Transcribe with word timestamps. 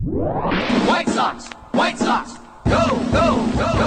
White 0.00 1.08
Sox! 1.08 1.48
White 1.72 1.98
Sox! 1.98 2.38
Go, 2.66 2.86
go, 3.10 3.52
go, 3.56 3.77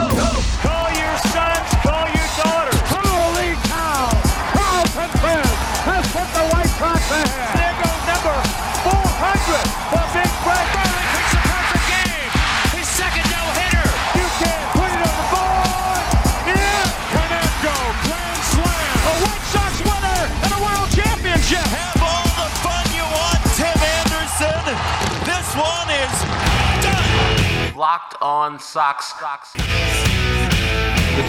on 28.21 28.59
Sox. 28.59 29.13
the 29.13 29.59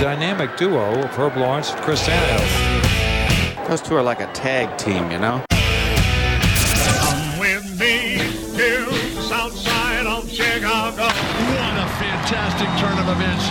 dynamic 0.01 0.57
duo 0.57 1.03
of 1.03 1.11
Herb 1.17 1.37
Lawrence 1.37 1.71
and 1.73 1.81
Chris 1.83 2.03
Tannehill. 2.07 3.67
Those 3.69 3.81
two 3.81 3.97
are 3.97 4.03
like 4.03 4.21
a 4.21 4.31
tag 4.33 4.77
team, 4.77 5.11
you 5.11 5.19
know? 5.19 5.43
Come 5.51 7.39
with 7.39 7.81
me 7.81 8.19
to 8.19 8.85
the 9.15 9.23
south 9.23 9.57
side 9.57 10.07
of 10.07 10.31
Chicago. 10.31 11.05
What 11.05 11.75
a 11.79 11.89
fantastic 11.99 12.69
turn 12.79 12.99
of 12.99 13.09
events 13.09 13.47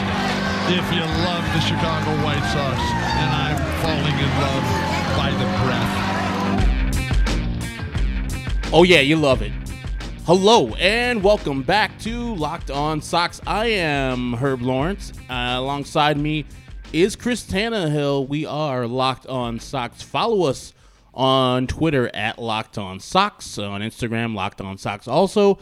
if 0.70 0.94
you 0.94 1.02
love 1.26 1.44
the 1.54 1.62
Chicago 1.62 2.12
White 2.24 2.46
Sox. 2.54 2.78
And 2.78 3.30
I'm 3.34 3.58
falling 3.82 4.18
in 4.18 4.30
love 4.40 4.66
by 5.18 5.32
the 5.32 5.46
breath. 5.66 5.94
Oh, 8.74 8.84
yeah, 8.84 9.00
you 9.00 9.18
love 9.18 9.42
it. 9.42 9.52
Hello, 10.34 10.74
and 10.76 11.22
welcome 11.22 11.62
back 11.62 12.00
to 12.00 12.36
Locked 12.36 12.72
On 12.72 13.02
Sox. 13.02 13.42
I 13.46 13.66
am 13.66 14.32
Herb 14.32 14.62
Lawrence. 14.62 15.12
Uh, 15.30 15.56
alongside 15.58 16.18
me 16.18 16.46
is 16.94 17.18
Chris 17.18 17.44
Tannehill. 17.44 18.30
We 18.30 18.46
are 18.46 18.88
Locked 18.88 19.28
On 19.28 19.60
Sox. 19.60 20.02
Follow 20.02 20.44
us 20.46 20.72
on 21.14 21.68
Twitter 21.68 22.10
at 22.16 22.40
Locked 22.40 22.78
On 22.78 23.02
Sox, 23.02 23.58
on 23.58 23.82
Instagram, 23.82 24.34
Locked 24.34 24.62
On 24.62 24.78
Sox 24.78 25.06
also. 25.06 25.60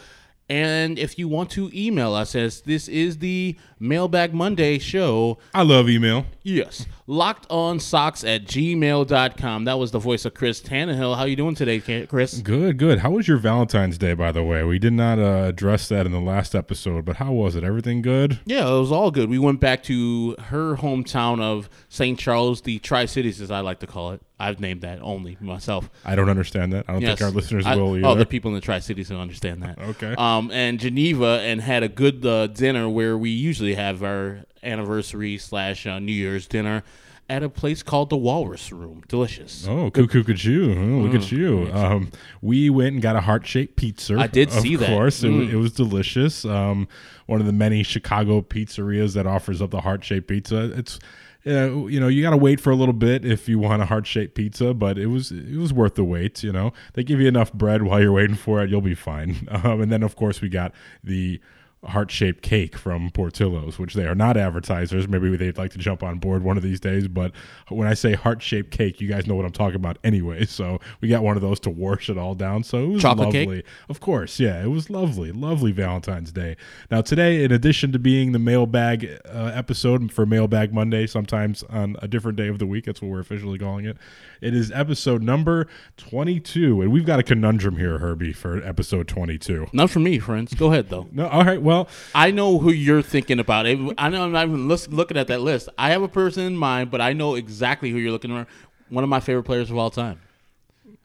And 0.49 0.97
if 0.97 1.19
you 1.19 1.27
want 1.27 1.51
to 1.51 1.69
email 1.73 2.15
us, 2.15 2.33
as 2.33 2.61
this 2.61 2.87
is 2.87 3.19
the 3.19 3.55
Mailbag 3.79 4.33
Monday 4.33 4.79
show, 4.79 5.37
I 5.53 5.61
love 5.61 5.87
email. 5.87 6.25
yes, 6.41 6.87
lockedonsocks 7.07 8.27
at 8.27 8.45
gmail.com. 8.45 9.65
That 9.65 9.77
was 9.77 9.91
the 9.91 9.99
voice 9.99 10.25
of 10.25 10.33
Chris 10.33 10.59
Tannehill. 10.61 11.15
How 11.15 11.21
are 11.21 11.27
you 11.27 11.35
doing 11.35 11.53
today, 11.55 11.79
Chris? 12.07 12.39
Good, 12.39 12.77
good. 12.77 12.99
How 12.99 13.11
was 13.11 13.27
your 13.27 13.37
Valentine's 13.37 13.97
Day, 13.97 14.13
by 14.13 14.31
the 14.31 14.43
way? 14.43 14.63
We 14.63 14.79
did 14.79 14.93
not 14.93 15.19
uh, 15.19 15.45
address 15.47 15.87
that 15.89 16.05
in 16.05 16.11
the 16.11 16.19
last 16.19 16.55
episode, 16.55 17.05
but 17.05 17.17
how 17.17 17.31
was 17.31 17.55
it? 17.55 17.63
Everything 17.63 18.01
good? 18.01 18.39
Yeah, 18.45 18.67
it 18.67 18.79
was 18.79 18.91
all 18.91 19.11
good. 19.11 19.29
We 19.29 19.39
went 19.39 19.59
back 19.59 19.83
to 19.83 20.35
her 20.45 20.75
hometown 20.77 21.41
of 21.41 21.69
St. 21.89 22.17
Charles, 22.17 22.61
the 22.61 22.79
Tri 22.79 23.05
Cities, 23.05 23.39
as 23.39 23.51
I 23.51 23.59
like 23.59 23.79
to 23.81 23.87
call 23.87 24.11
it. 24.11 24.21
I've 24.39 24.59
named 24.59 24.81
that 24.81 24.99
only 25.01 25.37
myself. 25.41 25.89
I 26.05 26.15
don't 26.15 26.29
understand 26.29 26.71
that. 26.73 26.85
I 26.87 26.93
don't 26.93 27.01
Yes. 27.01 27.17
think 27.19 27.27
our 27.29 27.35
listeners 27.35 27.65
I- 27.65 27.75
will 27.75 27.97
either. 27.97 28.07
Oh, 28.07 28.15
the 28.15 28.25
people 28.25 28.49
in 28.49 28.55
the 28.55 28.61
Tri 28.61 28.79
Cities 28.79 29.09
don't 29.09 29.19
understand 29.19 29.61
that. 29.63 29.77
Okay. 29.89 30.15
Um, 30.17 30.49
and 30.51 30.79
Geneva, 30.79 31.41
and 31.43 31.59
had 31.61 31.83
a 31.83 31.89
good 31.89 32.25
uh, 32.25 32.47
dinner 32.47 32.87
where 32.87 33.17
we 33.17 33.29
usually 33.31 33.73
have 33.75 34.01
our 34.03 34.45
anniversary 34.63 35.37
slash 35.37 35.85
uh, 35.85 35.99
New 35.99 36.11
Year's 36.13 36.47
dinner 36.47 36.83
at 37.29 37.43
a 37.43 37.49
place 37.49 37.83
called 37.83 38.09
the 38.09 38.17
Walrus 38.17 38.71
Room. 38.71 39.03
Delicious. 39.07 39.67
Oh, 39.67 39.91
cuckoo, 39.91 40.23
cuckoo! 40.23 40.73
Oh, 40.75 41.01
look 41.05 41.13
at 41.13 41.31
you. 41.31 41.69
Um, 41.71 42.11
we 42.41 42.69
went 42.71 42.93
and 42.93 43.01
got 43.01 43.15
a 43.15 43.21
heart 43.21 43.45
shaped 43.45 43.75
pizza. 43.75 44.13
Mm. 44.13 44.19
I 44.21 44.27
did 44.27 44.51
see 44.51 44.75
that. 44.77 44.89
Of 44.89 44.95
course. 44.95 45.23
It, 45.23 45.27
Mm. 45.29 45.49
it 45.51 45.55
was 45.57 45.71
delicious. 45.73 46.43
Um, 46.45 46.87
one 47.27 47.39
of 47.39 47.45
the 47.45 47.53
many 47.53 47.83
Chicago 47.83 48.41
pizzerias 48.41 49.13
that 49.13 49.27
offers 49.27 49.61
up 49.61 49.69
the 49.69 49.81
heart 49.81 50.03
shaped 50.03 50.27
pizza. 50.27 50.71
It's 50.75 50.97
you 51.43 51.99
know 51.99 52.07
you 52.07 52.21
got 52.21 52.31
to 52.31 52.37
wait 52.37 52.59
for 52.59 52.71
a 52.71 52.75
little 52.75 52.93
bit 52.93 53.25
if 53.25 53.47
you 53.47 53.59
want 53.59 53.81
a 53.81 53.85
heart 53.85 54.05
shaped 54.05 54.35
pizza, 54.35 54.73
but 54.73 54.97
it 54.97 55.07
was 55.07 55.31
it 55.31 55.57
was 55.57 55.73
worth 55.73 55.95
the 55.95 56.03
wait. 56.03 56.43
You 56.43 56.51
know 56.51 56.73
they 56.93 57.03
give 57.03 57.19
you 57.19 57.27
enough 57.27 57.53
bread 57.53 57.83
while 57.83 58.01
you're 58.01 58.11
waiting 58.11 58.35
for 58.35 58.61
it, 58.63 58.69
you'll 58.69 58.81
be 58.81 58.95
fine. 58.95 59.47
Um, 59.59 59.81
and 59.81 59.91
then 59.91 60.03
of 60.03 60.15
course 60.15 60.41
we 60.41 60.47
got 60.47 60.73
the 61.03 61.41
heart 61.85 62.11
shaped 62.11 62.41
cake 62.41 62.77
from 62.77 63.09
Portillo's, 63.11 63.79
which 63.79 63.93
they 63.93 64.05
are 64.05 64.15
not 64.15 64.35
advertisers. 64.35 65.07
Maybe 65.07 65.35
they'd 65.37 65.57
like 65.57 65.71
to 65.71 65.77
jump 65.77 66.03
on 66.03 66.19
board 66.19 66.43
one 66.43 66.57
of 66.57 66.63
these 66.63 66.79
days. 66.79 67.07
But 67.07 67.31
when 67.69 67.87
I 67.87 67.93
say 67.93 68.13
heart 68.13 68.41
shaped 68.41 68.71
cake, 68.71 68.99
you 68.99 69.07
guys 69.07 69.27
know 69.27 69.35
what 69.35 69.45
I'm 69.45 69.51
talking 69.51 69.75
about 69.77 69.97
anyway. 70.03 70.45
So 70.59 70.79
we 70.99 71.07
got 71.07 71.23
one 71.23 71.37
of 71.37 71.41
those 71.41 71.59
to 71.61 71.69
wash 71.69 72.09
it 72.09 72.17
all 72.17 72.35
down. 72.35 72.63
So 72.63 72.83
it 72.83 72.87
was 72.87 73.01
Chocolate 73.01 73.31
cake? 73.31 73.47
lovely. 73.47 73.63
Of 73.87 74.01
course, 74.01 74.39
yeah, 74.41 74.61
it 74.61 74.67
was 74.67 74.89
lovely, 74.89 75.31
lovely 75.31 75.71
Valentine's 75.71 76.33
Day. 76.33 76.57
Now 76.91 77.01
today, 77.01 77.43
in 77.43 77.51
addition 77.51 77.93
to 77.93 77.99
being 77.99 78.33
the 78.33 78.39
mailbag 78.39 79.19
uh, 79.25 79.51
episode 79.53 80.11
for 80.11 80.25
Mailbag 80.25 80.73
Monday, 80.73 81.07
sometimes 81.07 81.63
on 81.69 81.95
a 82.01 82.07
different 82.09 82.35
day 82.37 82.47
of 82.49 82.59
the 82.59 82.65
week, 82.65 82.85
that's 82.85 83.01
what 83.01 83.09
we're 83.09 83.21
officially 83.21 83.57
calling 83.57 83.85
it. 83.85 83.95
It 84.41 84.53
is 84.53 84.71
episode 84.71 85.21
number 85.21 85.67
22, 85.97 86.81
and 86.81 86.91
we've 86.91 87.05
got 87.05 87.19
a 87.19 87.23
conundrum 87.23 87.77
here, 87.77 87.99
Herbie, 87.99 88.33
for 88.33 88.61
episode 88.65 89.07
22. 89.07 89.67
Not 89.71 89.89
for 89.89 89.99
me, 89.99 90.19
friends. 90.19 90.53
Go 90.53 90.71
ahead, 90.71 90.89
though. 90.89 91.07
No, 91.11 91.27
all 91.27 91.45
right, 91.45 91.61
well, 91.61 91.68
I 92.15 92.31
know 92.31 92.59
who 92.59 92.71
you're 92.71 93.01
thinking 93.01 93.39
about. 93.39 93.65
I 93.65 93.73
know 94.09 94.23
I'm 94.23 94.31
not 94.31 94.47
even 94.47 94.67
looking 94.67 95.17
at 95.17 95.27
that 95.27 95.41
list. 95.41 95.69
I 95.77 95.91
have 95.91 96.01
a 96.01 96.07
person 96.07 96.43
in 96.43 96.55
mind, 96.55 96.91
but 96.91 97.01
I 97.01 97.13
know 97.13 97.35
exactly 97.35 97.91
who 97.91 97.97
you're 97.97 98.11
looking 98.11 98.31
for. 98.31 98.47
One 98.89 99.03
of 99.03 99.09
my 99.09 99.19
favorite 99.19 99.43
players 99.43 99.69
of 99.69 99.77
all 99.77 99.89
time. 99.89 100.19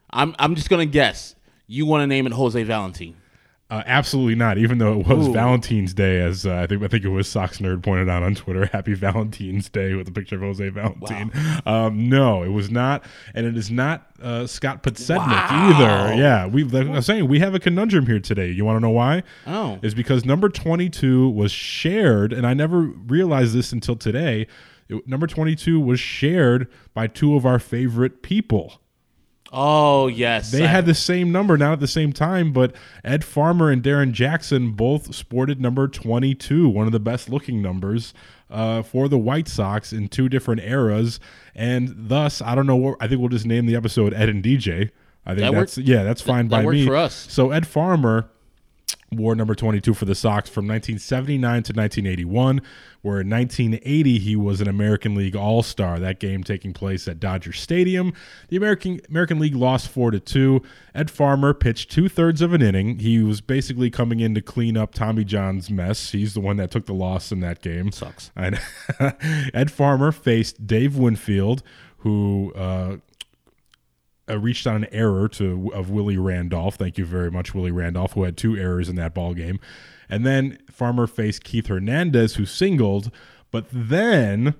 I'm 0.09 0.35
I'm 0.39 0.55
just 0.55 0.69
gonna 0.69 0.85
guess. 0.85 1.35
You 1.67 1.85
want 1.85 2.01
to 2.03 2.07
name 2.07 2.25
it 2.27 2.33
Jose 2.33 2.61
Valentin? 2.63 3.15
Uh, 3.75 3.83
absolutely 3.87 4.35
not. 4.35 4.57
Even 4.57 4.77
though 4.77 4.99
it 4.99 5.05
was 5.05 5.27
Ooh. 5.27 5.33
Valentine's 5.33 5.93
Day, 5.93 6.21
as 6.21 6.45
uh, 6.45 6.55
I 6.55 6.67
think 6.67 6.81
I 6.81 6.87
think 6.87 7.03
it 7.03 7.09
was 7.09 7.27
Sox 7.27 7.57
Nerd 7.57 7.83
pointed 7.83 8.07
out 8.07 8.23
on 8.23 8.33
Twitter. 8.33 8.65
Happy 8.71 8.93
Valentine's 8.93 9.67
Day 9.67 9.95
with 9.95 10.07
a 10.07 10.11
picture 10.11 10.35
of 10.35 10.41
Jose 10.41 10.69
Valentin. 10.69 11.31
Um, 11.65 12.07
no, 12.07 12.43
it 12.43 12.49
was 12.49 12.71
not, 12.71 13.03
and 13.33 13.45
it 13.45 13.57
is 13.57 13.69
not 13.69 14.07
uh, 14.21 14.47
Scott 14.47 14.81
Podsednik 14.81 15.51
either. 15.51 16.15
Yeah, 16.15 16.47
we. 16.47 16.63
like 16.63 16.87
I'm 16.87 17.01
saying 17.01 17.27
we 17.27 17.39
have 17.39 17.53
a 17.53 17.59
conundrum 17.59 18.05
here 18.05 18.19
today. 18.19 18.49
You 18.49 18.63
want 18.63 18.77
to 18.77 18.79
know 18.79 18.91
why? 18.91 19.23
Oh. 19.45 19.77
is 19.81 19.93
because 19.93 20.23
number 20.23 20.47
22 20.47 21.29
was 21.29 21.51
shared, 21.51 22.31
and 22.31 22.47
I 22.47 22.53
never 22.53 22.79
realized 22.81 23.53
this 23.53 23.73
until 23.73 23.97
today. 23.97 24.47
It- 24.87 25.07
number 25.07 25.27
22 25.27 25.79
was 25.79 25.99
shared 25.99 26.67
by 26.93 27.07
two 27.07 27.35
of 27.35 27.45
our 27.45 27.59
favorite 27.59 28.21
people. 28.21 28.79
Oh 29.53 30.07
yes, 30.07 30.51
They 30.51 30.63
I- 30.63 30.67
had 30.67 30.85
the 30.85 30.95
same 30.95 31.31
number, 31.31 31.57
not 31.57 31.73
at 31.73 31.79
the 31.79 31.87
same 31.87 32.11
time, 32.11 32.51
but 32.51 32.75
Ed 33.03 33.23
Farmer 33.23 33.69
and 33.69 33.81
Darrin 33.81 34.11
Jackson 34.13 34.71
both 34.71 35.13
sported 35.15 35.61
number 35.61 35.87
22, 35.87 36.67
one 36.67 36.87
of 36.87 36.91
the 36.91 36.99
best 36.99 37.29
looking 37.29 37.61
numbers 37.61 38.13
uh, 38.49 38.81
for 38.81 39.07
the 39.07 39.17
White 39.17 39.47
Sox 39.47 39.93
in 39.93 40.07
two 40.07 40.27
different 40.29 40.61
eras. 40.61 41.19
And 41.55 41.93
thus, 41.95 42.41
I 42.41 42.55
don't 42.55 42.67
know 42.67 42.75
what, 42.75 42.97
I 42.99 43.07
think 43.07 43.19
we'll 43.19 43.29
just 43.29 43.45
name 43.45 43.65
the 43.65 43.75
episode 43.75 44.13
Ed 44.13 44.29
and 44.29 44.43
DJ. 44.43 44.89
I 45.25 45.31
think 45.35 45.39
That 45.41 45.53
that's, 45.53 45.77
worked- 45.77 45.87
yeah, 45.87 46.03
that's 46.03 46.21
fine 46.21 46.47
that 46.49 46.57
by 46.59 46.65
worked 46.65 46.75
me. 46.77 46.85
for 46.85 46.95
us. 46.95 47.13
So 47.29 47.51
Ed 47.51 47.65
Farmer 47.65 48.29
wore 49.15 49.35
number 49.35 49.55
22 49.55 49.93
for 49.93 50.05
the 50.05 50.15
Sox 50.15 50.49
from 50.49 50.67
1979 50.67 51.63
to 51.63 51.73
1981, 51.73 52.61
where 53.01 53.21
in 53.21 53.29
1980 53.29 54.19
he 54.19 54.35
was 54.35 54.61
an 54.61 54.67
American 54.67 55.15
League 55.15 55.35
All-Star. 55.35 55.99
That 55.99 56.19
game 56.19 56.43
taking 56.43 56.73
place 56.73 57.07
at 57.07 57.19
Dodger 57.19 57.53
Stadium. 57.53 58.13
The 58.49 58.57
American 58.57 59.01
American 59.09 59.39
League 59.39 59.55
lost 59.55 59.89
four 59.89 60.11
to 60.11 60.19
two. 60.19 60.61
Ed 60.93 61.11
Farmer 61.11 61.53
pitched 61.53 61.91
two 61.91 62.09
thirds 62.09 62.41
of 62.41 62.53
an 62.53 62.61
inning. 62.61 62.99
He 62.99 63.19
was 63.19 63.41
basically 63.41 63.89
coming 63.89 64.19
in 64.19 64.35
to 64.35 64.41
clean 64.41 64.77
up 64.77 64.93
Tommy 64.93 65.23
John's 65.23 65.69
mess. 65.69 66.11
He's 66.11 66.33
the 66.33 66.41
one 66.41 66.57
that 66.57 66.71
took 66.71 66.85
the 66.85 66.93
loss 66.93 67.31
in 67.31 67.39
that 67.41 67.61
game. 67.61 67.91
Sucks. 67.91 68.31
And 68.35 68.59
Ed 69.53 69.71
Farmer 69.71 70.11
faced 70.11 70.65
Dave 70.67 70.97
Winfield, 70.97 71.63
who. 71.97 72.53
Uh, 72.53 72.97
uh, 74.29 74.39
reached 74.39 74.65
on 74.67 74.77
an 74.77 74.87
error 74.91 75.27
to 75.29 75.71
of 75.73 75.89
Willie 75.89 76.17
Randolph. 76.17 76.75
Thank 76.75 76.97
you 76.97 77.05
very 77.05 77.31
much, 77.31 77.53
Willie 77.53 77.71
Randolph, 77.71 78.13
who 78.13 78.23
had 78.23 78.37
two 78.37 78.55
errors 78.57 78.89
in 78.89 78.95
that 78.95 79.13
ball 79.13 79.33
game. 79.33 79.59
And 80.09 80.25
then 80.25 80.59
Farmer 80.69 81.07
faced 81.07 81.43
Keith 81.43 81.67
Hernandez, 81.67 82.35
who 82.35 82.45
singled. 82.45 83.11
But 83.51 83.67
then 83.71 84.55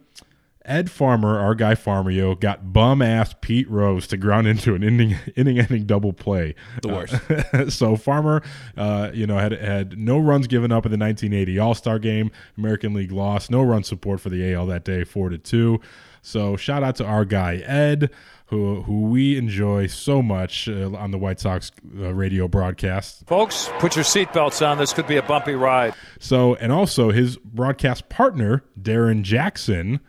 Ed 0.66 0.90
Farmer, 0.90 1.40
our 1.40 1.54
guy 1.54 1.76
Farmerio, 1.76 2.40
got 2.40 2.74
bum 2.74 3.02
ass 3.02 3.36
Pete 3.42 3.70
Rose 3.70 4.08
to 4.08 4.18
ground 4.18 4.48
into 4.48 4.74
an 4.74 4.84
inning 4.84 5.16
inning 5.36 5.60
ending 5.60 5.86
double 5.86 6.14
play. 6.14 6.56
The 6.82 6.88
worst. 6.88 7.14
Uh, 7.30 7.70
so 7.70 7.96
Farmer, 7.96 8.42
uh, 8.76 9.12
you 9.14 9.28
know, 9.28 9.38
had 9.38 9.52
had 9.52 9.98
no 9.98 10.18
runs 10.18 10.48
given 10.48 10.72
up 10.72 10.86
in 10.86 10.92
the 10.92 10.98
1980 10.98 11.60
All 11.60 11.76
Star 11.76 12.00
game. 12.00 12.32
American 12.58 12.94
League 12.94 13.12
lost. 13.12 13.52
No 13.52 13.62
run 13.62 13.84
support 13.84 14.20
for 14.20 14.30
the 14.30 14.54
AL 14.54 14.66
that 14.68 14.84
day, 14.84 15.04
four 15.04 15.30
to 15.30 15.38
two. 15.38 15.80
So 16.22 16.58
shout 16.58 16.82
out 16.82 16.96
to 16.96 17.06
our 17.06 17.24
guy 17.24 17.58
Ed, 17.58 18.10
who 18.48 18.84
who 18.84 19.02
we 19.04 19.38
enjoy 19.38 19.88
so 19.88 20.22
much 20.22 20.70
uh, 20.70 20.92
on 20.96 21.12
the 21.12 21.18
White 21.18 21.40
Sox 21.40 21.72
uh, 22.00 22.14
radio 22.14 22.48
broadcast. 22.48 23.26
Folks, 23.26 23.70
put 23.80 23.96
your 23.96 24.06
seatbelts 24.06 24.66
on. 24.66 24.78
This 24.78 24.94
could 24.94 25.08
be 25.08 25.18
a 25.18 25.24
bumpy 25.24 25.54
ride. 25.54 25.94
So, 26.20 26.56
and 26.56 26.72
also 26.72 27.12
his 27.12 27.38
broadcast 27.38 28.08
partner, 28.10 28.64
Darrin 28.80 29.24
Jackson, 29.24 30.00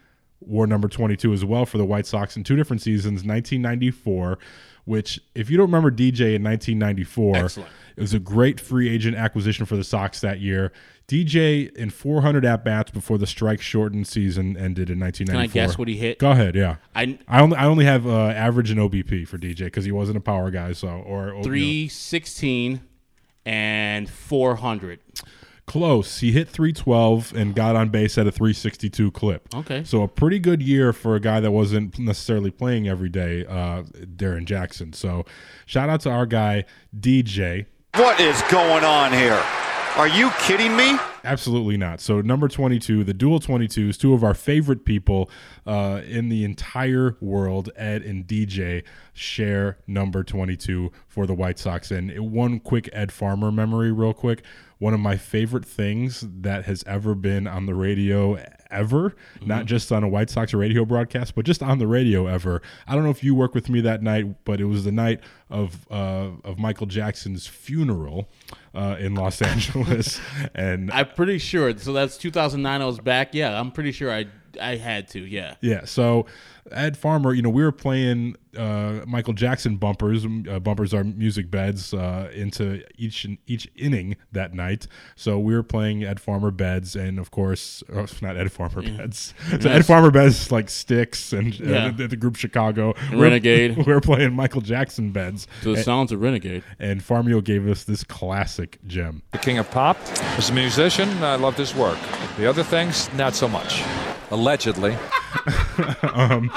wore 0.40 0.66
number 0.66 0.88
22 0.88 1.32
as 1.32 1.44
well 1.44 1.64
for 1.66 1.78
the 1.78 1.84
White 1.84 2.06
Sox 2.06 2.36
in 2.36 2.44
two 2.44 2.56
different 2.56 2.82
seasons, 2.82 3.24
1994, 3.24 4.38
which, 4.84 5.18
if 5.34 5.50
you 5.50 5.56
don't 5.56 5.66
remember 5.66 5.90
DJ 5.90 6.34
in 6.36 6.44
1994, 6.44 7.36
Excellent. 7.36 7.70
it 7.96 8.00
was 8.00 8.14
a 8.14 8.18
great 8.20 8.60
free 8.60 8.88
agent 8.88 9.16
acquisition 9.16 9.64
for 9.66 9.76
the 9.76 9.84
Sox 9.84 10.20
that 10.20 10.40
year. 10.40 10.72
DJ 11.08 11.72
in 11.76 11.90
400 11.90 12.44
at 12.44 12.64
bats 12.64 12.90
before 12.90 13.16
the 13.16 13.26
strike 13.26 13.60
shortened 13.60 14.08
season 14.08 14.56
ended 14.56 14.90
in 14.90 14.98
1994. 14.98 15.34
Can 15.34 15.40
I 15.40 15.46
guess 15.46 15.78
what 15.78 15.86
he 15.88 15.96
hit? 15.96 16.18
Go 16.18 16.32
ahead, 16.32 16.54
yeah. 16.56 16.76
I 16.94 17.18
I 17.28 17.40
only 17.40 17.56
I 17.56 17.66
only 17.66 17.84
have 17.84 18.06
uh, 18.06 18.28
average 18.30 18.70
and 18.72 18.80
OBP 18.80 19.28
for 19.28 19.38
DJ 19.38 19.66
because 19.66 19.84
he 19.84 19.92
wasn't 19.92 20.16
a 20.18 20.20
power 20.20 20.50
guy. 20.50 20.72
So 20.72 20.88
or 20.88 21.26
or, 21.26 21.26
you 21.28 21.34
know, 21.34 21.42
three 21.44 21.88
sixteen 21.88 22.80
and 23.44 24.10
four 24.10 24.56
hundred. 24.56 24.98
close. 25.66 26.18
He 26.20 26.30
hit 26.32 26.48
312 26.48 27.32
and 27.34 27.54
got 27.54 27.74
on 27.74 27.88
base 27.88 28.16
at 28.18 28.26
a 28.26 28.30
362 28.32 29.10
clip. 29.10 29.48
Okay. 29.52 29.82
So 29.84 30.02
a 30.02 30.08
pretty 30.08 30.38
good 30.38 30.62
year 30.62 30.92
for 30.92 31.16
a 31.16 31.20
guy 31.20 31.40
that 31.40 31.50
wasn't 31.50 31.98
necessarily 31.98 32.52
playing 32.52 32.86
every 32.88 33.08
day, 33.08 33.44
uh, 33.46 33.82
Darrin 34.14 34.46
Jackson. 34.46 34.92
So 34.92 35.24
shout 35.66 35.88
out 35.88 36.00
to 36.02 36.10
our 36.10 36.24
guy 36.26 36.64
DJ. 36.98 37.66
What 37.94 38.20
is 38.20 38.40
going 38.42 38.84
on 38.84 39.12
here? 39.12 39.42
Are 39.96 40.08
you 40.08 40.30
kidding 40.40 40.76
me? 40.76 40.98
Absolutely 41.24 41.78
not. 41.78 42.02
So 42.02 42.20
number 42.20 42.48
22, 42.48 43.02
the 43.02 43.14
dual 43.14 43.40
22s, 43.40 43.98
two 43.98 44.12
of 44.12 44.22
our 44.22 44.34
favorite 44.34 44.84
people 44.84 45.30
uh, 45.66 46.02
in 46.06 46.28
the 46.28 46.44
entire 46.44 47.16
world, 47.18 47.70
Ed 47.76 48.02
and 48.02 48.26
DJ, 48.26 48.84
share 49.14 49.78
number 49.86 50.22
22 50.22 50.92
for 51.08 51.26
the 51.26 51.32
White 51.32 51.58
Sox. 51.58 51.90
And 51.90 52.12
one 52.30 52.60
quick 52.60 52.90
Ed 52.92 53.10
Farmer 53.10 53.50
memory, 53.50 53.90
real 53.90 54.12
quick. 54.12 54.44
One 54.76 54.92
of 54.92 55.00
my 55.00 55.16
favorite 55.16 55.64
things 55.64 56.22
that 56.42 56.66
has 56.66 56.84
ever 56.86 57.14
been 57.14 57.46
on 57.46 57.64
the 57.64 57.74
radio 57.74 58.36
ever, 58.76 59.16
not 59.44 59.66
just 59.66 59.90
on 59.90 60.04
a 60.04 60.08
White 60.08 60.30
Sox 60.30 60.52
radio 60.54 60.84
broadcast, 60.84 61.34
but 61.34 61.44
just 61.44 61.62
on 61.62 61.78
the 61.78 61.86
radio 61.86 62.26
ever. 62.26 62.62
I 62.86 62.94
don't 62.94 63.04
know 63.04 63.10
if 63.10 63.24
you 63.24 63.34
worked 63.34 63.54
with 63.54 63.68
me 63.68 63.80
that 63.80 64.02
night, 64.02 64.44
but 64.44 64.60
it 64.60 64.66
was 64.66 64.84
the 64.84 64.92
night 64.92 65.20
of 65.50 65.86
uh, 65.90 66.30
of 66.44 66.58
Michael 66.58 66.86
Jackson's 66.86 67.46
funeral 67.46 68.28
uh, 68.74 68.96
in 68.98 69.14
Los 69.14 69.40
Angeles, 69.52 70.20
and 70.54 70.90
I'm 70.92 71.08
pretty 71.08 71.38
sure. 71.38 71.76
So 71.76 71.92
that's 71.92 72.16
2009. 72.18 72.82
I 72.82 72.84
was 72.84 72.98
back. 72.98 73.34
Yeah, 73.34 73.58
I'm 73.58 73.70
pretty 73.72 73.92
sure 73.92 74.12
I 74.12 74.26
I 74.60 74.76
had 74.76 75.08
to. 75.08 75.20
Yeah. 75.20 75.54
Yeah. 75.60 75.84
So 75.84 76.26
Ed 76.72 76.96
Farmer, 76.96 77.32
you 77.34 77.42
know, 77.42 77.50
we 77.50 77.62
were 77.62 77.72
playing 77.72 78.36
uh, 78.56 79.00
Michael 79.06 79.34
Jackson 79.34 79.76
bumpers. 79.76 80.24
Uh, 80.26 80.58
bumpers 80.58 80.92
are 80.94 81.04
music 81.04 81.50
beds 81.50 81.92
uh, 81.94 82.30
into 82.34 82.82
each 82.96 83.26
each 83.46 83.68
inning 83.76 84.16
that 84.32 84.54
night. 84.54 84.86
So 85.14 85.38
we 85.38 85.54
were 85.54 85.62
playing 85.62 86.02
Ed 86.04 86.18
Farmer 86.20 86.50
beds, 86.50 86.96
and 86.96 87.18
of 87.18 87.30
course, 87.30 87.82
oh, 87.92 88.06
not 88.22 88.36
Ed 88.36 88.50
Farmer 88.50 88.82
beds. 88.82 89.34
So 89.60 89.70
Ed 89.70 89.84
Farmer 89.86 90.10
beds 90.10 90.50
like 90.50 90.68
Styx 90.70 91.32
and 91.32 91.58
Yeah. 91.60 91.86
uh, 91.86 91.90
the, 91.92 92.08
the 92.08 92.16
group 92.16 92.36
Chicago 92.36 92.94
We 93.10 93.16
were- 93.16 93.22
Renegade. 93.22 93.76
We 93.86 93.92
were 93.92 94.00
playing 94.00 94.34
Michael 94.34 94.60
Jackson 94.62 95.12
beds, 95.12 95.46
To 95.62 95.76
the 95.76 95.82
sounds 95.82 96.10
of 96.12 96.20
Renegade. 96.20 96.64
and 96.78 97.00
Farmio 97.00 97.44
gave 97.44 97.68
us 97.68 97.84
this 97.84 98.02
classic 98.02 98.78
gem. 98.86 99.22
The 99.32 99.38
king 99.38 99.58
of 99.58 99.70
pop. 99.70 99.98
As 100.38 100.50
a 100.50 100.52
musician, 100.54 101.08
I 101.22 101.36
loved 101.36 101.58
his 101.58 101.74
work. 101.74 101.98
The 102.38 102.46
other 102.48 102.62
things, 102.64 103.12
not 103.14 103.34
so 103.34 103.46
much. 103.48 103.82
Allegedly. 104.30 104.96
Um, 106.02 106.50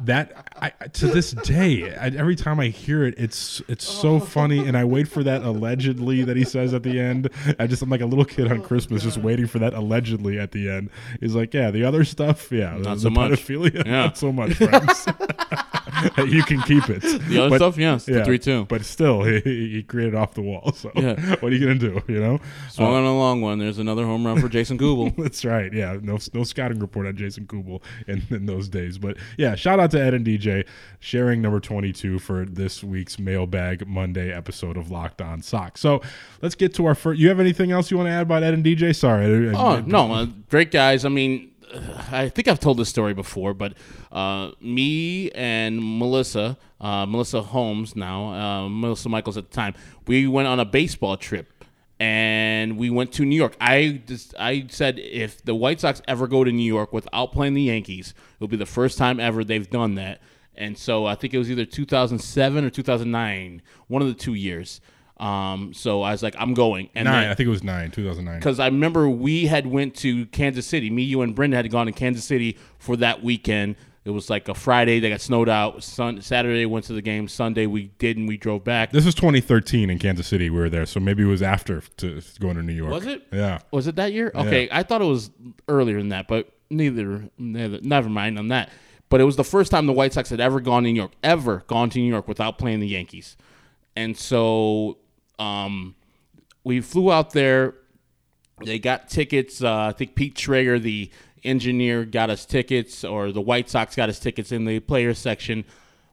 that 0.00 0.48
I, 0.60 0.70
to 0.88 1.06
this 1.08 1.32
day 1.32 1.94
I, 1.94 2.06
every 2.08 2.36
time 2.36 2.60
i 2.60 2.68
hear 2.68 3.04
it 3.04 3.14
it's 3.18 3.60
it's 3.68 3.84
so 3.86 4.20
funny 4.20 4.66
and 4.66 4.76
i 4.76 4.84
wait 4.84 5.08
for 5.08 5.22
that 5.24 5.42
allegedly 5.42 6.22
that 6.24 6.36
he 6.36 6.44
says 6.44 6.72
at 6.72 6.82
the 6.82 6.98
end 6.98 7.28
i 7.58 7.66
just 7.66 7.82
i'm 7.82 7.90
like 7.90 8.00
a 8.00 8.06
little 8.06 8.24
kid 8.24 8.50
on 8.50 8.60
oh, 8.60 8.62
christmas 8.62 9.02
just 9.02 9.18
waiting 9.18 9.46
for 9.46 9.58
that 9.58 9.74
allegedly 9.74 10.38
at 10.38 10.52
the 10.52 10.70
end 10.70 10.90
he's 11.20 11.34
like 11.34 11.52
yeah 11.52 11.70
the 11.70 11.84
other 11.84 12.04
stuff 12.04 12.50
yeah 12.52 12.76
Not 12.78 12.94
the 12.94 13.00
so 13.00 13.10
much. 13.10 13.32
pedophilia 13.32 13.84
Yeah. 13.86 13.92
not 14.04 14.16
so 14.18 14.32
much 14.32 14.54
friends 14.54 15.06
you 16.26 16.42
can 16.42 16.60
keep 16.62 16.88
it 16.88 17.00
The 17.28 17.44
other 17.44 17.56
stuff, 17.56 17.76
yes, 17.78 18.04
the 18.06 18.12
3-2. 18.22 18.68
but 18.68 18.84
still 18.84 19.22
he, 19.24 19.40
he 19.40 19.82
created 19.82 20.14
off 20.14 20.34
the 20.34 20.42
wall 20.42 20.72
so 20.72 20.90
Yeah. 20.94 21.14
what 21.36 21.52
are 21.52 21.54
you 21.56 21.60
gonna 21.60 21.74
do 21.78 22.00
you 22.08 22.20
know 22.20 22.40
Swung 22.70 22.94
on 22.94 23.04
a 23.04 23.16
long 23.16 23.40
one. 23.40 23.58
There's 23.58 23.78
another 23.78 24.04
home 24.04 24.26
run 24.26 24.40
for 24.40 24.48
Jason 24.48 24.76
Google. 24.76 25.10
that's 25.16 25.44
right. 25.44 25.72
Yeah, 25.72 25.98
no 26.02 26.18
no 26.32 26.44
scouting 26.44 26.78
report 26.78 27.06
on 27.06 27.16
Jason 27.16 27.46
Kubel 27.46 27.82
in, 28.06 28.22
in 28.30 28.46
those 28.46 28.68
days. 28.68 28.98
But 28.98 29.16
yeah, 29.36 29.54
shout 29.54 29.78
out 29.80 29.90
to 29.92 30.00
Ed 30.02 30.14
and 30.14 30.24
DJ 30.26 30.66
sharing 31.00 31.42
number 31.42 31.60
22 31.60 32.18
for 32.18 32.44
this 32.46 32.82
week's 32.82 33.18
Mailbag 33.18 33.86
Monday 33.86 34.32
episode 34.32 34.76
of 34.76 34.90
Locked 34.90 35.20
On 35.20 35.42
Sox. 35.42 35.80
So 35.80 36.00
let's 36.40 36.54
get 36.54 36.74
to 36.74 36.86
our 36.86 36.94
first. 36.94 37.20
You 37.20 37.28
have 37.28 37.40
anything 37.40 37.72
else 37.72 37.90
you 37.90 37.96
want 37.98 38.06
to 38.08 38.12
add 38.12 38.22
about 38.22 38.42
Ed 38.42 38.54
and 38.54 38.64
DJ? 38.64 38.94
Sorry. 38.94 39.24
I- 39.48 39.50
I- 39.50 39.62
Oh 39.62 39.80
no, 39.86 40.12
uh, 40.12 40.26
great 40.50 40.70
guys. 40.70 41.04
I 41.04 41.08
mean, 41.08 41.48
uh, 41.48 41.51
I 42.10 42.28
think 42.28 42.48
I've 42.48 42.60
told 42.60 42.78
this 42.78 42.88
story 42.88 43.14
before, 43.14 43.54
but 43.54 43.74
uh, 44.10 44.52
me 44.60 45.30
and 45.30 45.98
Melissa, 45.98 46.58
uh, 46.80 47.06
Melissa 47.06 47.42
Holmes 47.42 47.96
now, 47.96 48.32
uh, 48.32 48.68
Melissa 48.68 49.08
Michaels 49.08 49.36
at 49.36 49.50
the 49.50 49.54
time, 49.54 49.74
we 50.06 50.26
went 50.26 50.48
on 50.48 50.60
a 50.60 50.64
baseball 50.64 51.16
trip. 51.16 51.48
And 52.00 52.78
we 52.78 52.90
went 52.90 53.12
to 53.12 53.24
New 53.24 53.36
York. 53.36 53.56
I 53.60 54.02
just 54.06 54.34
I 54.36 54.66
said 54.68 54.98
if 54.98 55.44
the 55.44 55.54
White 55.54 55.78
Sox 55.78 56.02
ever 56.08 56.26
go 56.26 56.42
to 56.42 56.50
New 56.50 56.66
York 56.66 56.92
without 56.92 57.30
playing 57.30 57.54
the 57.54 57.62
Yankees, 57.62 58.12
it'll 58.36 58.48
be 58.48 58.56
the 58.56 58.66
first 58.66 58.98
time 58.98 59.20
ever 59.20 59.44
they've 59.44 59.70
done 59.70 59.94
that. 59.94 60.20
And 60.56 60.76
so 60.76 61.06
I 61.06 61.14
think 61.14 61.32
it 61.32 61.38
was 61.38 61.48
either 61.48 61.64
2007 61.64 62.64
or 62.64 62.70
2009, 62.70 63.62
one 63.86 64.02
of 64.02 64.08
the 64.08 64.14
two 64.14 64.34
years. 64.34 64.80
Um, 65.22 65.72
so 65.72 66.02
I 66.02 66.10
was 66.10 66.22
like, 66.22 66.34
I'm 66.38 66.52
going. 66.52 66.90
And 66.96 67.04
Nine. 67.06 67.22
then- 67.22 67.30
I 67.30 67.34
think 67.34 67.46
it 67.46 67.50
was 67.50 67.62
nine, 67.62 67.90
2009. 67.92 68.40
because 68.40 68.58
I 68.58 68.66
remember 68.66 69.08
we 69.08 69.46
had 69.46 69.66
went 69.68 69.94
to 69.96 70.26
Kansas 70.26 70.66
City. 70.66 70.90
Me, 70.90 71.02
you, 71.02 71.22
and 71.22 71.34
Brenda 71.34 71.56
had 71.58 71.70
gone 71.70 71.86
to 71.86 71.92
Kansas 71.92 72.24
City 72.24 72.58
for 72.78 72.96
that 72.96 73.22
weekend. 73.22 73.76
It 74.04 74.10
was 74.10 74.28
like 74.28 74.48
a 74.48 74.54
Friday. 74.54 74.98
They 74.98 75.10
got 75.10 75.20
snowed 75.20 75.48
out. 75.48 75.84
Sun, 75.84 76.22
Saturday 76.22 76.66
went 76.66 76.86
to 76.86 76.92
the 76.92 77.02
game. 77.02 77.28
Sunday 77.28 77.66
we 77.66 77.92
didn't. 77.98 78.26
We 78.26 78.36
drove 78.36 78.64
back. 78.64 78.90
This 78.90 79.04
was 79.06 79.14
2013 79.14 79.90
in 79.90 80.00
Kansas 80.00 80.26
City. 80.26 80.50
We 80.50 80.58
were 80.58 80.68
there, 80.68 80.86
so 80.86 80.98
maybe 80.98 81.22
it 81.22 81.26
was 81.26 81.40
after 81.40 81.82
to 81.98 82.20
going 82.40 82.56
to 82.56 82.64
New 82.64 82.72
York. 82.72 82.90
Was 82.90 83.06
it? 83.06 83.24
Yeah. 83.32 83.60
Was 83.70 83.86
it 83.86 83.94
that 83.94 84.12
year? 84.12 84.32
Okay, 84.34 84.68
I 84.72 84.82
thought 84.82 85.02
it 85.02 85.06
was 85.06 85.30
earlier 85.68 85.98
than 85.98 86.08
that, 86.08 86.26
but 86.26 86.50
neither, 86.68 87.28
neither. 87.38 87.78
Never 87.80 88.08
mind 88.08 88.40
on 88.40 88.48
that. 88.48 88.70
But 89.08 89.20
it 89.20 89.24
was 89.24 89.36
the 89.36 89.44
first 89.44 89.70
time 89.70 89.86
the 89.86 89.92
White 89.92 90.12
Sox 90.14 90.30
had 90.30 90.40
ever 90.40 90.58
gone 90.58 90.82
to 90.82 90.90
New 90.90 90.96
York, 90.98 91.12
ever 91.22 91.62
gone 91.68 91.88
to 91.90 92.00
New 92.00 92.10
York 92.10 92.26
without 92.26 92.58
playing 92.58 92.80
the 92.80 92.88
Yankees, 92.88 93.36
and 93.94 94.16
so 94.16 94.96
um, 95.38 95.94
we 96.64 96.80
flew 96.80 97.12
out 97.12 97.30
there. 97.30 97.74
They 98.64 98.78
got 98.78 99.08
tickets. 99.08 99.62
Uh, 99.62 99.86
I 99.86 99.92
think 99.92 100.14
Pete 100.14 100.36
Schrager, 100.36 100.80
the 100.80 101.10
engineer, 101.42 102.04
got 102.04 102.30
us 102.30 102.46
tickets, 102.46 103.04
or 103.04 103.32
the 103.32 103.40
White 103.40 103.68
Sox 103.68 103.96
got 103.96 104.08
us 104.08 104.18
tickets 104.18 104.52
in 104.52 104.64
the 104.64 104.80
players 104.80 105.18
section. 105.18 105.64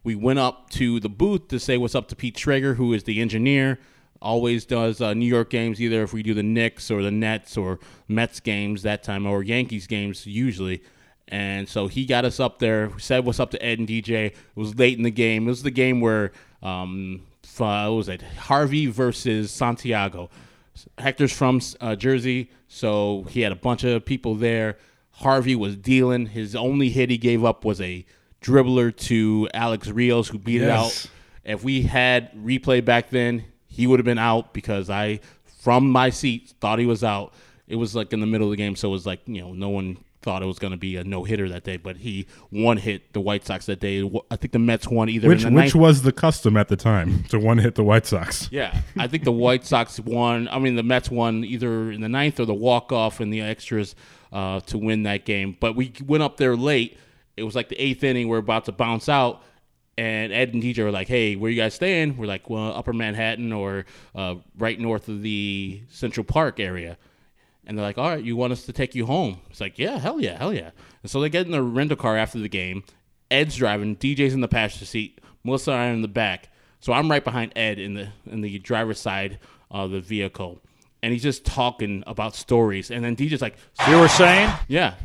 We 0.04 0.16
went 0.16 0.40
up 0.40 0.70
to 0.72 1.00
the 1.00 1.10
booth 1.10 1.50
to 1.50 1.60
say 1.60 1.78
what's 1.78 1.96
up 1.96 2.08
to 2.08 2.16
Pete 2.16 2.36
Schrager, 2.36 2.76
who 2.76 2.94
is 2.94 3.04
the 3.04 3.22
engineer. 3.22 3.80
Always 4.22 4.66
does 4.66 5.02
uh, 5.02 5.14
New 5.14 5.26
York 5.26 5.50
games, 5.50 5.80
either 5.80 6.04
if 6.04 6.14
we 6.14 6.24
do 6.24 6.34
the 6.34 6.44
Knicks 6.44 6.90
or 6.92 7.02
the 7.02 7.12
Nets 7.12 7.56
or 7.56 7.80
Mets 8.08 8.40
games 8.40 8.82
that 8.84 9.04
time, 9.04 9.26
or 9.26 9.44
Yankees 9.44 9.88
games 9.88 10.26
usually. 10.26 10.84
And 11.30 11.70
so 11.70 11.88
he 11.88 12.06
got 12.06 12.26
us 12.26 12.40
up 12.40 12.60
there, 12.60 12.92
said 12.98 13.24
what's 13.24 13.40
up 13.40 13.52
to 13.52 13.64
Ed 13.64 13.80
and 13.80 13.88
DJ. 13.88 14.28
It 14.28 14.36
was 14.56 14.78
late 14.78 14.98
in 14.98 15.04
the 15.04 15.12
game. 15.12 15.48
It 15.48 15.52
was 15.52 15.64
the 15.64 15.72
game 15.72 16.02
where, 16.02 16.32
um, 16.64 17.22
uh, 17.62 17.88
what 17.90 17.96
was 17.98 18.10
it? 18.10 18.22
Harvey 18.22 18.88
versus 18.88 19.52
Santiago. 19.52 20.30
Hector's 20.98 21.32
from 21.34 21.60
uh, 21.82 21.96
Jersey, 21.96 22.50
so 22.68 23.26
he 23.30 23.42
had 23.42 23.52
a 23.52 23.56
bunch 23.56 23.84
of 23.84 24.06
people 24.06 24.36
there. 24.36 24.78
Harvey 25.12 25.56
was 25.56 25.76
dealing. 25.76 26.28
His 26.28 26.56
only 26.56 26.90
hit 26.90 27.10
he 27.10 27.18
gave 27.18 27.44
up 27.44 27.66
was 27.66 27.82
a 27.82 28.06
dribbler 28.42 28.96
to 28.96 29.50
Alex 29.54 29.90
Rios, 29.90 30.30
who 30.30 30.38
beat 30.40 30.62
Yes. 30.62 31.06
it 31.06 31.10
out. 31.10 31.12
If 31.56 31.64
we 31.64 31.82
had 31.82 32.32
replay 32.34 32.84
back 32.84 33.10
then, 33.10 33.44
he 33.68 33.88
would 33.88 34.00
have 34.00 34.06
been 34.06 34.18
out 34.20 34.54
because 34.54 34.90
I, 34.90 35.20
from 35.62 35.90
my 35.90 36.10
seat, 36.10 36.54
thought 36.62 36.80
he 36.80 36.86
was 36.86 37.04
out. 37.04 37.34
It 37.68 37.76
was 37.76 37.96
like 37.96 38.14
in 38.14 38.20
the 38.22 38.26
middle 38.26 38.48
of 38.48 38.52
the 38.52 38.58
game, 38.58 38.76
so 38.76 38.88
it 38.88 38.92
was 38.92 39.06
like 39.06 39.20
you 39.26 39.42
know 39.42 39.52
no 39.54 39.70
one 39.70 39.98
thought 40.22 40.44
it 40.44 40.46
was 40.46 40.60
going 40.60 40.72
to 40.72 40.78
be 40.78 40.98
a 40.98 41.04
no 41.04 41.24
hitter 41.24 41.48
that 41.50 41.64
day, 41.64 41.78
but 41.78 41.98
he 41.98 42.28
one 42.50 42.78
hit 42.78 43.14
the 43.14 43.22
White 43.22 43.46
Sox 43.46 43.66
that 43.68 43.80
day. 43.80 44.10
I 44.30 44.36
think 44.36 44.52
the 44.52 44.60
Mets 44.60 44.88
won 44.88 45.10
either 45.10 45.28
Which 45.28 45.44
in 45.44 45.54
the 45.54 45.56
which 45.56 45.74
ninth 45.74 45.76
was 45.76 46.02
the 46.02 46.12
custom 46.12 46.58
at 46.58 46.68
the 46.68 46.76
time 46.76 47.24
to 47.26 47.40
one 47.40 47.58
hit 47.60 47.76
the 47.76 47.84
White 47.84 48.06
Sox. 48.06 48.50
yeah, 48.52 48.82
I 48.98 49.08
think 49.08 49.24
the 49.24 49.32
White 49.32 49.66
Sox 49.66 50.00
won. 50.00 50.48
I 50.50 50.60
mean, 50.60 50.76
the 50.76 50.84
Mets 50.84 51.10
won 51.10 51.44
either 51.44 51.92
in 51.92 52.02
the 52.02 52.10
ninth 52.10 52.40
or 52.40 52.46
the 52.46 52.54
walk 52.54 52.92
off 52.92 53.22
in 53.22 53.30
the 53.30 53.42
extras 53.42 53.96
uh, 54.34 54.60
to 54.62 54.78
win 54.78 55.04
that 55.04 55.26
game. 55.26 55.56
But 55.60 55.76
we 55.76 55.94
went 56.06 56.24
up 56.24 56.38
there 56.38 56.56
late. 56.56 56.98
It 57.38 57.44
was 57.44 57.56
like 57.56 57.70
the 57.70 57.82
eighth 57.82 58.04
inning. 58.04 58.28
We're 58.28 58.38
about 58.40 58.66
to 58.66 58.74
bounce 58.74 59.08
out, 59.08 59.42
and 59.98 60.34
Ed 60.34 60.54
and 60.54 60.62
DJ 60.62 60.84
were 60.84 60.92
like, 60.92 61.08
"Hey, 61.08 61.38
where 61.38 61.50
you 61.50 61.58
guys 61.58 61.74
staying?" 61.74 62.18
We're 62.18 62.28
like, 62.28 62.50
"Well, 62.50 62.74
Upper 62.74 62.92
Manhattan 62.92 63.54
or 63.54 63.86
uh, 64.14 64.36
right 64.58 64.78
north 64.78 65.08
of 65.08 65.22
the 65.22 65.82
Central 65.90 66.26
Park 66.26 66.60
area." 66.60 66.98
And 67.70 67.78
they're 67.78 67.86
like, 67.86 68.00
all 68.00 68.10
right, 68.10 68.24
you 68.24 68.36
want 68.36 68.52
us 68.52 68.64
to 68.66 68.74
take 68.74 68.96
you 68.96 69.06
home? 69.06 69.42
It's 69.52 69.62
like, 69.62 69.78
yeah, 69.78 70.00
hell 70.00 70.20
yeah, 70.20 70.40
hell 70.40 70.52
yeah. 70.52 70.72
And 71.04 71.12
so 71.12 71.22
they 71.22 71.30
get 71.30 71.46
in 71.46 71.52
the 71.52 71.62
rental 71.62 71.96
car 71.96 72.18
after 72.18 72.40
the 72.40 72.50
game. 72.50 72.84
Ed's 73.30 73.56
driving, 73.56 73.96
DJ's 73.96 74.34
in 74.34 74.42
the 74.42 74.48
passenger 74.48 74.88
seat, 74.88 75.22
Melissa 75.44 75.72
and 75.74 75.80
I 75.80 75.90
are 75.90 75.94
in 75.94 76.02
the 76.02 76.08
back. 76.08 76.50
So 76.80 76.94
I'm 76.94 77.12
right 77.12 77.24
behind 77.24 77.54
Ed 77.56 77.78
in 77.78 77.94
the 77.94 78.10
in 78.26 78.42
the 78.42 78.58
driver's 78.58 79.00
side 79.00 79.38
of 79.70 79.92
the 79.92 80.00
vehicle. 80.02 80.60
And 81.04 81.14
he's 81.14 81.22
just 81.22 81.46
talking 81.46 82.04
about 82.08 82.36
stories. 82.36 82.90
And 82.90 83.06
then 83.06 83.16
DJ's 83.16 83.42
like, 83.42 83.56
You 83.88 84.00
were 84.00 84.08
saying? 84.08 84.52
yeah. 84.68 84.96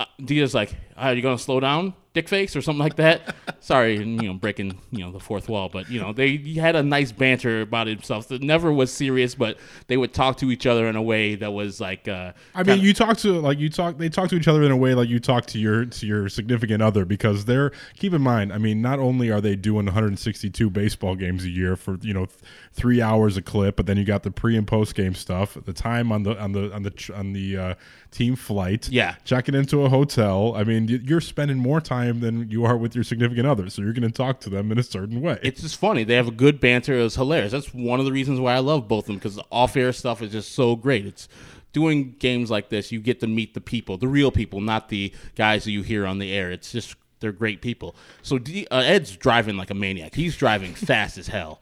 Uh, 0.00 0.06
DJ's 0.20 0.54
like, 0.54 0.74
are 0.96 1.12
you 1.12 1.20
going 1.20 1.36
to 1.36 1.42
slow 1.42 1.60
down? 1.60 1.92
Dick 2.16 2.28
face 2.28 2.56
or 2.56 2.62
something 2.62 2.80
like 2.80 2.96
that. 2.96 3.36
Sorry, 3.60 3.98
you 3.98 4.04
know, 4.06 4.34
breaking 4.34 4.78
you 4.90 5.00
know 5.00 5.12
the 5.12 5.20
fourth 5.20 5.48
wall, 5.48 5.68
but 5.68 5.90
you 5.90 6.00
know 6.00 6.12
they 6.12 6.38
had 6.54 6.74
a 6.74 6.82
nice 6.82 7.12
banter 7.12 7.60
about 7.60 7.86
themselves. 7.86 8.30
It 8.30 8.42
never 8.42 8.72
was 8.72 8.90
serious, 8.90 9.34
but 9.34 9.58
they 9.86 9.96
would 9.96 10.14
talk 10.14 10.38
to 10.38 10.50
each 10.50 10.66
other 10.66 10.88
in 10.88 10.96
a 10.96 11.02
way 11.02 11.34
that 11.36 11.52
was 11.52 11.80
like. 11.80 12.08
Uh, 12.08 12.32
I 12.54 12.62
mean, 12.62 12.80
you 12.80 12.94
talk 12.94 13.18
to 13.18 13.38
like 13.40 13.58
you 13.58 13.68
talk. 13.68 13.98
They 13.98 14.08
talk 14.08 14.30
to 14.30 14.36
each 14.36 14.48
other 14.48 14.62
in 14.62 14.72
a 14.72 14.76
way 14.76 14.94
like 14.94 15.08
you 15.08 15.20
talk 15.20 15.46
to 15.46 15.58
your 15.58 15.84
to 15.84 16.06
your 16.06 16.28
significant 16.28 16.82
other 16.82 17.04
because 17.04 17.44
they're. 17.44 17.70
Keep 17.98 18.14
in 18.14 18.22
mind, 18.22 18.52
I 18.52 18.58
mean, 18.58 18.80
not 18.80 18.98
only 18.98 19.30
are 19.30 19.40
they 19.40 19.54
doing 19.54 19.84
162 19.84 20.70
baseball 20.70 21.14
games 21.14 21.44
a 21.44 21.50
year 21.50 21.76
for 21.76 21.98
you 22.00 22.14
know 22.14 22.26
th- 22.26 22.40
three 22.72 23.02
hours 23.02 23.36
a 23.36 23.42
clip, 23.42 23.76
but 23.76 23.86
then 23.86 23.98
you 23.98 24.04
got 24.04 24.22
the 24.22 24.30
pre 24.30 24.56
and 24.56 24.66
post 24.66 24.94
game 24.94 25.14
stuff, 25.14 25.58
the 25.66 25.72
time 25.74 26.10
on 26.12 26.22
the 26.22 26.40
on 26.40 26.52
the 26.52 26.72
on 26.74 26.82
the 26.82 26.90
tr- 26.90 27.14
on 27.14 27.34
the 27.34 27.56
uh, 27.56 27.74
team 28.16 28.34
flight, 28.36 28.88
Yeah. 28.90 29.16
checking 29.24 29.54
into 29.54 29.82
a 29.82 29.88
hotel. 29.88 30.54
I 30.56 30.64
mean, 30.64 30.88
you're 31.04 31.20
spending 31.20 31.58
more 31.58 31.80
time 31.80 32.20
than 32.20 32.50
you 32.50 32.64
are 32.64 32.76
with 32.76 32.94
your 32.94 33.04
significant 33.04 33.46
other, 33.46 33.68
so 33.68 33.82
you're 33.82 33.92
going 33.92 34.10
to 34.10 34.16
talk 34.16 34.40
to 34.40 34.50
them 34.50 34.72
in 34.72 34.78
a 34.78 34.82
certain 34.82 35.20
way. 35.20 35.38
it's 35.42 35.60
just 35.60 35.76
funny. 35.76 36.02
They 36.04 36.14
have 36.14 36.28
a 36.28 36.32
good 36.32 36.58
banter. 36.60 36.98
It 36.98 37.02
was 37.02 37.16
hilarious. 37.16 37.52
That's 37.52 37.74
one 37.74 37.98
of 38.00 38.06
the 38.06 38.12
reasons 38.12 38.40
why 38.40 38.54
I 38.54 38.60
love 38.60 38.88
both 38.88 39.04
of 39.04 39.06
them 39.08 39.16
because 39.16 39.34
the 39.36 39.44
off-air 39.50 39.92
stuff 39.92 40.22
is 40.22 40.32
just 40.32 40.52
so 40.52 40.76
great. 40.76 41.04
It's 41.06 41.28
doing 41.72 42.14
games 42.18 42.50
like 42.50 42.70
this. 42.70 42.90
You 42.90 43.00
get 43.00 43.20
to 43.20 43.26
meet 43.26 43.52
the 43.52 43.60
people, 43.60 43.98
the 43.98 44.08
real 44.08 44.30
people, 44.30 44.60
not 44.62 44.88
the 44.88 45.12
guys 45.34 45.64
that 45.64 45.72
you 45.72 45.82
hear 45.82 46.06
on 46.06 46.18
the 46.18 46.32
air. 46.32 46.50
It's 46.50 46.72
just 46.72 46.96
they're 47.20 47.32
great 47.32 47.62
people. 47.62 47.96
So 48.22 48.38
D, 48.38 48.66
uh, 48.70 48.78
Ed's 48.78 49.16
driving 49.16 49.56
like 49.56 49.70
a 49.70 49.74
maniac. 49.74 50.14
He's 50.14 50.36
driving 50.36 50.74
fast 50.74 51.18
as 51.18 51.28
hell. 51.28 51.60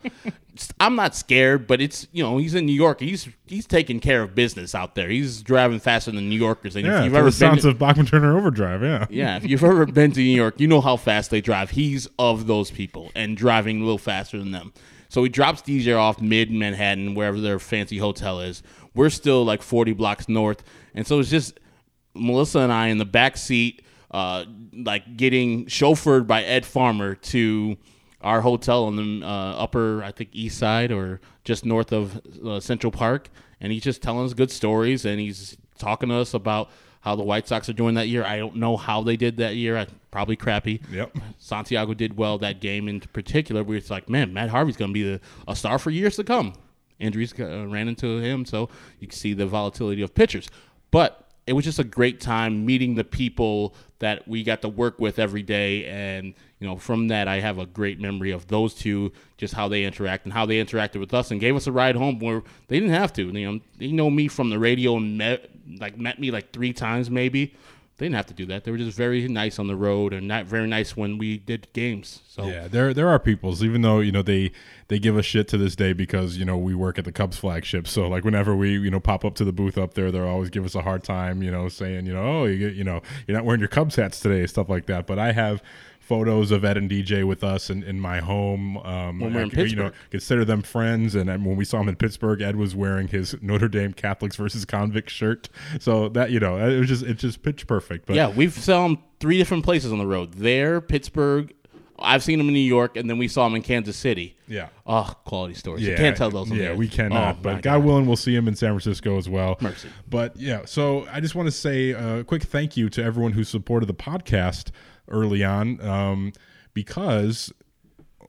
I'm 0.78 0.94
not 0.94 1.16
scared, 1.16 1.66
but 1.66 1.80
it's 1.80 2.06
you 2.12 2.22
know 2.22 2.38
he's 2.38 2.54
in 2.54 2.66
New 2.66 2.72
York. 2.72 3.00
He's 3.00 3.28
he's 3.46 3.66
taking 3.66 4.00
care 4.00 4.22
of 4.22 4.34
business 4.34 4.74
out 4.74 4.94
there. 4.94 5.08
He's 5.08 5.42
driving 5.42 5.80
faster 5.80 6.10
than 6.10 6.28
New 6.28 6.38
Yorkers. 6.38 6.76
And 6.76 6.86
yeah, 6.86 6.98
if 6.98 7.04
you've 7.04 7.14
ever 7.14 7.30
sounds 7.30 7.64
of 7.64 7.78
Bachman 7.78 8.06
Turner 8.06 8.36
Overdrive. 8.36 8.82
Yeah, 8.82 9.06
yeah, 9.10 9.36
if 9.36 9.44
you've 9.44 9.64
ever 9.64 9.86
been 9.86 10.12
to 10.12 10.20
New 10.20 10.36
York, 10.36 10.60
you 10.60 10.68
know 10.68 10.80
how 10.80 10.96
fast 10.96 11.30
they 11.30 11.40
drive. 11.40 11.70
He's 11.70 12.08
of 12.18 12.46
those 12.46 12.70
people 12.70 13.10
and 13.14 13.36
driving 13.36 13.80
a 13.80 13.84
little 13.84 13.98
faster 13.98 14.38
than 14.38 14.52
them. 14.52 14.72
So 15.08 15.22
he 15.22 15.28
drops 15.28 15.62
DJ 15.62 15.96
off 15.96 16.20
mid 16.20 16.50
Manhattan, 16.50 17.14
wherever 17.14 17.40
their 17.40 17.58
fancy 17.58 17.98
hotel 17.98 18.40
is. 18.40 18.62
We're 18.94 19.10
still 19.10 19.44
like 19.44 19.62
40 19.62 19.92
blocks 19.92 20.28
north. 20.28 20.64
And 20.94 21.06
so 21.06 21.20
it's 21.20 21.30
just 21.30 21.58
Melissa 22.14 22.60
and 22.60 22.72
I 22.72 22.88
in 22.88 22.98
the 22.98 23.04
back 23.04 23.36
seat, 23.36 23.83
uh, 24.14 24.44
like 24.72 25.16
getting 25.16 25.66
chauffeured 25.66 26.28
by 26.28 26.44
Ed 26.44 26.64
Farmer 26.64 27.16
to 27.16 27.76
our 28.20 28.40
hotel 28.40 28.84
on 28.84 28.94
the 28.94 29.26
uh, 29.26 29.56
upper, 29.56 30.04
I 30.04 30.12
think, 30.12 30.30
east 30.32 30.56
side 30.56 30.92
or 30.92 31.20
just 31.42 31.64
north 31.64 31.92
of 31.92 32.20
uh, 32.46 32.60
Central 32.60 32.92
Park. 32.92 33.28
And 33.60 33.72
he's 33.72 33.82
just 33.82 34.02
telling 34.02 34.24
us 34.24 34.32
good 34.32 34.52
stories 34.52 35.04
and 35.04 35.18
he's 35.18 35.56
talking 35.78 36.10
to 36.10 36.14
us 36.14 36.32
about 36.32 36.70
how 37.00 37.16
the 37.16 37.24
White 37.24 37.48
Sox 37.48 37.68
are 37.68 37.72
doing 37.72 37.96
that 37.96 38.06
year. 38.06 38.22
I 38.22 38.38
don't 38.38 38.54
know 38.54 38.76
how 38.76 39.02
they 39.02 39.16
did 39.16 39.38
that 39.38 39.56
year. 39.56 39.76
I, 39.76 39.88
probably 40.12 40.36
crappy. 40.36 40.80
Yep. 40.92 41.18
Santiago 41.38 41.92
did 41.92 42.16
well 42.16 42.38
that 42.38 42.60
game 42.60 42.86
in 42.86 43.00
particular. 43.00 43.64
Where 43.64 43.76
it's 43.76 43.90
like, 43.90 44.08
man, 44.08 44.32
Matt 44.32 44.48
Harvey's 44.48 44.76
going 44.76 44.90
to 44.90 44.94
be 44.94 45.02
the, 45.02 45.20
a 45.48 45.56
star 45.56 45.80
for 45.80 45.90
years 45.90 46.14
to 46.16 46.24
come. 46.24 46.52
Injuries 47.00 47.34
uh, 47.38 47.66
ran 47.66 47.88
into 47.88 48.20
him, 48.20 48.44
so 48.44 48.68
you 49.00 49.08
can 49.08 49.16
see 49.16 49.34
the 49.34 49.44
volatility 49.44 50.02
of 50.02 50.14
pitchers. 50.14 50.48
But 50.92 51.28
it 51.46 51.52
was 51.52 51.64
just 51.64 51.78
a 51.78 51.84
great 51.84 52.20
time 52.20 52.64
meeting 52.64 52.94
the 52.94 53.04
people 53.04 53.74
that 54.04 54.28
we 54.28 54.42
got 54.42 54.60
to 54.62 54.68
work 54.68 55.00
with 55.00 55.18
every 55.18 55.42
day, 55.42 55.86
and 55.86 56.34
you 56.60 56.66
know, 56.66 56.76
from 56.76 57.08
that 57.08 57.26
I 57.26 57.40
have 57.40 57.58
a 57.58 57.64
great 57.64 57.98
memory 57.98 58.30
of 58.32 58.46
those 58.48 58.74
two, 58.74 59.12
just 59.38 59.54
how 59.54 59.66
they 59.66 59.84
interact 59.84 60.24
and 60.24 60.32
how 60.32 60.44
they 60.44 60.62
interacted 60.62 61.00
with 61.00 61.14
us, 61.14 61.30
and 61.30 61.40
gave 61.40 61.56
us 61.56 61.66
a 61.66 61.72
ride 61.72 61.96
home 61.96 62.18
where 62.18 62.42
they 62.68 62.78
didn't 62.78 62.94
have 62.94 63.12
to. 63.14 63.26
You 63.26 63.52
know, 63.52 63.60
they 63.78 63.90
know 63.92 64.10
me 64.10 64.28
from 64.28 64.50
the 64.50 64.58
radio 64.58 64.96
and 64.96 65.16
met 65.16 65.50
like 65.80 65.98
met 65.98 66.18
me 66.18 66.30
like 66.30 66.52
three 66.52 66.74
times 66.74 67.10
maybe. 67.10 67.54
They 67.96 68.06
didn't 68.06 68.16
have 68.16 68.26
to 68.26 68.34
do 68.34 68.46
that. 68.46 68.64
They 68.64 68.72
were 68.72 68.76
just 68.76 68.96
very 68.96 69.28
nice 69.28 69.60
on 69.60 69.68
the 69.68 69.76
road 69.76 70.12
and 70.12 70.26
not 70.26 70.46
very 70.46 70.66
nice 70.66 70.96
when 70.96 71.16
we 71.16 71.38
did 71.38 71.68
games. 71.72 72.22
So 72.26 72.46
Yeah, 72.46 72.66
there 72.66 72.92
there 72.92 73.08
are 73.08 73.20
peoples, 73.20 73.62
even 73.62 73.82
though 73.82 74.00
you 74.00 74.10
know 74.10 74.22
they 74.22 74.50
they 74.88 74.98
give 74.98 75.16
us 75.16 75.24
shit 75.24 75.46
to 75.48 75.58
this 75.58 75.76
day 75.76 75.92
because 75.92 76.36
you 76.36 76.44
know 76.44 76.58
we 76.58 76.74
work 76.74 76.98
at 76.98 77.04
the 77.04 77.12
Cubs 77.12 77.36
flagship. 77.36 77.86
So 77.86 78.08
like 78.08 78.24
whenever 78.24 78.56
we 78.56 78.72
you 78.72 78.90
know 78.90 78.98
pop 78.98 79.24
up 79.24 79.36
to 79.36 79.44
the 79.44 79.52
booth 79.52 79.78
up 79.78 79.94
there, 79.94 80.10
they'll 80.10 80.26
always 80.26 80.50
give 80.50 80.64
us 80.64 80.74
a 80.74 80.82
hard 80.82 81.04
time, 81.04 81.40
you 81.40 81.52
know, 81.52 81.68
saying 81.68 82.06
you 82.06 82.12
know 82.12 82.22
oh 82.22 82.44
you 82.46 82.58
get 82.58 82.74
you 82.74 82.82
know 82.82 83.00
you're 83.28 83.36
not 83.36 83.44
wearing 83.44 83.60
your 83.60 83.68
Cubs 83.68 83.94
hats 83.94 84.18
today, 84.18 84.44
stuff 84.46 84.68
like 84.68 84.86
that. 84.86 85.06
But 85.06 85.20
I 85.20 85.30
have 85.30 85.62
photos 86.06 86.50
of 86.50 86.64
Ed 86.64 86.76
and 86.76 86.90
DJ 86.90 87.24
with 87.26 87.42
us 87.42 87.70
in, 87.70 87.82
in 87.82 87.98
my 88.00 88.20
home. 88.20 88.76
Um, 88.78 89.20
When 89.20 89.32
we're 89.34 89.42
in 89.42 89.58
I- 89.58 89.62
You 89.62 89.76
know, 89.76 89.90
consider 90.10 90.44
them 90.44 90.62
friends. 90.62 91.14
And 91.14 91.28
then 91.28 91.44
when 91.44 91.56
we 91.56 91.64
saw 91.64 91.80
him 91.80 91.88
in 91.88 91.96
Pittsburgh, 91.96 92.40
Ed 92.40 92.56
was 92.56 92.74
wearing 92.74 93.08
his 93.08 93.34
Notre 93.42 93.68
Dame 93.68 93.92
Catholics 93.92 94.36
versus 94.36 94.64
Convicts 94.64 95.12
shirt. 95.12 95.48
So 95.80 96.08
that 96.10 96.30
you 96.30 96.40
know 96.40 96.56
it 96.56 96.78
was 96.78 96.88
just 96.88 97.02
it's 97.04 97.20
just 97.22 97.42
pitch 97.42 97.66
perfect. 97.66 98.06
But 98.06 98.16
yeah, 98.16 98.28
we've 98.28 98.52
saw 98.52 98.86
him 98.86 98.98
three 99.20 99.38
different 99.38 99.64
places 99.64 99.92
on 99.92 99.98
the 99.98 100.06
road. 100.06 100.34
There, 100.34 100.80
Pittsburgh. 100.80 101.52
I've 101.96 102.24
seen 102.24 102.40
him 102.40 102.48
in 102.48 102.54
New 102.54 102.58
York, 102.58 102.96
and 102.96 103.08
then 103.08 103.18
we 103.18 103.28
saw 103.28 103.46
him 103.46 103.54
in 103.54 103.62
Kansas 103.62 103.96
City. 103.96 104.36
Yeah. 104.48 104.68
Oh, 104.84 105.14
quality 105.24 105.54
stories. 105.54 105.86
you 105.86 105.94
can't 105.94 106.16
tell 106.16 106.28
those. 106.28 106.50
Yeah, 106.50 106.56
there. 106.58 106.74
we 106.76 106.88
cannot. 106.88 107.36
Oh, 107.36 107.38
but 107.40 107.54
my 107.54 107.60
God, 107.60 107.84
willing, 107.84 108.06
we'll 108.06 108.16
see 108.16 108.34
him 108.34 108.48
in 108.48 108.56
San 108.56 108.70
Francisco 108.70 109.16
as 109.16 109.28
well. 109.28 109.56
Mercy. 109.60 109.88
But 110.10 110.36
yeah, 110.36 110.64
so 110.64 111.06
I 111.12 111.20
just 111.20 111.36
want 111.36 111.46
to 111.46 111.52
say 111.52 111.90
a 111.92 112.24
quick 112.24 112.42
thank 112.42 112.76
you 112.76 112.88
to 112.90 113.02
everyone 113.02 113.30
who 113.32 113.44
supported 113.44 113.86
the 113.86 113.94
podcast 113.94 114.70
early 115.08 115.44
on, 115.44 115.80
um, 115.80 116.32
because 116.72 117.52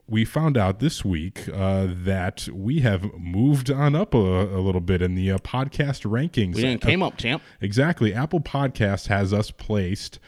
we 0.07 0.23
found 0.23 0.57
out 0.57 0.79
this 0.79 1.03
week 1.03 1.49
uh, 1.51 1.87
that 1.89 2.47
we 2.53 2.81
have 2.81 3.11
moved 3.17 3.71
on 3.71 3.95
up 3.95 4.13
a, 4.13 4.17
a 4.17 4.61
little 4.61 4.81
bit 4.81 5.01
in 5.01 5.15
the 5.15 5.31
uh, 5.31 5.37
podcast 5.39 6.05
rankings. 6.05 6.55
We 6.55 6.61
didn't 6.61 6.81
came 6.81 7.01
up, 7.01 7.17
champ. 7.17 7.41
Exactly. 7.61 8.13
Apple 8.13 8.39
Podcast 8.39 9.07
has 9.07 9.33
us 9.33 9.49
placed. 9.49 10.19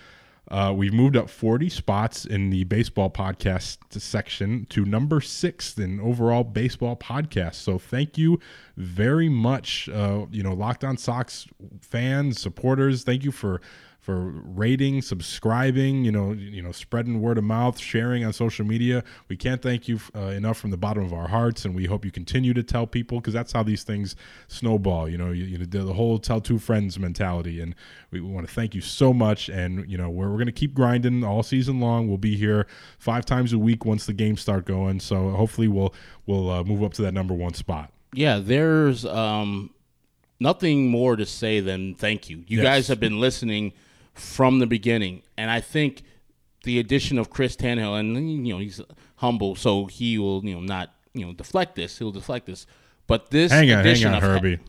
Uh, 0.49 0.73
we've 0.75 0.93
moved 0.93 1.17
up 1.17 1.29
40 1.29 1.69
spots 1.69 2.25
in 2.25 2.49
the 2.49 2.63
baseball 2.63 3.09
podcast 3.09 3.77
section 3.99 4.65
to 4.69 4.85
number 4.85 5.19
six 5.19 5.77
in 5.77 5.99
overall 5.99 6.45
baseball 6.45 6.95
podcast. 6.95 7.55
So 7.55 7.77
thank 7.77 8.17
you 8.17 8.39
very 8.77 9.27
much, 9.27 9.89
uh, 9.89 10.25
you 10.31 10.43
know, 10.43 10.53
Locked 10.53 10.85
On 10.85 10.95
Sox 10.97 11.47
fans, 11.81 12.39
supporters. 12.39 13.03
Thank 13.03 13.25
you 13.25 13.31
for 13.31 13.59
for 14.07 14.31
rating, 14.45 15.01
subscribing, 15.01 16.05
you 16.05 16.13
know, 16.13 16.31
you 16.31 16.61
know, 16.61 16.71
spreading 16.71 17.19
word 17.21 17.37
of 17.37 17.43
mouth, 17.43 17.77
sharing 17.77 18.23
on 18.23 18.31
social 18.31 18.65
media. 18.65 19.03
We 19.27 19.35
can't 19.35 19.61
thank 19.61 19.89
you 19.89 19.99
uh, 20.15 20.27
enough 20.27 20.57
from 20.57 20.71
the 20.71 20.77
bottom 20.77 21.03
of 21.03 21.11
our 21.11 21.27
hearts, 21.27 21.65
and 21.65 21.75
we 21.75 21.87
hope 21.87 22.05
you 22.05 22.11
continue 22.11 22.53
to 22.53 22.63
tell 22.63 22.87
people 22.87 23.19
because 23.19 23.33
that's 23.33 23.51
how 23.51 23.63
these 23.63 23.83
things 23.83 24.15
snowball. 24.47 25.09
You 25.09 25.17
know, 25.17 25.31
you, 25.31 25.43
you 25.43 25.57
know, 25.57 25.65
the 25.65 25.91
whole 25.91 26.19
tell 26.19 26.39
two 26.39 26.57
friends 26.57 26.97
mentality, 26.97 27.59
and 27.59 27.75
we, 28.09 28.21
want 28.21 28.47
to 28.47 28.53
thank 28.53 28.73
you 28.73 28.79
so 28.79 29.11
much. 29.11 29.49
And 29.49 29.85
you 29.91 29.97
know, 29.97 30.09
we're, 30.09 30.29
we're 30.29 30.37
going 30.37 30.45
to 30.45 30.53
keep 30.53 30.73
grinding 30.73 31.25
all 31.25 31.43
season 31.43 31.81
long. 31.81 32.07
We'll 32.07 32.17
be 32.17 32.37
here 32.37 32.65
five 32.99 33.25
times 33.25 33.51
a 33.51 33.59
week 33.59 33.83
once 33.83 34.05
the 34.05 34.13
games 34.13 34.39
start 34.39 34.63
going. 34.63 35.01
So 35.01 35.31
hopefully, 35.31 35.67
we'll 35.67 35.93
we'll 36.25 36.49
uh, 36.49 36.63
move 36.63 36.81
up 36.81 36.93
to 36.93 37.01
that 37.01 37.13
number 37.13 37.33
one 37.33 37.55
spot. 37.55 37.91
Yeah, 38.13 38.39
there's 38.39 39.03
um, 39.03 39.71
nothing 40.39 40.87
more 40.87 41.17
to 41.17 41.25
say 41.25 41.59
than 41.59 41.93
thank 41.93 42.29
you. 42.29 42.45
You 42.47 42.59
Yes. 42.59 42.63
guys 42.63 42.87
have 42.87 43.01
been 43.01 43.19
listening 43.19 43.73
from 44.17 44.59
the 44.59 44.67
beginning, 44.67 45.23
and 45.37 45.49
I 45.49 45.61
think 45.61 46.03
the 46.63 46.79
addition 46.79 47.17
of 47.17 47.29
Chris 47.29 47.55
Tannehill, 47.55 47.99
and 47.99 48.47
you 48.47 48.53
know 48.53 48.59
he's 48.59 48.81
humble, 49.17 49.55
so 49.55 49.85
he 49.85 50.17
will 50.17 50.43
you 50.43 50.55
know 50.55 50.61
not 50.61 50.93
you 51.13 51.25
know 51.25 51.33
deflect 51.33 51.75
this. 51.75 51.97
He'll 51.97 52.11
deflect 52.11 52.45
this, 52.45 52.65
but 53.07 53.31
this 53.31 53.51
Hang 53.51 53.69
on, 53.71 53.77
hang 53.77 53.79
addition 53.79 54.07
on, 54.09 54.15
of 54.15 54.23
Herbie. 54.23 54.59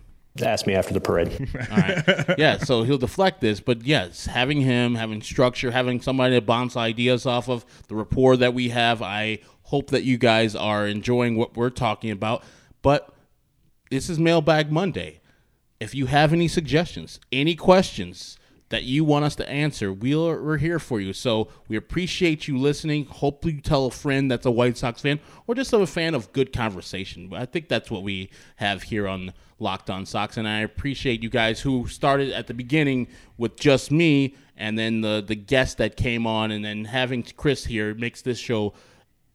Ask 0.40 0.66
me 0.66 0.74
after 0.74 0.94
the 0.94 1.00
parade. 1.00 1.48
All 1.70 1.76
right. 1.76 2.38
Yeah, 2.38 2.58
so 2.58 2.84
he'll 2.84 2.98
deflect 2.98 3.40
this, 3.40 3.58
but 3.58 3.82
yes, 3.82 4.26
having 4.26 4.60
him, 4.60 4.94
having 4.94 5.20
structure, 5.20 5.72
having 5.72 6.00
somebody 6.00 6.36
to 6.36 6.40
bounce 6.40 6.76
ideas 6.76 7.26
off 7.26 7.48
of, 7.48 7.64
the 7.88 7.96
rapport 7.96 8.36
that 8.36 8.54
we 8.54 8.68
have, 8.68 9.02
I 9.02 9.40
hope 9.62 9.90
that 9.90 10.04
you 10.04 10.16
guys 10.16 10.54
are 10.54 10.86
enjoying 10.86 11.36
what 11.36 11.56
we're 11.56 11.70
talking 11.70 12.12
about. 12.12 12.44
But 12.82 13.12
this 13.90 14.08
is 14.08 14.20
Mailbag 14.20 14.70
Monday. 14.70 15.20
If 15.80 15.94
you 15.94 16.06
have 16.06 16.32
any 16.32 16.46
suggestions, 16.46 17.18
any 17.32 17.56
questions 17.56 18.37
that 18.70 18.84
you 18.84 19.04
want 19.04 19.24
us 19.24 19.34
to 19.36 19.48
answer, 19.48 19.92
we're, 19.92 20.58
here 20.58 20.78
for 20.78 21.00
you. 21.00 21.12
So 21.12 21.48
we 21.68 21.76
appreciate 21.76 22.48
you 22.48 22.58
listening. 22.58 23.06
Hopefully, 23.06 23.54
you 23.54 23.60
tell 23.60 23.86
a 23.86 23.90
friend 23.90 24.30
that's 24.30 24.44
a 24.44 24.50
White 24.50 24.76
Sox 24.76 25.00
fan 25.00 25.20
or 25.46 25.54
just 25.54 25.72
a 25.72 25.86
fan 25.86 26.14
of 26.14 26.32
good 26.32 26.52
conversation. 26.52 27.32
I 27.32 27.46
think 27.46 27.68
that's 27.68 27.90
what 27.90 28.02
we 28.02 28.30
have 28.56 28.82
here 28.82 29.08
on 29.08 29.32
Locked 29.58 29.90
On 29.90 30.04
Sox, 30.06 30.36
and 30.36 30.46
I 30.46 30.60
appreciate 30.60 31.22
you 31.22 31.30
guys 31.30 31.60
who 31.60 31.86
started 31.88 32.32
at 32.32 32.46
the 32.46 32.54
beginning 32.54 33.08
with 33.38 33.56
just 33.56 33.90
me, 33.90 34.36
and 34.56 34.78
then 34.78 35.00
the 35.00 35.24
the 35.26 35.34
guest 35.34 35.78
that 35.78 35.96
came 35.96 36.26
on, 36.26 36.50
and 36.50 36.64
then 36.64 36.84
having 36.84 37.22
Chris 37.22 37.64
here 37.64 37.94
makes 37.94 38.22
this 38.22 38.38
show 38.38 38.74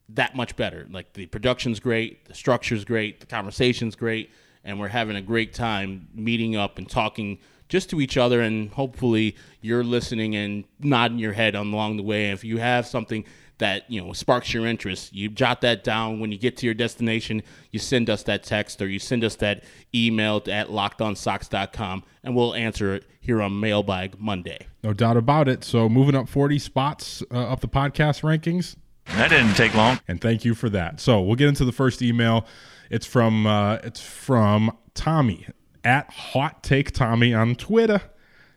that 0.09 0.35
much 0.35 0.55
better. 0.55 0.87
Like 0.89 1.13
the 1.13 1.25
production's 1.25 1.79
great, 1.79 2.25
the 2.25 2.35
structure's 2.35 2.85
great, 2.85 3.19
the 3.19 3.25
conversation's 3.25 3.95
great, 3.95 4.31
and 4.63 4.79
we're 4.79 4.89
having 4.89 5.15
a 5.15 5.21
great 5.21 5.53
time 5.53 6.07
meeting 6.13 6.55
up 6.55 6.77
and 6.77 6.89
talking 6.89 7.39
just 7.73 7.89
to 7.89 7.99
each 7.99 8.17
other. 8.17 8.39
And 8.39 8.69
hopefully, 8.69 9.35
you're 9.61 9.83
listening 9.83 10.35
and 10.35 10.63
nodding 10.79 11.17
your 11.17 11.33
head 11.33 11.55
along 11.55 11.97
the 11.97 12.03
way. 12.03 12.25
And 12.25 12.33
if 12.33 12.43
you 12.43 12.59
have 12.59 12.85
something 12.85 13.25
that 13.57 13.89
you 13.89 14.03
know 14.03 14.13
sparks 14.13 14.53
your 14.53 14.67
interest. 14.67 15.13
You 15.13 15.29
jot 15.29 15.61
that 15.61 15.83
down 15.83 16.19
when 16.19 16.31
you 16.31 16.37
get 16.37 16.57
to 16.57 16.65
your 16.65 16.73
destination. 16.73 17.41
You 17.71 17.79
send 17.79 18.09
us 18.09 18.23
that 18.23 18.43
text 18.43 18.81
or 18.81 18.87
you 18.87 18.99
send 18.99 19.23
us 19.23 19.35
that 19.37 19.63
email 19.95 20.37
at 20.47 20.67
lockedonsocks.com, 20.67 22.03
and 22.23 22.35
we'll 22.35 22.55
answer 22.55 22.95
it 22.95 23.05
here 23.21 23.41
on 23.41 23.59
Mailbag 23.59 24.19
Monday. 24.19 24.67
No 24.83 24.91
doubt 24.91 25.17
about 25.17 25.47
it. 25.47 25.63
So 25.63 25.87
moving 25.87 26.15
up 26.15 26.27
40 26.27 26.59
spots 26.59 27.23
uh, 27.31 27.51
up 27.51 27.61
the 27.61 27.67
podcast 27.67 28.21
rankings. 28.21 28.75
That 29.15 29.29
didn't 29.29 29.55
take 29.55 29.73
long. 29.75 29.99
And 30.07 30.19
thank 30.19 30.43
you 30.43 30.55
for 30.55 30.69
that. 30.69 30.99
So 30.99 31.21
we'll 31.21 31.35
get 31.35 31.47
into 31.47 31.63
the 31.63 31.71
first 31.71 32.01
email. 32.01 32.45
It's 32.89 33.05
from 33.05 33.47
uh, 33.47 33.75
it's 33.83 34.01
from 34.01 34.75
Tommy 34.93 35.47
at 35.83 36.09
Hot 36.11 36.63
Take 36.63 36.91
Tommy 36.91 37.33
on 37.33 37.55
Twitter. 37.55 38.01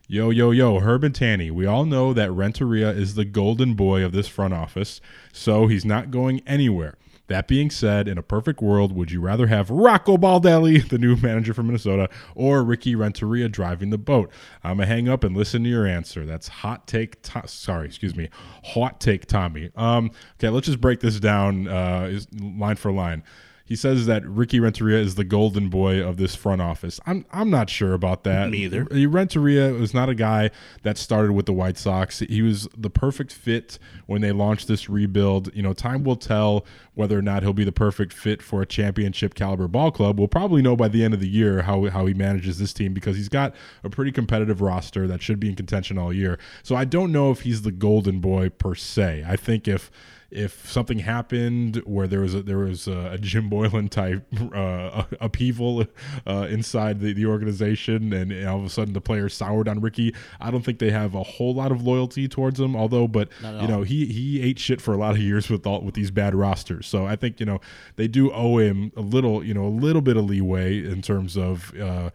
Yo, 0.08 0.30
yo, 0.30 0.52
yo, 0.52 0.78
Herb 0.78 1.02
and 1.02 1.14
Tanny. 1.14 1.50
We 1.50 1.66
all 1.66 1.84
know 1.84 2.12
that 2.12 2.30
Renteria 2.30 2.90
is 2.90 3.14
the 3.16 3.24
golden 3.24 3.74
boy 3.74 4.04
of 4.04 4.12
this 4.12 4.28
front 4.28 4.54
office, 4.54 5.00
so 5.32 5.66
he's 5.66 5.84
not 5.84 6.12
going 6.12 6.42
anywhere. 6.46 6.96
That 7.28 7.48
being 7.48 7.70
said, 7.70 8.06
in 8.06 8.18
a 8.18 8.22
perfect 8.22 8.62
world, 8.62 8.92
would 8.92 9.10
you 9.10 9.20
rather 9.20 9.48
have 9.48 9.68
Rocco 9.68 10.16
Baldelli, 10.16 10.88
the 10.88 10.98
new 10.98 11.16
manager 11.16 11.52
from 11.52 11.66
Minnesota, 11.66 12.08
or 12.36 12.62
Ricky 12.62 12.94
Renteria 12.94 13.48
driving 13.48 13.90
the 13.90 13.98
boat? 13.98 14.30
I'm 14.62 14.76
gonna 14.76 14.86
hang 14.86 15.08
up 15.08 15.24
and 15.24 15.36
listen 15.36 15.64
to 15.64 15.68
your 15.68 15.86
answer. 15.86 16.24
That's 16.24 16.46
hot 16.46 16.86
take. 16.86 17.20
To- 17.22 17.48
sorry, 17.48 17.86
excuse 17.86 18.14
me, 18.14 18.28
hot 18.62 19.00
take, 19.00 19.26
Tommy. 19.26 19.70
Um, 19.74 20.12
okay, 20.38 20.50
let's 20.50 20.66
just 20.66 20.80
break 20.80 21.00
this 21.00 21.18
down 21.18 21.66
uh, 21.66 22.20
line 22.40 22.76
for 22.76 22.92
line. 22.92 23.24
He 23.66 23.74
says 23.74 24.06
that 24.06 24.24
Ricky 24.24 24.60
Renteria 24.60 25.00
is 25.00 25.16
the 25.16 25.24
golden 25.24 25.68
boy 25.68 26.00
of 26.00 26.18
this 26.18 26.36
front 26.36 26.62
office. 26.62 27.00
I'm 27.04 27.26
I'm 27.32 27.50
not 27.50 27.68
sure 27.68 27.94
about 27.94 28.22
that. 28.22 28.48
Me 28.48 28.58
either. 28.58 28.84
Renteria 28.84 29.72
was 29.72 29.92
not 29.92 30.08
a 30.08 30.14
guy 30.14 30.50
that 30.82 30.96
started 30.96 31.32
with 31.32 31.46
the 31.46 31.52
White 31.52 31.76
Sox. 31.76 32.20
He 32.20 32.42
was 32.42 32.68
the 32.76 32.88
perfect 32.88 33.32
fit 33.32 33.80
when 34.06 34.22
they 34.22 34.30
launched 34.30 34.68
this 34.68 34.88
rebuild. 34.88 35.52
You 35.52 35.62
know, 35.62 35.72
time 35.72 36.04
will 36.04 36.16
tell 36.16 36.64
whether 36.94 37.18
or 37.18 37.22
not 37.22 37.42
he'll 37.42 37.52
be 37.52 37.64
the 37.64 37.72
perfect 37.72 38.12
fit 38.12 38.40
for 38.40 38.62
a 38.62 38.66
championship 38.66 39.34
caliber 39.34 39.66
ball 39.66 39.90
club. 39.90 40.16
We'll 40.16 40.28
probably 40.28 40.62
know 40.62 40.76
by 40.76 40.86
the 40.86 41.02
end 41.02 41.12
of 41.12 41.18
the 41.18 41.28
year 41.28 41.62
how 41.62 41.86
how 41.86 42.06
he 42.06 42.14
manages 42.14 42.60
this 42.60 42.72
team 42.72 42.94
because 42.94 43.16
he's 43.16 43.28
got 43.28 43.52
a 43.82 43.90
pretty 43.90 44.12
competitive 44.12 44.60
roster 44.60 45.08
that 45.08 45.22
should 45.22 45.40
be 45.40 45.48
in 45.48 45.56
contention 45.56 45.98
all 45.98 46.12
year. 46.12 46.38
So 46.62 46.76
I 46.76 46.84
don't 46.84 47.10
know 47.10 47.32
if 47.32 47.40
he's 47.40 47.62
the 47.62 47.72
golden 47.72 48.20
boy 48.20 48.50
per 48.50 48.76
se. 48.76 49.24
I 49.26 49.34
think 49.34 49.66
if 49.66 49.90
if 50.30 50.70
something 50.70 50.98
happened 50.98 51.76
where 51.84 52.06
there 52.06 52.20
was 52.20 52.34
a, 52.34 52.42
there 52.42 52.58
was 52.58 52.88
a, 52.88 53.12
a 53.12 53.18
Jim 53.18 53.48
Boylan 53.48 53.88
type 53.88 54.26
uh, 54.54 55.04
upheaval 55.20 55.86
uh, 56.26 56.46
inside 56.50 57.00
the, 57.00 57.12
the 57.12 57.26
organization, 57.26 58.12
and, 58.12 58.32
and 58.32 58.48
all 58.48 58.58
of 58.58 58.64
a 58.64 58.70
sudden 58.70 58.92
the 58.92 59.00
players 59.00 59.34
soured 59.34 59.68
on 59.68 59.80
Ricky, 59.80 60.14
I 60.40 60.50
don't 60.50 60.64
think 60.64 60.78
they 60.78 60.90
have 60.90 61.14
a 61.14 61.22
whole 61.22 61.54
lot 61.54 61.72
of 61.72 61.82
loyalty 61.82 62.28
towards 62.28 62.58
him. 62.58 62.74
Although, 62.76 63.08
but 63.08 63.28
you 63.62 63.68
know, 63.68 63.82
he 63.82 64.06
he 64.06 64.42
ate 64.42 64.58
shit 64.58 64.80
for 64.80 64.92
a 64.92 64.96
lot 64.96 65.12
of 65.12 65.20
years 65.20 65.48
with 65.48 65.66
all 65.66 65.82
with 65.82 65.94
these 65.94 66.10
bad 66.10 66.34
rosters. 66.34 66.86
So 66.86 67.06
I 67.06 67.16
think 67.16 67.40
you 67.40 67.46
know 67.46 67.60
they 67.96 68.08
do 68.08 68.32
owe 68.32 68.58
him 68.58 68.92
a 68.96 69.02
little 69.02 69.44
you 69.44 69.54
know 69.54 69.66
a 69.66 69.68
little 69.68 70.02
bit 70.02 70.16
of 70.16 70.24
leeway 70.24 70.84
in 70.84 71.02
terms 71.02 71.36
of. 71.36 71.74
Uh, 71.78 72.10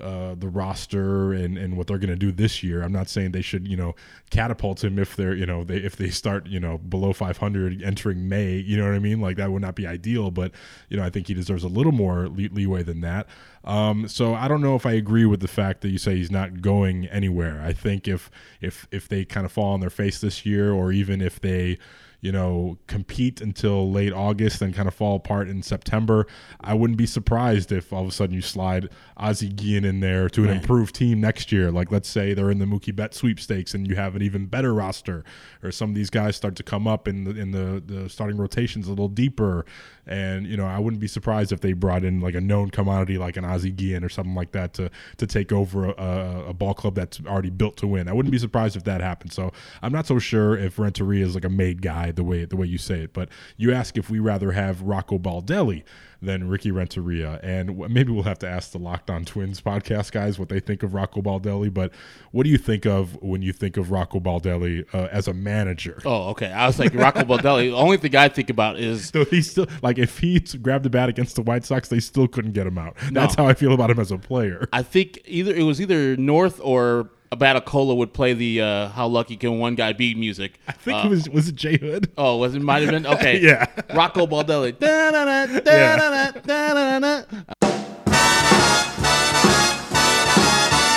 uh, 0.00 0.34
the 0.34 0.48
roster 0.48 1.32
and, 1.32 1.58
and 1.58 1.76
what 1.76 1.86
they're 1.86 1.98
going 1.98 2.10
to 2.10 2.16
do 2.16 2.32
this 2.32 2.62
year. 2.62 2.82
I'm 2.82 2.92
not 2.92 3.08
saying 3.08 3.32
they 3.32 3.42
should, 3.42 3.66
you 3.66 3.76
know, 3.76 3.94
catapult 4.30 4.82
him 4.82 4.98
if 4.98 5.16
they're, 5.16 5.34
you 5.34 5.46
know, 5.46 5.64
they 5.64 5.78
if 5.78 5.96
they 5.96 6.10
start, 6.10 6.46
you 6.46 6.60
know, 6.60 6.78
below 6.78 7.12
500 7.12 7.82
entering 7.82 8.28
May. 8.28 8.56
You 8.56 8.76
know 8.76 8.84
what 8.84 8.94
I 8.94 8.98
mean? 8.98 9.20
Like 9.20 9.36
that 9.36 9.50
would 9.50 9.62
not 9.62 9.74
be 9.74 9.86
ideal, 9.86 10.30
but 10.30 10.52
you 10.88 10.96
know, 10.96 11.04
I 11.04 11.10
think 11.10 11.26
he 11.26 11.34
deserves 11.34 11.64
a 11.64 11.68
little 11.68 11.92
more 11.92 12.28
lee- 12.28 12.48
leeway 12.48 12.82
than 12.82 13.00
that. 13.02 13.26
Um, 13.64 14.08
so 14.08 14.34
I 14.34 14.48
don't 14.48 14.60
know 14.62 14.76
if 14.76 14.86
I 14.86 14.92
agree 14.92 15.26
with 15.26 15.40
the 15.40 15.48
fact 15.48 15.82
that 15.82 15.90
you 15.90 15.98
say 15.98 16.16
he's 16.16 16.30
not 16.30 16.60
going 16.62 17.06
anywhere. 17.06 17.60
I 17.62 17.72
think 17.72 18.08
if 18.08 18.30
if 18.60 18.86
if 18.90 19.08
they 19.08 19.24
kind 19.24 19.44
of 19.44 19.52
fall 19.52 19.74
on 19.74 19.80
their 19.80 19.90
face 19.90 20.20
this 20.20 20.46
year, 20.46 20.72
or 20.72 20.92
even 20.92 21.20
if 21.20 21.40
they 21.40 21.78
you 22.20 22.32
know, 22.32 22.78
compete 22.88 23.40
until 23.40 23.90
late 23.92 24.12
August 24.12 24.60
and 24.60 24.74
kind 24.74 24.88
of 24.88 24.94
fall 24.94 25.14
apart 25.16 25.48
in 25.48 25.62
September. 25.62 26.26
I 26.60 26.74
wouldn't 26.74 26.96
be 26.98 27.06
surprised 27.06 27.70
if 27.70 27.92
all 27.92 28.02
of 28.02 28.08
a 28.08 28.10
sudden 28.12 28.34
you 28.34 28.40
slide 28.42 28.88
Ozzie 29.16 29.48
Guillen 29.48 29.84
in 29.84 30.00
there 30.00 30.28
to 30.30 30.42
an 30.42 30.48
Right. 30.48 30.56
improved 30.56 30.94
team 30.96 31.20
next 31.20 31.52
year. 31.52 31.70
Like, 31.70 31.92
let's 31.92 32.08
say 32.08 32.34
they're 32.34 32.50
in 32.50 32.58
the 32.58 32.64
Mookie 32.64 32.94
Betts 32.94 33.16
sweepstakes 33.18 33.72
and 33.74 33.86
you 33.86 33.94
have 33.94 34.16
an 34.16 34.22
even 34.22 34.46
better 34.46 34.74
roster, 34.74 35.22
or 35.62 35.70
some 35.70 35.90
of 35.90 35.94
these 35.94 36.10
guys 36.10 36.34
start 36.36 36.56
to 36.56 36.62
come 36.62 36.88
up 36.88 37.06
in 37.06 37.24
the 37.24 37.30
in 37.38 37.52
the, 37.52 37.82
the 37.86 38.08
starting 38.08 38.36
rotations 38.36 38.86
a 38.86 38.90
little 38.90 39.08
deeper. 39.08 39.64
And 40.06 40.46
you 40.46 40.56
know, 40.56 40.66
I 40.66 40.78
wouldn't 40.78 41.00
be 41.00 41.06
surprised 41.08 41.52
if 41.52 41.60
they 41.60 41.72
brought 41.74 42.02
in 42.02 42.20
like 42.20 42.34
a 42.34 42.40
known 42.40 42.70
commodity 42.70 43.18
like 43.18 43.36
an 43.36 43.44
Ozzie 43.44 43.70
Guillen 43.70 44.02
or 44.02 44.08
something 44.08 44.34
like 44.34 44.52
that 44.52 44.72
to 44.74 44.90
to 45.18 45.26
take 45.26 45.52
over 45.52 45.86
a, 45.90 45.94
a, 46.02 46.44
a 46.48 46.52
ball 46.54 46.74
club 46.74 46.94
that's 46.94 47.20
already 47.26 47.50
built 47.50 47.76
to 47.78 47.86
win. 47.86 48.08
I 48.08 48.12
wouldn't 48.12 48.32
be 48.32 48.38
surprised 48.38 48.74
if 48.76 48.84
that 48.84 49.00
happened. 49.02 49.32
So 49.32 49.52
I'm 49.82 49.92
not 49.92 50.06
so 50.06 50.18
sure 50.18 50.56
if 50.56 50.78
Renteria 50.78 51.24
is 51.26 51.34
like 51.34 51.44
a 51.44 51.50
made 51.50 51.82
guy 51.82 52.07
the 52.10 52.24
way 52.24 52.44
the 52.44 52.56
way 52.56 52.66
you 52.66 52.78
say 52.78 53.00
it. 53.02 53.12
But 53.12 53.28
you 53.56 53.72
ask 53.72 53.96
if 53.96 54.10
we 54.10 54.18
rather 54.18 54.52
have 54.52 54.82
Rocco 54.82 55.18
Baldelli 55.18 55.84
than 56.20 56.48
Ricky 56.48 56.72
Renteria, 56.72 57.38
and 57.42 57.78
maybe 57.90 58.10
we'll 58.10 58.24
have 58.24 58.40
to 58.40 58.48
ask 58.48 58.72
the 58.72 58.78
Locked 58.78 59.08
On 59.08 59.24
Twins 59.24 59.60
podcast 59.60 60.10
guys 60.10 60.38
what 60.38 60.48
they 60.48 60.58
think 60.58 60.82
of 60.82 60.92
Rocco 60.94 61.22
Baldelli. 61.22 61.72
But 61.72 61.92
what 62.32 62.42
do 62.42 62.50
you 62.50 62.58
think 62.58 62.86
of 62.86 63.20
when 63.22 63.40
you 63.40 63.52
think 63.52 63.76
of 63.76 63.90
Rocco 63.90 64.18
Baldelli 64.18 64.84
uh, 64.92 65.08
as 65.12 65.28
a 65.28 65.32
manager? 65.32 66.02
Oh, 66.04 66.30
okay. 66.30 66.50
I 66.50 66.66
was 66.66 66.78
like 66.78 66.92
Rocco 66.94 67.20
Baldelli. 67.20 67.70
The 67.70 67.76
only 67.76 67.98
thing 67.98 68.16
I 68.16 68.28
think 68.28 68.50
about 68.50 68.78
is 68.78 69.08
So 69.12 69.24
he's 69.24 69.50
still 69.50 69.66
like 69.82 69.98
if 69.98 70.18
he 70.18 70.40
grabbed 70.40 70.84
the 70.84 70.90
bat 70.90 71.08
against 71.08 71.36
the 71.36 71.42
White 71.42 71.64
Sox, 71.64 71.88
they 71.88 72.00
still 72.00 72.26
couldn't 72.26 72.52
get 72.52 72.66
him 72.66 72.78
out. 72.78 72.96
That's 73.12 73.34
how 73.34 73.46
I 73.46 73.54
feel 73.54 73.72
about 73.72 73.90
him 73.90 73.98
as 74.00 74.10
a 74.10 74.18
player. 74.18 74.68
I 74.72 74.82
think 74.82 75.20
either 75.24 75.54
it 75.54 75.62
was 75.62 75.80
either 75.80 76.16
North 76.16 76.60
or 76.62 77.10
Abatacola 77.30 77.96
would 77.96 78.12
play 78.12 78.32
the 78.32 78.60
uh, 78.62 78.88
"How 78.88 79.06
Lucky 79.06 79.36
Can 79.36 79.58
One 79.58 79.74
Guy 79.74 79.92
Be" 79.92 80.14
music. 80.14 80.58
I 80.66 80.72
think 80.72 81.04
it 81.04 81.08
was 81.08 81.28
was 81.28 81.48
it 81.48 81.54
Jay 81.54 81.76
Hood? 81.76 82.10
Oh, 82.16 82.36
was 82.38 82.54
it 82.54 82.62
might 82.62 82.82
have 82.82 82.90
been 82.90 83.06
okay. 83.06 83.38
Yeah. 83.48 83.66
Rocco 83.94 84.26
Baldelli. 84.26 84.76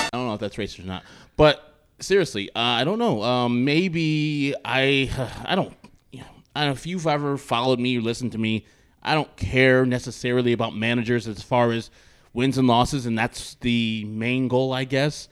I 0.03 0.09
don't 0.13 0.27
know 0.27 0.33
if 0.33 0.39
that's 0.39 0.55
racist 0.55 0.83
or 0.83 0.87
not, 0.87 1.03
but 1.37 1.73
seriously, 1.99 2.49
uh, 2.55 2.59
I 2.59 2.83
don't 2.83 2.99
know. 2.99 3.21
Um, 3.23 3.63
maybe 3.65 4.53
I, 4.65 5.09
I 5.45 5.55
don't. 5.55 5.73
You 6.11 6.21
know, 6.21 6.25
I 6.55 6.61
don't 6.61 6.69
know 6.69 6.73
if 6.73 6.85
you've 6.87 7.07
ever 7.07 7.37
followed 7.37 7.79
me 7.79 7.97
or 7.97 8.01
listened 8.01 8.31
to 8.33 8.37
me. 8.37 8.65
I 9.03 9.15
don't 9.15 9.35
care 9.35 9.85
necessarily 9.85 10.53
about 10.53 10.75
managers 10.75 11.27
as 11.27 11.41
far 11.41 11.71
as 11.71 11.89
wins 12.33 12.57
and 12.57 12.67
losses, 12.67 13.05
and 13.05 13.17
that's 13.17 13.55
the 13.55 14.05
main 14.05 14.47
goal, 14.47 14.73
I 14.73 14.83
guess, 14.83 15.27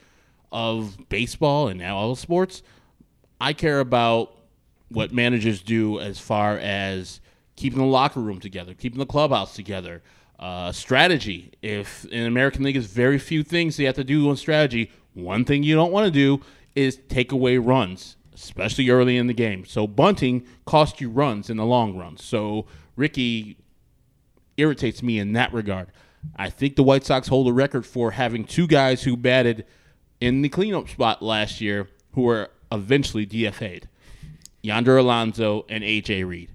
of 0.52 0.98
baseball 1.10 1.68
and 1.68 1.80
now 1.80 1.98
all 1.98 2.16
sports. 2.16 2.64
I 3.40 3.54
care 3.54 3.80
about 3.80 4.36
what 4.90 5.12
managers 5.14 5.62
do 5.62 6.00
as 6.00 6.20
far 6.20 6.58
as 6.58 7.22
keeping 7.56 7.80
the 7.80 7.86
locker 7.86 8.20
room 8.20 8.40
together, 8.40 8.74
keeping 8.74 9.00
the 9.00 9.06
clubhouse 9.06 9.56
together, 9.56 10.02
uh, 10.40 10.72
strategy. 10.72 11.52
If 11.62 12.06
in 12.06 12.26
American 12.26 12.64
League 12.64 12.78
is 12.78 12.88
very 12.88 13.20
few 13.20 13.44
things 13.44 13.78
you 13.78 13.86
have 13.86 13.96
to 13.96 14.04
do 14.04 14.30
on 14.30 14.38
strategy. 14.38 14.92
One 15.14 15.46
thing 15.46 15.64
you 15.64 15.76
don't 15.76 15.92
want 15.92 16.06
to 16.06 16.12
do 16.12 16.42
is 16.76 17.00
take 17.10 17.32
away 17.32 17.58
runs, 17.58 18.16
especially 18.34 18.90
early 18.90 19.18
in 19.18 19.28
the 19.28 19.34
game. 19.34 19.66
So 19.66 19.86
bunting 19.88 20.46
costs 20.66 21.02
you 21.02 21.10
runs 21.10 21.50
in 21.50 21.58
the 21.58 21.66
long 21.66 21.98
run. 21.98 22.18
So 22.18 22.66
Ricky 22.96 23.58
irritates 24.58 25.04
me 25.04 25.20
in 25.20 25.34
that 25.34 25.54
regard. 25.54 25.88
I 26.36 26.50
think 26.50 26.76
the 26.76 26.84
White 26.84 27.06
Sox 27.06 27.28
hold 27.28 27.48
a 27.48 27.54
record 27.54 27.86
for 27.86 28.12
having 28.12 28.44
two 28.44 28.68
guys 28.68 29.04
who 29.04 29.16
batted 29.16 29.66
in 30.22 30.42
the 30.42 30.50
cleanup 30.50 30.90
spot 30.90 31.22
last 31.22 31.62
year 31.62 31.88
who 32.14 32.24
were 32.24 32.50
eventually 32.72 33.26
DFA'd. 33.26 33.88
Yonder 34.62 34.98
Alonso 34.98 35.66
and 35.70 35.84
AJ 35.84 36.28
Reed. 36.28 36.52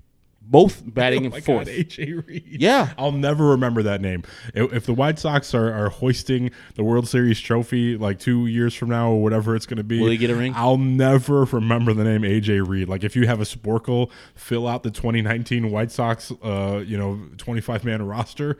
Both 0.46 0.82
batting 0.84 1.22
Oh 1.32 1.36
in 1.36 1.42
fourth. 1.42 1.66
God, 1.66 1.74
AJ 1.74 2.26
Reed. 2.28 2.44
Yeah. 2.46 2.92
I'll 2.98 3.12
never 3.12 3.46
remember 3.46 3.82
that 3.84 4.02
name. 4.02 4.24
If, 4.52 4.74
if 4.74 4.86
the 4.86 4.92
White 4.92 5.18
Sox 5.18 5.54
are, 5.54 5.72
are 5.72 5.88
hoisting 5.88 6.50
the 6.74 6.84
World 6.84 7.08
Series 7.08 7.40
trophy 7.40 7.96
like 7.96 8.18
two 8.18 8.46
years 8.46 8.74
from 8.74 8.90
now 8.90 9.10
or 9.10 9.22
whatever 9.22 9.56
it's 9.56 9.64
going 9.64 9.78
to 9.78 9.84
be, 9.84 10.00
Will 10.00 10.10
he 10.10 10.18
get 10.18 10.28
a 10.28 10.34
ring? 10.34 10.52
I'll 10.54 10.76
never 10.76 11.44
remember 11.44 11.94
the 11.94 12.04
name 12.04 12.22
AJ 12.22 12.68
Reed. 12.68 12.90
Like 12.90 13.04
if 13.04 13.16
you 13.16 13.26
have 13.26 13.40
a 13.40 13.44
Sporcle, 13.44 14.10
fill 14.34 14.68
out 14.68 14.82
the 14.82 14.90
2019 14.90 15.70
White 15.70 15.90
Sox, 15.90 16.30
uh, 16.42 16.82
you 16.86 16.98
know, 16.98 17.18
25 17.38 17.82
man 17.86 18.06
roster. 18.06 18.58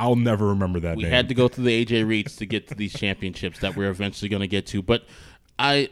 I'll 0.00 0.16
never 0.16 0.48
remember 0.48 0.80
that 0.80 0.96
We 0.96 1.02
name. 1.04 1.12
had 1.12 1.28
to 1.28 1.34
go 1.34 1.46
through 1.48 1.64
the 1.64 1.84
AJ 1.84 2.06
Reeds 2.06 2.36
to 2.36 2.46
get 2.46 2.68
to 2.68 2.74
these 2.74 2.94
championships 2.94 3.58
that 3.60 3.76
we're 3.76 3.90
eventually 3.90 4.28
going 4.28 4.40
to 4.40 4.48
get 4.48 4.66
to. 4.68 4.80
But 4.80 5.04
I, 5.58 5.90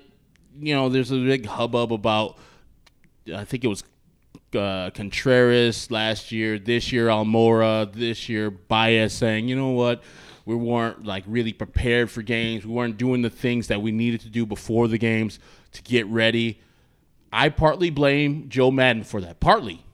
you 0.59 0.75
know, 0.75 0.89
there's 0.89 1.11
a 1.13 1.17
big 1.17 1.47
hubbub 1.47 1.93
about. 1.93 2.39
I 3.35 3.45
think 3.45 3.65
it 3.65 3.69
was 3.69 3.85
uh, 4.55 4.91
Contreras 4.95 5.91
last 5.91 6.33
year. 6.33 6.59
This 6.59 6.91
year 6.91 7.09
Almora. 7.09 7.93
This 7.93 8.29
year 8.29 8.51
Baez 8.51 9.13
saying, 9.13 9.49
you 9.49 9.57
know 9.57 9.71
what, 9.71 10.03
we 10.47 10.55
weren't 10.57 11.05
like 11.05 11.25
really 11.27 11.53
prepared 11.53 12.11
for 12.11 12.23
games. 12.23 12.65
We 12.65 12.73
weren't 12.73 12.97
doing 12.97 13.21
the 13.21 13.31
things 13.31 13.67
that 13.69 13.83
we 13.83 13.93
needed 13.93 14.23
to 14.23 14.31
do 14.31 14.47
before 14.47 14.89
the 14.89 14.99
games 14.99 15.39
to 15.73 15.83
get 15.83 16.07
ready. 16.07 16.61
I 17.31 17.51
partly 17.51 17.91
blame 17.91 18.49
Joe 18.49 18.71
Maddon 18.71 19.05
for 19.05 19.21
that. 19.21 19.39
Partly 19.39 19.85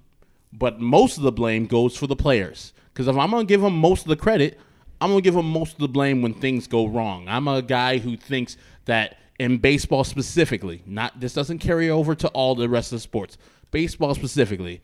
but 0.57 0.81
most 0.81 1.17
of 1.17 1.25
the 1.25 1.33
blame 1.33 1.67
goes 1.67 1.97
for 1.97 2.07
the 2.07 2.17
players. 2.17 2.73
Because 2.95 3.09
if 3.09 3.17
I'm 3.17 3.31
gonna 3.31 3.45
give 3.45 3.61
them 3.61 3.77
most 3.77 4.03
of 4.03 4.09
the 4.09 4.17
credit, 4.17 4.59
I'm 5.01 5.11
gonna 5.11 5.21
give 5.21 5.35
them 5.35 5.51
most 5.51 5.73
of 5.73 5.81
the 5.81 5.89
blame 5.89 6.23
when 6.23 6.33
things 6.33 6.69
go 6.69 6.87
wrong. 6.87 7.29
I'm 7.29 7.49
a 7.49 7.61
guy 7.61 7.99
who 7.99 8.17
thinks 8.17 8.57
that 8.85 9.19
in 9.41 9.59
baseball 9.59 10.05
specifically, 10.05 10.83
not 10.87 11.19
this 11.19 11.35
doesn't 11.35 11.59
carry 11.59 11.91
over 11.91 12.15
to 12.15 12.29
all 12.29 12.55
the 12.55 12.69
rest 12.69 12.93
of 12.93 12.97
the 12.97 13.01
sports, 13.01 13.37
baseball 13.73 14.15
specifically, 14.15 14.81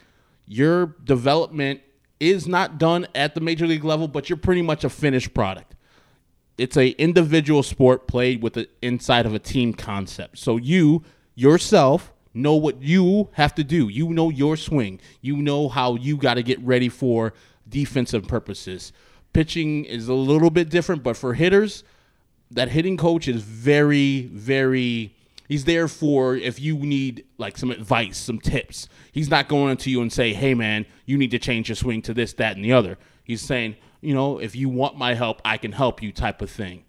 your 0.47 0.87
development 1.05 1.81
is 2.19 2.49
not 2.49 2.79
done 2.79 3.07
at 3.15 3.37
the 3.37 3.41
major 3.41 3.67
league 3.67 3.85
level, 3.85 4.09
but 4.09 4.29
you're 4.29 4.37
pretty 4.37 4.63
much 4.63 4.83
a 4.83 4.91
finished 4.91 5.33
product. 5.33 5.77
It's 6.59 6.77
a 6.77 6.89
individual 6.91 7.63
sport 7.63 8.09
played 8.09 8.43
with 8.43 8.55
the 8.55 8.69
inside 8.83 9.25
of 9.25 9.33
a 9.33 9.39
team 9.39 9.73
concept. 9.73 10.39
So 10.39 10.57
you 10.57 11.05
yourself 11.37 12.13
know 12.35 12.55
what 12.55 12.83
you 12.83 13.31
have 13.33 13.55
to 13.55 13.65
do. 13.65 13.89
You 13.89 14.11
know 14.11 14.29
your 14.29 14.57
swing. 14.57 15.01
You 15.21 15.37
know 15.37 15.69
how 15.69 15.95
you 15.95 16.17
got 16.17 16.35
to 16.35 16.43
get 16.43 16.61
ready 16.61 16.89
for 16.89 17.33
defensive 17.71 18.27
purposes. 18.27 18.93
Pitching 19.33 19.85
is 19.85 20.09
a 20.09 20.15
little 20.15 20.51
bit 20.51 20.69
different, 20.69 21.03
but 21.03 21.17
for 21.17 21.35
hitters, 21.35 21.85
that 22.51 22.71
hitting 22.71 22.97
coach 22.97 23.29
is 23.29 23.43
very, 23.43 24.23
very. 24.33 25.15
He's 25.49 25.65
there 25.65 25.89
for 25.89 26.37
if 26.37 26.61
you 26.61 26.77
need 26.77 27.25
like 27.39 27.57
some 27.57 27.71
advice, 27.71 28.19
some 28.19 28.39
tips. 28.39 28.89
He's 29.11 29.29
not 29.29 29.49
going 29.49 29.77
to 29.79 29.91
you 29.91 30.03
and 30.03 30.13
say, 30.13 30.33
"Hey, 30.33 30.55
man, 30.55 30.87
you 31.07 31.17
need 31.17 31.31
to 31.31 31.39
change 31.39 31.69
your 31.69 31.77
swing 31.77 32.03
to 32.03 32.15
this, 32.15 32.33
that, 32.35 32.57
and 32.57 32.65
the 32.65 32.73
other." 32.73 32.99
He's 33.25 33.43
saying, 33.43 33.77
you 34.01 34.15
know, 34.15 34.39
if 34.39 34.57
you 34.57 34.69
want 34.69 34.97
my 34.97 35.15
help, 35.15 35.41
I 35.45 35.57
can 35.57 35.73
help 35.73 36.03
you, 36.03 36.13
type 36.13 36.43
of 36.43 36.51
thing. 36.51 36.85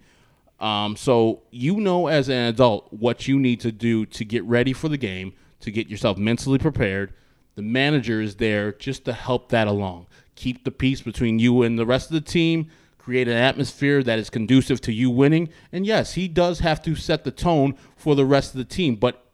Um, 0.59 0.95
so 0.95 1.41
you 1.49 1.79
know, 1.79 2.07
as 2.07 2.29
an 2.29 2.47
adult, 2.47 2.91
what 2.93 3.27
you 3.27 3.39
need 3.39 3.59
to 3.61 3.71
do 3.71 4.05
to 4.07 4.23
get 4.23 4.43
ready 4.45 4.73
for 4.73 4.89
the 4.89 4.97
game, 4.97 5.33
to 5.61 5.71
get 5.71 5.87
yourself 5.87 6.17
mentally 6.17 6.59
prepared. 6.59 7.13
The 7.55 7.63
manager 7.63 8.21
is 8.21 8.35
there 8.35 8.71
just 8.71 9.05
to 9.05 9.13
help 9.13 9.49
that 9.49 9.67
along. 9.67 10.07
Keep 10.41 10.63
the 10.63 10.71
peace 10.71 11.01
between 11.01 11.37
you 11.37 11.61
and 11.61 11.77
the 11.77 11.85
rest 11.85 12.09
of 12.09 12.13
the 12.13 12.31
team 12.31 12.67
create 12.97 13.27
an 13.27 13.37
atmosphere 13.37 14.03
that 14.03 14.19
is 14.19 14.29
conducive 14.29 14.79
to 14.81 14.91
you 14.91 15.09
winning. 15.09 15.49
And 15.71 15.85
yes, 15.85 16.13
he 16.13 16.27
does 16.27 16.59
have 16.59 16.81
to 16.83 16.95
set 16.95 17.23
the 17.23 17.31
tone 17.31 17.75
for 17.95 18.15
the 18.15 18.25
rest 18.25 18.53
of 18.53 18.57
the 18.57 18.65
team, 18.65 18.95
but 18.95 19.25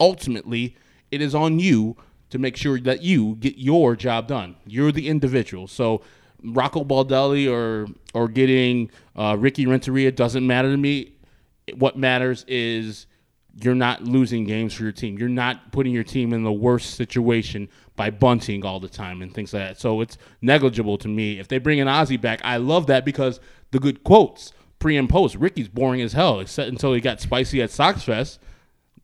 ultimately, 0.00 0.76
it 1.10 1.20
is 1.20 1.34
on 1.34 1.58
you 1.58 1.96
to 2.30 2.38
make 2.38 2.56
sure 2.56 2.80
that 2.80 3.02
you 3.02 3.36
get 3.36 3.58
your 3.58 3.96
job 3.96 4.28
done. 4.28 4.56
You're 4.66 4.92
the 4.92 5.08
individual. 5.08 5.68
So 5.68 6.02
Rocco 6.42 6.84
Baldelli 6.84 7.50
or 7.50 7.86
or 8.14 8.28
getting 8.28 8.90
uh, 9.14 9.36
Ricky 9.38 9.66
Renteria 9.66 10.10
doesn't 10.10 10.46
matter 10.46 10.70
to 10.70 10.76
me. 10.76 11.14
What 11.74 11.96
matters 11.96 12.44
is 12.48 13.06
you're 13.62 13.74
not 13.74 14.02
losing 14.02 14.44
games 14.44 14.74
for 14.74 14.82
your 14.82 14.92
team. 14.92 15.18
You're 15.18 15.28
not 15.28 15.72
putting 15.72 15.92
your 15.92 16.04
team 16.04 16.32
in 16.32 16.42
the 16.42 16.52
worst 16.52 16.94
situation 16.94 17.68
by 17.96 18.10
bunting 18.10 18.64
all 18.64 18.80
the 18.80 18.88
time 18.88 19.22
and 19.22 19.34
things 19.34 19.52
like 19.52 19.62
that. 19.62 19.80
So 19.80 20.00
it's 20.00 20.16
negligible 20.40 20.98
to 20.98 21.08
me. 21.08 21.38
If 21.38 21.48
they 21.48 21.58
bring 21.58 21.80
an 21.80 21.88
Ozzie 21.88 22.16
back, 22.16 22.40
I 22.44 22.56
love 22.56 22.86
that 22.86 23.04
because 23.04 23.40
the 23.70 23.78
good 23.78 24.02
quotes 24.04 24.52
pre 24.78 24.96
and 24.96 25.08
post. 25.08 25.36
Ricky's 25.36 25.68
boring 25.68 26.00
as 26.00 26.12
hell, 26.12 26.40
except 26.40 26.68
until 26.68 26.92
he 26.94 27.00
got 27.00 27.20
spicy 27.20 27.62
at 27.62 27.70
Sox 27.70 28.02
Fest. 28.02 28.40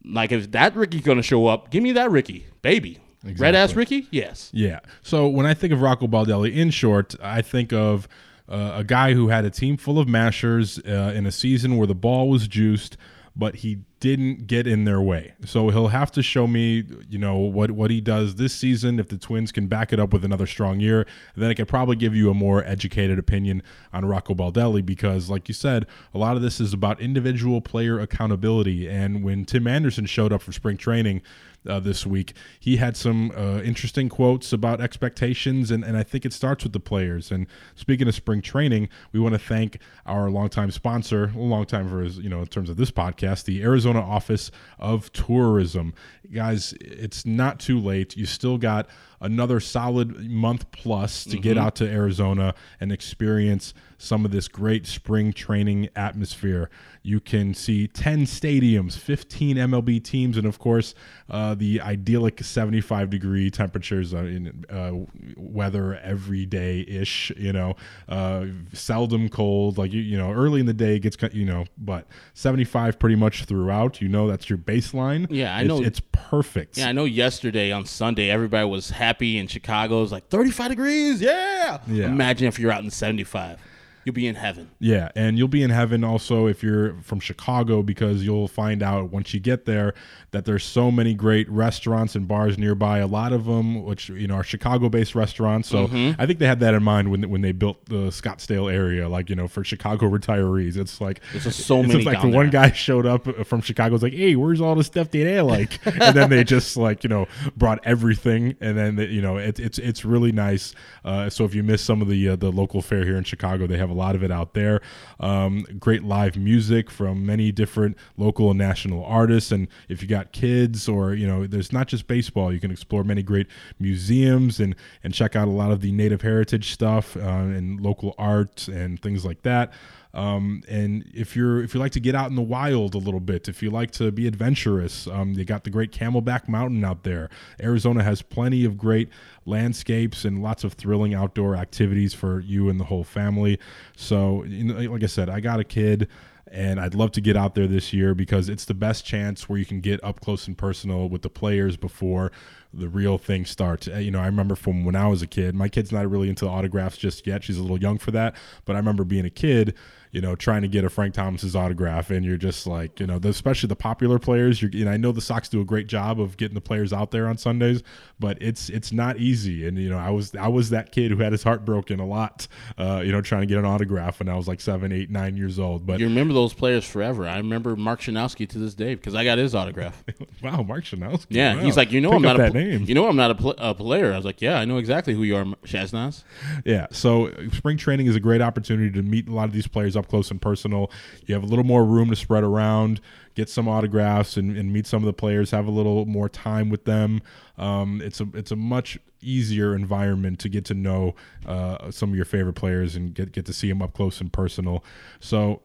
Like 0.04 0.32
if 0.32 0.50
that 0.52 0.74
Ricky's 0.74 1.02
gonna 1.02 1.22
show 1.22 1.46
up, 1.46 1.70
give 1.70 1.82
me 1.82 1.92
that 1.92 2.10
Ricky, 2.10 2.46
baby. 2.62 2.98
Exactly. 3.24 3.42
Red 3.42 3.54
ass 3.56 3.74
Ricky, 3.74 4.06
yes. 4.10 4.50
Yeah. 4.54 4.80
So 5.02 5.28
when 5.28 5.44
I 5.44 5.52
think 5.52 5.72
of 5.72 5.82
Rocco 5.82 6.06
Baldelli, 6.06 6.54
in 6.54 6.70
short, 6.70 7.16
I 7.20 7.42
think 7.42 7.72
of 7.72 8.06
uh, 8.48 8.74
a 8.76 8.84
guy 8.84 9.12
who 9.12 9.28
had 9.28 9.44
a 9.44 9.50
team 9.50 9.76
full 9.76 9.98
of 9.98 10.08
mashers 10.08 10.78
uh, 10.78 11.12
in 11.14 11.26
a 11.26 11.32
season 11.32 11.76
where 11.76 11.86
the 11.86 11.96
ball 11.96 12.28
was 12.28 12.46
juiced 12.46 12.96
but 13.38 13.54
he 13.56 13.78
didn't 14.00 14.46
get 14.46 14.66
in 14.66 14.84
their 14.84 15.00
way. 15.00 15.34
So 15.44 15.70
he'll 15.70 15.88
have 15.88 16.12
to 16.12 16.22
show 16.22 16.46
me, 16.46 16.84
you 17.08 17.18
know, 17.18 17.36
what 17.36 17.72
what 17.72 17.90
he 17.90 18.00
does 18.00 18.36
this 18.36 18.54
season. 18.54 19.00
If 19.00 19.08
the 19.08 19.18
Twins 19.18 19.50
can 19.50 19.66
back 19.66 19.92
it 19.92 19.98
up 19.98 20.12
with 20.12 20.24
another 20.24 20.46
strong 20.46 20.78
year, 20.78 21.06
then 21.36 21.50
I 21.50 21.54
could 21.54 21.68
probably 21.68 21.96
give 21.96 22.14
you 22.14 22.30
a 22.30 22.34
more 22.34 22.64
educated 22.64 23.18
opinion 23.18 23.62
on 23.92 24.04
Rocco 24.04 24.34
Baldelli 24.34 24.84
because, 24.84 25.28
like 25.28 25.48
you 25.48 25.54
said, 25.54 25.86
a 26.14 26.18
lot 26.18 26.36
of 26.36 26.42
this 26.42 26.60
is 26.60 26.72
about 26.72 27.00
individual 27.00 27.60
player 27.60 27.98
accountability. 27.98 28.88
And 28.88 29.24
when 29.24 29.44
Tim 29.44 29.66
Anderson 29.66 30.06
showed 30.06 30.32
up 30.32 30.42
for 30.42 30.52
spring 30.52 30.76
training, 30.76 31.22
uh, 31.68 31.80
this 31.80 32.06
week. 32.06 32.34
He 32.58 32.76
had 32.76 32.96
some 32.96 33.32
uh, 33.36 33.60
interesting 33.62 34.08
quotes 34.08 34.52
about 34.52 34.80
expectations, 34.80 35.70
and, 35.70 35.84
and 35.84 35.96
I 35.96 36.02
think 36.02 36.24
it 36.24 36.32
starts 36.32 36.64
with 36.64 36.72
the 36.72 36.80
players. 36.80 37.30
And 37.30 37.46
speaking 37.74 38.08
of 38.08 38.14
spring 38.14 38.42
training, 38.42 38.88
we 39.12 39.20
want 39.20 39.34
to 39.34 39.38
thank 39.38 39.78
our 40.06 40.30
longtime 40.30 40.70
sponsor, 40.70 41.32
a 41.34 41.38
long 41.38 41.66
time 41.66 41.88
for 41.88 42.04
you 42.04 42.28
know, 42.28 42.40
in 42.40 42.46
terms 42.46 42.70
of 42.70 42.76
this 42.76 42.90
podcast, 42.90 43.44
the 43.44 43.62
Arizona 43.62 44.00
Office 44.00 44.50
of 44.78 45.12
Tourism. 45.12 45.94
Guys, 46.32 46.74
it's 46.80 47.24
not 47.24 47.60
too 47.60 47.78
late. 47.78 48.16
You 48.16 48.26
still 48.26 48.58
got 48.58 48.88
another 49.20 49.60
solid 49.60 50.30
month 50.30 50.70
plus 50.70 51.24
to 51.24 51.30
mm-hmm. 51.30 51.40
get 51.40 51.58
out 51.58 51.74
to 51.76 51.88
Arizona 51.88 52.54
and 52.80 52.92
experience 52.92 53.74
some 53.98 54.24
of 54.24 54.30
this 54.30 54.46
great 54.46 54.86
spring 54.86 55.32
training 55.32 55.88
atmosphere. 55.96 56.70
You 57.02 57.20
can 57.20 57.52
see 57.52 57.88
10 57.88 58.26
stadiums, 58.26 58.96
15 58.96 59.56
MLB 59.56 60.02
teams, 60.02 60.36
and 60.36 60.46
of 60.46 60.58
course, 60.58 60.94
uh, 61.28 61.54
the 61.54 61.80
idyllic 61.80 62.42
75 62.42 63.10
degree 63.10 63.50
temperatures 63.50 64.14
uh, 64.14 64.18
in 64.18 64.64
uh, 64.70 64.92
weather 65.36 65.96
every 65.96 66.46
day 66.46 66.84
ish, 66.86 67.32
you 67.36 67.52
know, 67.52 67.74
uh, 68.08 68.46
seldom 68.72 69.28
cold. 69.28 69.78
Like, 69.78 69.92
you, 69.92 70.00
you 70.00 70.16
know, 70.16 70.32
early 70.32 70.60
in 70.60 70.66
the 70.66 70.72
day 70.72 70.96
it 70.96 71.00
gets, 71.00 71.16
you 71.32 71.44
know, 71.44 71.64
but 71.76 72.06
75 72.34 72.98
pretty 72.98 73.16
much 73.16 73.44
throughout. 73.44 74.00
You 74.00 74.08
know, 74.08 74.28
that's 74.28 74.48
your 74.48 74.58
baseline. 74.58 75.26
Yeah, 75.28 75.56
I 75.56 75.62
it's, 75.62 75.68
know. 75.68 75.82
It's 75.82 76.00
perfect. 76.12 76.78
Yeah, 76.78 76.88
I 76.88 76.92
know 76.92 77.04
yesterday 77.04 77.72
on 77.72 77.84
Sunday, 77.84 78.30
everybody 78.30 78.68
was 78.68 78.90
happy 78.90 79.07
in 79.38 79.46
Chicago. 79.46 80.00
Was 80.00 80.12
like 80.12 80.28
35 80.28 80.70
degrees. 80.70 81.20
Yeah. 81.20 81.80
yeah. 81.86 82.06
Imagine 82.06 82.48
if 82.48 82.58
you're 82.58 82.72
out 82.72 82.84
in 82.84 82.90
75 82.90 83.58
you'll 84.04 84.14
be 84.14 84.26
in 84.26 84.34
heaven. 84.34 84.70
Yeah, 84.78 85.10
and 85.14 85.38
you'll 85.38 85.48
be 85.48 85.62
in 85.62 85.70
heaven 85.70 86.04
also 86.04 86.46
if 86.46 86.62
you're 86.62 86.94
from 87.02 87.20
Chicago 87.20 87.82
because 87.82 88.24
you'll 88.24 88.48
find 88.48 88.82
out 88.82 89.10
once 89.10 89.34
you 89.34 89.40
get 89.40 89.64
there 89.64 89.94
that 90.30 90.44
there's 90.44 90.64
so 90.64 90.90
many 90.90 91.14
great 91.14 91.48
restaurants 91.48 92.14
and 92.14 92.28
bars 92.28 92.58
nearby. 92.58 92.98
A 92.98 93.06
lot 93.06 93.32
of 93.32 93.46
them, 93.46 93.82
which 93.84 94.08
you 94.10 94.26
know, 94.26 94.34
are 94.34 94.44
Chicago-based 94.44 95.14
restaurants. 95.14 95.68
So 95.68 95.88
mm-hmm. 95.88 96.20
I 96.20 96.26
think 96.26 96.38
they 96.38 96.46
had 96.46 96.60
that 96.60 96.74
in 96.74 96.82
mind 96.82 97.10
when 97.10 97.30
when 97.30 97.40
they 97.40 97.52
built 97.52 97.84
the 97.86 98.08
Scottsdale 98.08 98.72
area, 98.72 99.08
like 99.08 99.30
you 99.30 99.36
know, 99.36 99.48
for 99.48 99.64
Chicago 99.64 100.06
retirees. 100.06 100.76
It's 100.76 101.00
like 101.00 101.20
there's 101.32 101.56
so 101.56 101.82
many. 101.82 101.96
It's 101.96 102.06
like 102.06 102.20
the 102.20 102.28
one 102.28 102.50
guy 102.50 102.72
showed 102.72 103.06
up 103.06 103.46
from 103.46 103.60
Chicago. 103.62 103.92
Was 103.92 104.02
like, 104.02 104.12
hey, 104.12 104.36
where's 104.36 104.60
all 104.60 104.74
the 104.74 104.84
stuff 104.84 105.10
they 105.10 105.20
had? 105.20 105.44
Like, 105.44 105.78
and 105.86 106.16
then 106.16 106.30
they 106.30 106.44
just 106.44 106.76
like 106.76 107.02
you 107.04 107.08
know 107.08 107.26
brought 107.56 107.80
everything, 107.84 108.56
and 108.60 108.76
then 108.76 108.96
they, 108.96 109.06
you 109.06 109.22
know 109.22 109.38
it, 109.38 109.58
it's 109.58 109.78
it's 109.78 110.04
really 110.04 110.32
nice. 110.32 110.74
Uh, 111.04 111.30
so 111.30 111.44
if 111.44 111.54
you 111.54 111.62
miss 111.62 111.82
some 111.82 112.02
of 112.02 112.08
the 112.08 112.28
uh, 112.28 112.36
the 112.36 112.52
local 112.52 112.82
fare 112.82 113.04
here 113.04 113.16
in 113.16 113.24
Chicago, 113.24 113.66
they 113.66 113.78
have 113.78 113.87
a 113.88 113.94
lot 113.94 114.14
of 114.14 114.22
it 114.22 114.30
out 114.30 114.54
there. 114.54 114.80
Um, 115.20 115.64
great 115.78 116.04
live 116.04 116.36
music 116.36 116.90
from 116.90 117.24
many 117.24 117.50
different 117.50 117.96
local 118.16 118.50
and 118.50 118.58
national 118.58 119.04
artists, 119.04 119.50
and 119.50 119.68
if 119.88 120.02
you 120.02 120.08
got 120.08 120.18
got 120.18 120.32
kids 120.32 120.88
or 120.88 121.14
you 121.14 121.26
know 121.26 121.46
there's 121.46 121.72
not 121.72 121.86
just 121.86 122.06
baseball 122.06 122.52
you 122.52 122.60
can 122.60 122.70
explore 122.70 123.04
many 123.04 123.22
great 123.22 123.46
museums 123.78 124.58
and 124.60 124.74
and 125.04 125.14
check 125.14 125.36
out 125.36 125.46
a 125.46 125.50
lot 125.50 125.70
of 125.70 125.80
the 125.80 125.92
native 125.92 126.22
heritage 126.22 126.72
stuff 126.72 127.16
uh, 127.16 127.20
and 127.20 127.80
local 127.80 128.14
art 128.18 128.68
and 128.68 129.00
things 129.00 129.24
like 129.24 129.42
that 129.42 129.72
um, 130.14 130.62
and 130.68 131.04
if 131.14 131.36
you're 131.36 131.62
if 131.62 131.74
you 131.74 131.80
like 131.80 131.92
to 131.92 132.00
get 132.00 132.14
out 132.14 132.30
in 132.30 132.36
the 132.36 132.42
wild 132.42 132.94
a 132.94 132.98
little 132.98 133.20
bit, 133.20 133.48
if 133.48 133.62
you 133.62 133.70
like 133.70 133.90
to 133.92 134.10
be 134.10 134.26
adventurous, 134.26 135.06
um, 135.06 135.34
got 135.34 135.64
the 135.64 135.70
great 135.70 135.92
Camelback 135.92 136.48
Mountain 136.48 136.84
out 136.84 137.04
there. 137.04 137.28
Arizona 137.62 138.02
has 138.02 138.22
plenty 138.22 138.64
of 138.64 138.78
great 138.78 139.10
landscapes 139.44 140.24
and 140.24 140.42
lots 140.42 140.64
of 140.64 140.74
thrilling 140.74 141.14
outdoor 141.14 141.56
activities 141.56 142.14
for 142.14 142.40
you 142.40 142.68
and 142.68 142.80
the 142.80 142.84
whole 142.84 143.04
family. 143.04 143.58
So, 143.96 144.44
you 144.44 144.64
know, 144.64 144.92
like 144.92 145.02
I 145.02 145.06
said, 145.06 145.28
I 145.28 145.40
got 145.40 145.60
a 145.60 145.64
kid 145.64 146.08
and 146.50 146.80
I'd 146.80 146.94
love 146.94 147.12
to 147.12 147.20
get 147.20 147.36
out 147.36 147.54
there 147.54 147.66
this 147.66 147.92
year 147.92 148.14
because 148.14 148.48
it's 148.48 148.64
the 148.64 148.74
best 148.74 149.04
chance 149.04 149.48
where 149.48 149.58
you 149.58 149.66
can 149.66 149.80
get 149.80 150.02
up 150.02 150.20
close 150.20 150.46
and 150.46 150.56
personal 150.56 151.08
with 151.08 151.22
the 151.22 151.30
players 151.30 151.76
before 151.76 152.32
the 152.72 152.88
real 152.88 153.18
thing 153.18 153.44
starts. 153.44 153.88
Uh, 153.88 153.96
you 153.96 154.10
know, 154.10 154.20
I 154.20 154.26
remember 154.26 154.54
from 154.54 154.84
when 154.84 154.96
I 154.96 155.08
was 155.08 155.22
a 155.22 155.26
kid. 155.26 155.54
My 155.54 155.68
kid's 155.68 155.92
not 155.92 156.08
really 156.10 156.28
into 156.28 156.46
autographs 156.46 156.96
just 156.96 157.26
yet; 157.26 157.44
she's 157.44 157.58
a 157.58 157.62
little 157.62 157.80
young 157.80 157.98
for 157.98 158.10
that. 158.12 158.34
But 158.64 158.76
I 158.76 158.78
remember 158.78 159.04
being 159.04 159.24
a 159.24 159.30
kid 159.30 159.74
you 160.12 160.20
know, 160.20 160.34
trying 160.34 160.62
to 160.62 160.68
get 160.68 160.84
a 160.84 160.90
Frank 160.90 161.14
Thomas's 161.14 161.54
autograph, 161.54 162.10
and 162.10 162.24
you're 162.24 162.36
just 162.36 162.66
like, 162.66 163.00
you 163.00 163.06
know, 163.06 163.18
the, 163.18 163.28
especially 163.28 163.68
the 163.68 163.76
popular 163.76 164.18
players. 164.18 164.62
You're, 164.62 164.70
and 164.72 164.88
I 164.88 164.96
know 164.96 165.12
the 165.12 165.20
Sox 165.20 165.48
do 165.48 165.60
a 165.60 165.64
great 165.64 165.86
job 165.86 166.20
of 166.20 166.36
getting 166.36 166.54
the 166.54 166.60
players 166.60 166.92
out 166.92 167.10
there 167.10 167.26
on 167.26 167.36
Sundays, 167.36 167.82
but 168.18 168.38
it's 168.40 168.68
it's 168.70 168.92
not 168.92 169.18
easy. 169.18 169.66
And 169.66 169.78
you 169.78 169.88
know, 169.88 169.98
I 169.98 170.10
was 170.10 170.34
I 170.34 170.48
was 170.48 170.70
that 170.70 170.92
kid 170.92 171.10
who 171.10 171.18
had 171.18 171.32
his 171.32 171.42
heart 171.42 171.64
broken 171.64 172.00
a 172.00 172.06
lot, 172.06 172.46
uh, 172.78 173.02
you 173.04 173.12
know, 173.12 173.20
trying 173.20 173.42
to 173.42 173.46
get 173.46 173.58
an 173.58 173.64
autograph 173.64 174.18
when 174.18 174.28
I 174.28 174.36
was 174.36 174.48
like 174.48 174.60
seven, 174.60 174.92
eight, 174.92 175.10
nine 175.10 175.36
years 175.36 175.58
old. 175.58 175.86
But 175.86 176.00
you 176.00 176.06
remember 176.06 176.34
those 176.34 176.54
players 176.54 176.84
forever. 176.84 177.28
I 177.28 177.36
remember 177.36 177.76
Mark 177.76 178.00
Schanowski 178.00 178.48
to 178.48 178.58
this 178.58 178.74
day 178.74 178.94
because 178.94 179.14
I 179.14 179.24
got 179.24 179.38
his 179.38 179.54
autograph. 179.54 180.02
wow, 180.42 180.62
Mark 180.62 180.84
Schanowski. 180.84 181.26
Yeah, 181.30 181.56
wow. 181.56 181.62
he's 181.62 181.76
like, 181.76 181.92
you 181.92 182.00
know, 182.00 182.10
Pick 182.10 182.16
I'm 182.16 182.22
not 182.22 182.40
a 182.40 182.50
pl- 182.50 182.54
name. 182.54 182.84
You 182.84 182.94
know, 182.94 183.08
I'm 183.08 183.16
not 183.16 183.30
a, 183.30 183.34
pl- 183.34 183.54
a, 183.58 183.74
player. 183.74 184.12
I 184.12 184.16
was 184.16 184.24
like, 184.24 184.40
yeah, 184.40 184.58
I 184.58 184.64
know 184.64 184.78
exactly 184.78 185.14
who 185.14 185.22
you 185.22 185.36
are, 185.36 185.44
Shaznaz. 185.64 186.24
Yeah. 186.64 186.86
So 186.90 187.32
spring 187.52 187.76
training 187.76 188.06
is 188.06 188.16
a 188.16 188.20
great 188.20 188.40
opportunity 188.40 188.90
to 188.90 189.02
meet 189.02 189.28
a 189.28 189.32
lot 189.32 189.44
of 189.44 189.52
these 189.52 189.66
players 189.66 189.96
up 189.98 190.08
close 190.08 190.30
and 190.30 190.40
personal 190.40 190.90
you 191.26 191.34
have 191.34 191.42
a 191.42 191.46
little 191.46 191.64
more 191.64 191.84
room 191.84 192.10
to 192.10 192.16
spread 192.16 192.44
around, 192.44 193.00
get 193.34 193.48
some 193.48 193.68
autographs, 193.68 194.36
and, 194.36 194.56
and 194.56 194.72
meet 194.72 194.86
some 194.86 195.02
of 195.02 195.06
the 195.06 195.12
players. 195.12 195.50
Have 195.50 195.66
a 195.66 195.70
little 195.70 196.06
more 196.06 196.28
time 196.28 196.70
with 196.70 196.84
them. 196.84 197.20
Um, 197.56 198.00
it's 198.02 198.20
a 198.20 198.28
it's 198.34 198.50
a 198.50 198.56
much 198.56 198.98
easier 199.20 199.74
environment 199.74 200.38
to 200.40 200.48
get 200.48 200.64
to 200.66 200.74
know 200.74 201.14
uh, 201.46 201.90
some 201.90 202.10
of 202.10 202.16
your 202.16 202.24
favorite 202.24 202.54
players 202.54 202.96
and 202.96 203.14
get 203.14 203.32
get 203.32 203.46
to 203.46 203.52
see 203.52 203.68
them 203.68 203.82
up 203.82 203.94
close 203.94 204.20
and 204.20 204.32
personal. 204.32 204.84
So 205.20 205.62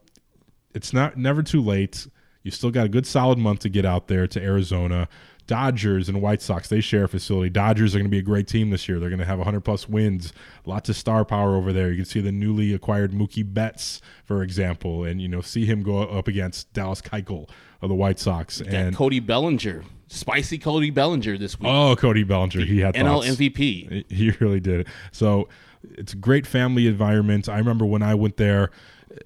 it's 0.74 0.94
not 0.94 1.18
never 1.18 1.44
too 1.44 1.62
late. 1.62 2.08
You 2.44 2.52
still 2.52 2.72
got 2.72 2.86
a 2.86 2.90
good 2.90 3.08
solid 3.08 3.38
month 3.38 3.62
to 3.62 3.70
get 3.70 3.86
out 3.86 4.08
there 4.08 4.28
to 4.28 4.42
Arizona 4.42 5.08
Dodgers 5.54 6.10
and 6.10 6.20
White 6.20 6.42
Sox, 6.42 6.68
they 6.68 6.82
share 6.82 7.04
a 7.04 7.08
facility. 7.08 7.48
Dodgers 7.48 7.94
are 7.94 8.00
going 8.00 8.08
to 8.08 8.10
be 8.10 8.18
a 8.18 8.24
great 8.24 8.48
team 8.48 8.72
this 8.72 8.90
year. 8.90 9.00
They're 9.00 9.12
going 9.12 9.20
to 9.20 9.26
have 9.26 9.38
100 9.38 9.62
plus 9.62 9.88
wins, 9.88 10.34
lots 10.66 10.90
of 10.90 10.96
star 10.96 11.24
power 11.24 11.56
over 11.56 11.72
there. 11.72 11.92
You 11.92 11.98
can 11.98 12.06
see 12.06 12.22
the 12.22 12.32
newly 12.32 12.74
acquired 12.74 13.12
Mookie 13.12 13.46
Betts, 13.46 14.02
for 14.26 14.42
example, 14.42 15.04
and 15.04 15.22
you 15.22 15.28
know 15.28 15.42
see 15.42 15.68
him 15.68 15.84
go 15.84 16.00
up 16.00 16.28
against 16.28 16.74
Dallas 16.74 17.04
Keuchel 17.04 17.48
of 17.84 17.90
the 17.90 17.94
White 17.94 18.18
Sox 18.18 18.62
Got 18.62 18.74
and 18.74 18.96
Cody 18.96 19.20
Bellinger, 19.20 19.84
spicy 20.08 20.58
Cody 20.58 20.90
Bellinger 20.90 21.38
this 21.38 21.60
week. 21.60 21.70
oh 21.72 21.96
Cody 21.98 22.24
Bellinger, 22.24 22.66
he 22.66 22.80
had 22.80 22.96
NL 22.96 23.24
thoughts. 23.24 23.28
MVP. 23.28 24.12
He 24.12 24.32
really 24.40 24.60
did. 24.60 24.88
So 25.12 25.50
it's 25.84 26.14
a 26.14 26.18
great 26.18 26.48
family 26.48 26.88
environment. 26.88 27.48
I 27.48 27.60
remember 27.60 27.86
when 27.86 28.02
I 28.02 28.16
went 28.16 28.38
there, 28.38 28.72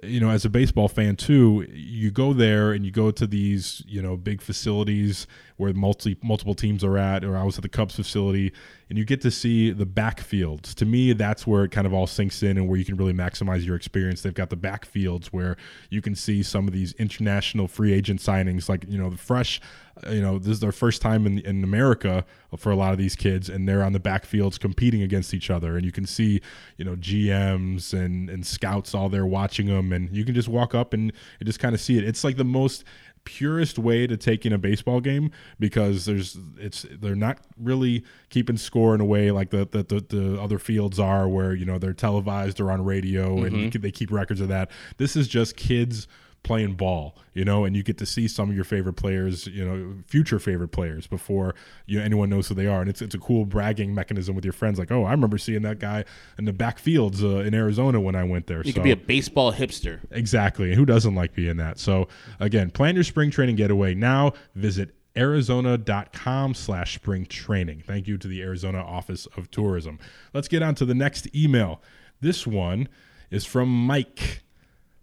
you 0.03 0.19
know, 0.19 0.29
as 0.29 0.43
a 0.43 0.49
baseball 0.49 0.87
fan 0.87 1.15
too, 1.15 1.65
you 1.71 2.11
go 2.11 2.33
there 2.33 2.71
and 2.71 2.85
you 2.85 2.91
go 2.91 3.11
to 3.11 3.25
these, 3.25 3.83
you 3.87 4.01
know, 4.01 4.17
big 4.17 4.41
facilities 4.41 5.27
where 5.57 5.73
multi 5.73 6.17
multiple 6.21 6.53
teams 6.53 6.83
are 6.83 6.97
at, 6.97 7.23
or 7.23 7.37
I 7.37 7.43
was 7.43 7.57
at 7.57 7.61
the 7.61 7.69
Cubs 7.69 7.95
facility, 7.95 8.51
and 8.89 8.97
you 8.97 9.05
get 9.05 9.21
to 9.21 9.31
see 9.31 9.71
the 9.71 9.85
backfields. 9.85 10.73
To 10.75 10.85
me, 10.85 11.13
that's 11.13 11.47
where 11.47 11.63
it 11.63 11.71
kind 11.71 11.87
of 11.87 11.93
all 11.93 12.07
sinks 12.07 12.43
in 12.43 12.57
and 12.57 12.67
where 12.67 12.77
you 12.77 12.85
can 12.85 12.97
really 12.97 13.13
maximize 13.13 13.65
your 13.65 13.75
experience. 13.75 14.21
They've 14.21 14.33
got 14.33 14.49
the 14.49 14.57
backfields 14.57 15.27
where 15.27 15.55
you 15.89 16.01
can 16.01 16.15
see 16.15 16.43
some 16.43 16.67
of 16.67 16.73
these 16.73 16.93
international 16.93 17.67
free 17.67 17.93
agent 17.93 18.19
signings, 18.19 18.69
like 18.69 18.85
you 18.89 18.97
know, 18.97 19.09
the 19.09 19.17
fresh 19.17 19.61
you 20.09 20.21
know, 20.21 20.39
this 20.39 20.53
is 20.53 20.59
their 20.59 20.71
first 20.71 21.01
time 21.01 21.25
in 21.25 21.39
in 21.39 21.63
America 21.63 22.25
for 22.57 22.71
a 22.71 22.75
lot 22.75 22.91
of 22.91 22.97
these 22.97 23.15
kids, 23.15 23.49
and 23.49 23.67
they're 23.67 23.83
on 23.83 23.93
the 23.93 23.99
backfields 23.99 24.59
competing 24.59 25.01
against 25.01 25.33
each 25.33 25.49
other, 25.49 25.75
and 25.75 25.85
you 25.85 25.91
can 25.91 26.05
see, 26.05 26.41
you 26.77 26.85
know, 26.85 26.95
GMs 26.95 27.93
and 27.93 28.29
and 28.29 28.45
scouts 28.45 28.93
all 28.93 29.09
there 29.09 29.25
watching 29.25 29.67
them, 29.67 29.91
and 29.91 30.15
you 30.15 30.25
can 30.25 30.35
just 30.35 30.47
walk 30.47 30.73
up 30.75 30.93
and, 30.93 31.11
and 31.39 31.47
just 31.47 31.59
kind 31.59 31.75
of 31.75 31.81
see 31.81 31.97
it. 31.97 32.03
It's 32.03 32.23
like 32.23 32.37
the 32.37 32.45
most 32.45 32.83
purest 33.27 33.77
way 33.77 34.07
to 34.07 34.15
take 34.15 34.45
in 34.45 34.53
a 34.53 34.57
baseball 34.57 35.01
game 35.01 35.29
because 35.59 36.05
there's 36.05 36.37
it's 36.57 36.85
they're 37.01 37.13
not 37.13 37.39
really 37.61 38.01
keeping 38.29 38.55
score 38.55 38.95
in 38.95 39.01
a 39.01 39.05
way 39.05 39.31
like 39.31 39.49
the 39.49 39.67
the, 39.69 39.83
the, 39.83 40.15
the 40.15 40.41
other 40.41 40.57
fields 40.57 40.97
are 40.97 41.27
where 41.27 41.53
you 41.53 41.65
know 41.65 41.77
they're 41.77 41.91
televised 41.91 42.61
or 42.61 42.71
on 42.71 42.85
radio 42.85 43.43
and 43.43 43.51
you 43.51 43.63
mm-hmm. 43.63 43.69
can, 43.69 43.81
they 43.81 43.91
keep 43.91 44.13
records 44.13 44.39
of 44.39 44.47
that. 44.47 44.71
This 44.95 45.17
is 45.17 45.27
just 45.27 45.57
kids 45.57 46.07
playing 46.47 46.75
ball, 46.75 47.13
you 47.33 47.43
know, 47.43 47.65
and 47.65 47.75
you 47.75 47.83
get 47.83 47.97
to 47.97 48.05
see 48.05 48.27
some 48.27 48.49
of 48.49 48.55
your 48.55 48.63
favorite 48.63 48.93
players, 48.93 49.47
you 49.47 49.63
know, 49.63 49.95
future 50.07 50.39
favorite 50.39 50.69
players 50.69 51.05
before 51.05 51.53
you 51.85 51.99
know, 51.99 52.05
anyone 52.05 52.29
knows 52.29 52.47
who 52.47 52.55
they 52.55 52.67
are, 52.67 52.79
and 52.79 52.89
it's 52.89 53.01
it's 53.01 53.13
a 53.13 53.19
cool 53.19 53.45
bragging 53.45 53.93
mechanism 53.93 54.33
with 54.33 54.45
your 54.45 54.53
friends. 54.53 54.79
Like, 54.79 54.91
oh, 54.91 55.03
I 55.03 55.11
remember 55.11 55.37
seeing 55.37 55.61
that 55.63 55.79
guy 55.79 56.05
in 56.37 56.45
the 56.45 56.53
backfields 56.53 57.21
uh, 57.21 57.41
in 57.41 57.53
Arizona 57.53 57.99
when 57.99 58.15
I 58.15 58.23
went 58.23 58.47
there. 58.47 58.63
You 58.63 58.71
so. 58.71 58.75
could 58.75 58.83
be 58.83 58.91
a 58.91 58.95
baseball 58.95 59.51
hipster. 59.51 59.99
Exactly. 60.09 60.73
Who 60.73 60.85
doesn't 60.85 61.15
like 61.15 61.35
being 61.35 61.57
that? 61.57 61.79
So 61.79 62.07
again, 62.39 62.71
plan 62.71 62.95
your 62.95 63.03
spring 63.03 63.29
training 63.29 63.57
getaway 63.57 63.93
now. 63.93 64.31
Visit 64.55 64.95
arizona.com 65.17 66.53
slash 66.53 66.95
spring 66.95 67.25
training. 67.25 67.83
Thank 67.85 68.07
you 68.07 68.17
to 68.17 68.27
the 68.27 68.41
Arizona 68.41 68.79
Office 68.79 69.25
of 69.35 69.51
Tourism. 69.51 69.99
Let's 70.33 70.47
get 70.47 70.63
on 70.63 70.75
to 70.75 70.85
the 70.85 70.95
next 70.95 71.35
email. 71.35 71.81
This 72.21 72.47
one 72.47 72.87
is 73.29 73.43
from 73.43 73.67
Mike. 73.69 74.43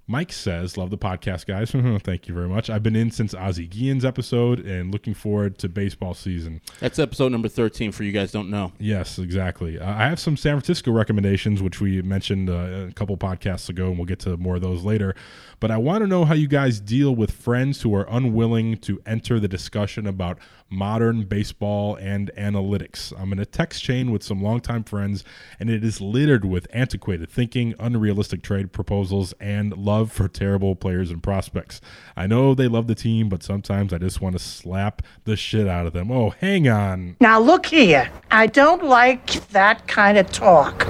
Mike 0.07 0.33
says, 0.33 0.77
Love 0.77 0.91
the 0.91 0.99
podcast, 0.99 1.47
guys. 1.47 1.71
Thank 2.03 2.29
you 2.29 2.35
very 2.35 2.49
much. 2.49 2.69
I've 2.69 2.83
been 2.83 2.95
in 2.97 3.11
since 3.11 3.35
Ozzie 3.35 3.67
Guillen's 3.67 4.05
episode 4.05 4.61
and 4.61 4.93
looking 4.93 5.15
forward 5.15 5.57
to 5.59 5.69
baseball 5.69 6.13
season. 6.13 6.61
That's 6.79 6.99
episode 6.99 7.33
number 7.33 7.49
13 7.49 7.91
for 7.91 8.05
you 8.05 8.13
guys 8.13 8.31
don't 8.31 8.51
know. 8.51 8.73
Yes, 8.79 9.19
exactly. 9.19 9.79
Uh, 9.79 9.91
I 9.91 10.07
have 10.07 10.21
some 10.21 10.37
San 10.37 10.57
Francisco 10.57 10.93
recommendations, 10.93 11.63
which 11.63 11.81
we 11.81 12.03
mentioned 12.03 12.51
uh, 12.51 12.89
a 12.89 12.93
couple 12.93 13.17
podcasts 13.17 13.71
ago, 13.71 13.87
and 13.89 13.97
we'll 13.97 14.05
get 14.05 14.19
to 14.21 14.37
more 14.37 14.57
of 14.57 14.63
those 14.63 14.85
later. 14.85 15.15
But 15.59 15.71
I 15.71 15.79
want 15.79 16.03
to 16.03 16.07
know 16.07 16.27
how 16.27 16.35
you 16.35 16.49
guys 16.49 16.81
deal 16.81 17.15
with 17.15 17.31
friends 17.31 17.81
who 17.81 17.95
are 17.95 18.07
unwilling 18.11 18.77
to 18.79 19.01
enter 19.07 19.41
the 19.41 19.49
discussion 19.49 20.07
about 20.07 20.39
modern 20.69 21.23
baseball 21.23 21.97
and 21.97 22.31
analytics. 22.37 23.13
I'm 23.19 23.33
in 23.33 23.39
a 23.39 23.47
text 23.47 23.83
chain 23.83 24.11
with 24.11 24.23
some 24.23 24.43
longtime 24.43 24.85
friends, 24.85 25.25
and 25.59 25.71
it 25.71 25.85
is 25.85 26.01
littered 26.01 26.45
with 26.45 26.67
antiquated 26.73 27.31
thinking, 27.31 27.75
unrealistic 27.79 28.43
trade 28.43 28.73
proposals, 28.73 29.33
and 29.41 29.75
love 29.77 29.94
for 30.03 30.29
terrible 30.29 30.75
players 30.75 31.11
and 31.11 31.23
prospects. 31.23 31.81
I 32.17 32.27
know 32.27 32.55
they 32.55 32.69
love 32.69 32.87
the 32.87 32.95
team, 32.95 33.29
but 33.29 33.43
sometimes 33.43 33.93
I 33.93 33.99
just 33.99 34.21
want 34.21 34.35
to 34.35 34.39
slap 34.39 35.03
the 35.25 35.37
shit 35.37 35.69
out 35.69 35.87
of 35.87 35.93
them. 35.93 36.11
Oh, 36.11 36.31
hang 36.31 36.69
on. 36.69 37.17
Now, 37.21 37.39
look 37.41 37.67
here. 37.67 38.11
I 38.31 38.47
don't 38.47 38.85
like 38.85 39.49
that 39.51 39.87
kind 39.87 40.19
of 40.19 40.31
talk. 40.31 40.87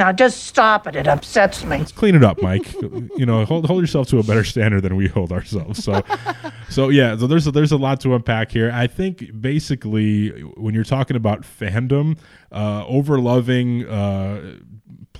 Now, 0.00 0.12
just 0.12 0.44
stop 0.44 0.86
it. 0.86 0.96
It 0.96 1.06
upsets 1.06 1.62
me. 1.62 1.84
clean 1.94 2.14
it 2.14 2.24
up, 2.24 2.40
Mike. 2.40 2.72
you 2.82 3.26
know, 3.26 3.44
hold 3.44 3.66
hold 3.66 3.82
yourself 3.82 4.08
to 4.08 4.18
a 4.18 4.22
better 4.22 4.44
standard 4.44 4.80
than 4.80 4.96
we 4.96 5.08
hold 5.08 5.30
ourselves. 5.30 5.84
So, 5.84 6.02
so 6.70 6.88
yeah. 6.88 7.18
So 7.18 7.26
there's 7.26 7.46
a, 7.46 7.50
there's 7.50 7.72
a 7.72 7.76
lot 7.76 8.00
to 8.00 8.14
unpack 8.14 8.50
here. 8.50 8.70
I 8.72 8.86
think 8.86 9.30
basically 9.42 10.30
when 10.56 10.74
you're 10.74 10.84
talking 10.84 11.16
about 11.16 11.42
fandom, 11.42 12.16
uh, 12.50 12.86
over 12.86 13.20
loving 13.20 13.86
uh, 13.86 14.56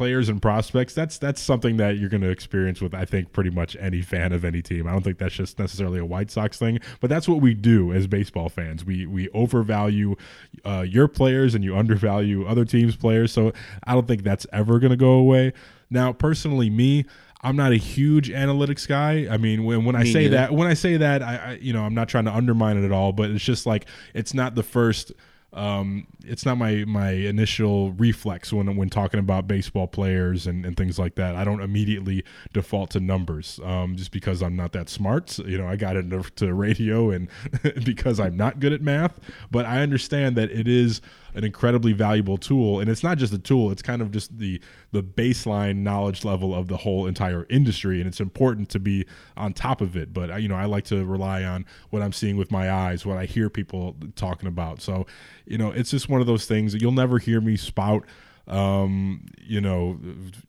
players 0.01 0.31
and 0.31 0.41
prospects, 0.41 0.95
that's 0.95 1.19
that's 1.19 1.43
something 1.43 1.77
that 1.77 1.99
you're 1.99 2.09
going 2.09 2.23
to 2.23 2.31
experience 2.31 2.81
with 2.81 2.95
I 2.95 3.05
think 3.05 3.35
pretty 3.35 3.51
much 3.51 3.77
any 3.79 4.01
fan 4.01 4.33
of 4.33 4.47
any 4.47 4.63
team. 4.63 4.87
I 4.87 4.93
don't 4.93 5.03
think 5.03 5.19
that's 5.19 5.35
just 5.35 5.59
necessarily 5.59 5.99
a 5.99 6.07
White 6.07 6.31
Sox 6.31 6.59
thing, 6.59 6.79
but 7.01 7.11
that's 7.11 7.29
what 7.29 7.43
we 7.43 7.53
do 7.53 7.93
as 7.93 8.07
baseball 8.07 8.49
fans. 8.49 8.83
We 8.83 9.05
we 9.05 9.29
overvalue 9.35 10.17
uh, 10.65 10.87
your 10.89 11.07
players 11.07 11.55
and 11.55 11.63
you 11.63 11.77
undervalue 11.77 12.47
other 12.47 12.65
teams' 12.65 12.97
players. 12.97 13.31
So 13.31 13.53
I 13.85 13.93
don't 13.93 14.09
think 14.09 14.23
that's 14.23 14.47
ever 14.55 14.79
going 14.79 14.89
to 14.91 14.97
go 14.97 15.13
away. 15.13 15.53
Now, 15.91 16.15
personally, 16.15 16.71
me. 16.71 17.05
I'm 17.43 17.57
not 17.57 17.73
a 17.73 17.77
huge 17.77 18.29
analytics 18.29 18.87
guy. 18.87 19.27
I 19.31 19.39
mean, 19.39 19.65
when, 19.65 19.87
when 19.87 19.97
I 19.97 20.05
say 20.05 20.25
neither. 20.25 20.37
that, 20.37 20.53
when 20.53 20.69
I 20.69 20.75
say 20.75 20.99
that, 20.99 21.23
I, 21.23 21.37
I 21.37 21.53
you 21.61 21.75
know 21.75 21.85
I'm 21.85 21.95
not 21.95 22.09
trying 22.09 22.25
to 22.25 22.35
undermine 22.35 22.79
it 22.79 22.85
at 22.87 22.93
all, 22.93 23.13
but 23.13 23.31
it's 23.31 23.45
just 23.45 23.67
like 23.67 23.87
it's 24.15 24.33
not 24.33 24.55
the 24.55 24.63
first 24.63 25.13
um, 25.53 26.07
it's 26.25 26.47
not 26.47 26.59
my 26.59 26.85
my 26.87 27.11
initial 27.11 27.93
reflex 27.93 28.53
when 28.53 28.77
when 28.77 28.89
talking 28.89 29.19
about 29.19 29.49
baseball 29.49 29.89
players 29.89 30.47
and, 30.47 30.65
and 30.65 30.77
things 30.77 30.99
like 30.99 31.17
that. 31.17 31.35
I 31.35 31.45
don't 31.45 31.61
immediately 31.61 32.25
default 32.53 32.91
to 32.91 33.01
numbers 33.01 33.59
um, 33.65 33.97
just 33.97 34.13
because 34.13 34.43
I'm 34.43 34.55
not 34.55 34.73
that 34.73 34.89
smart. 34.89 35.39
You 35.39 35.59
know, 35.59 35.67
I 35.67 35.77
got 35.77 35.97
into 35.97 36.23
to 36.37 36.55
radio 36.55 37.11
and 37.11 37.29
because 37.85 38.21
I'm 38.21 38.37
not 38.37 38.61
good 38.61 38.73
at 38.73 38.81
math, 38.81 39.19
but 39.51 39.67
I 39.67 39.81
understand 39.81 40.37
that 40.37 40.51
it 40.51 40.69
is 40.69 41.01
an 41.35 41.45
incredibly 41.45 41.93
valuable 41.93 42.37
tool. 42.37 42.81
And 42.81 42.91
it's 42.91 43.03
not 43.03 43.19
just 43.19 43.33
a 43.33 43.39
tool 43.39 43.71
it's 43.71 43.83
kind 43.83 44.03
of 44.03 44.11
just 44.11 44.39
the 44.39 44.61
the 44.93 45.03
baseline 45.03 45.79
knowledge 45.79 46.25
level 46.25 46.55
of 46.55 46.69
the 46.69 46.77
whole 46.77 47.07
entire 47.07 47.47
industry. 47.51 48.01
And 48.01 48.09
it's 48.09 48.21
important 48.21 48.69
to 48.71 48.79
be 48.79 49.07
on 49.37 49.53
top 49.53 49.81
of 49.81 49.97
it. 49.97 50.13
But 50.13 50.31
uh, 50.31 50.37
you 50.37 50.49
know 50.49 50.57
I 50.57 50.65
like 50.65 50.85
to 50.87 51.05
rely 51.05 51.45
on 51.45 51.65
what 51.91 52.03
I'm 52.03 52.13
seeing 52.13 52.37
with 52.37 52.51
my 52.51 52.71
eyes 52.71 53.05
what 53.07 53.19
I 53.19 53.25
hear 53.25 53.51
people 53.51 53.97
talking 54.17 54.49
about. 54.49 54.81
So 54.81 55.07
you 55.47 55.59
know 55.59 55.71
it's 55.71 55.91
just 55.91 56.09
one 56.09 56.21
of 56.21 56.27
those 56.27 56.47
things 56.47 56.73
that 56.73 56.81
you'll 56.81 56.93
never 56.93 57.19
hear 57.19 57.41
me 57.41 57.57
spout 57.57 58.05
um 58.51 59.25
you 59.43 59.61
know 59.61 59.99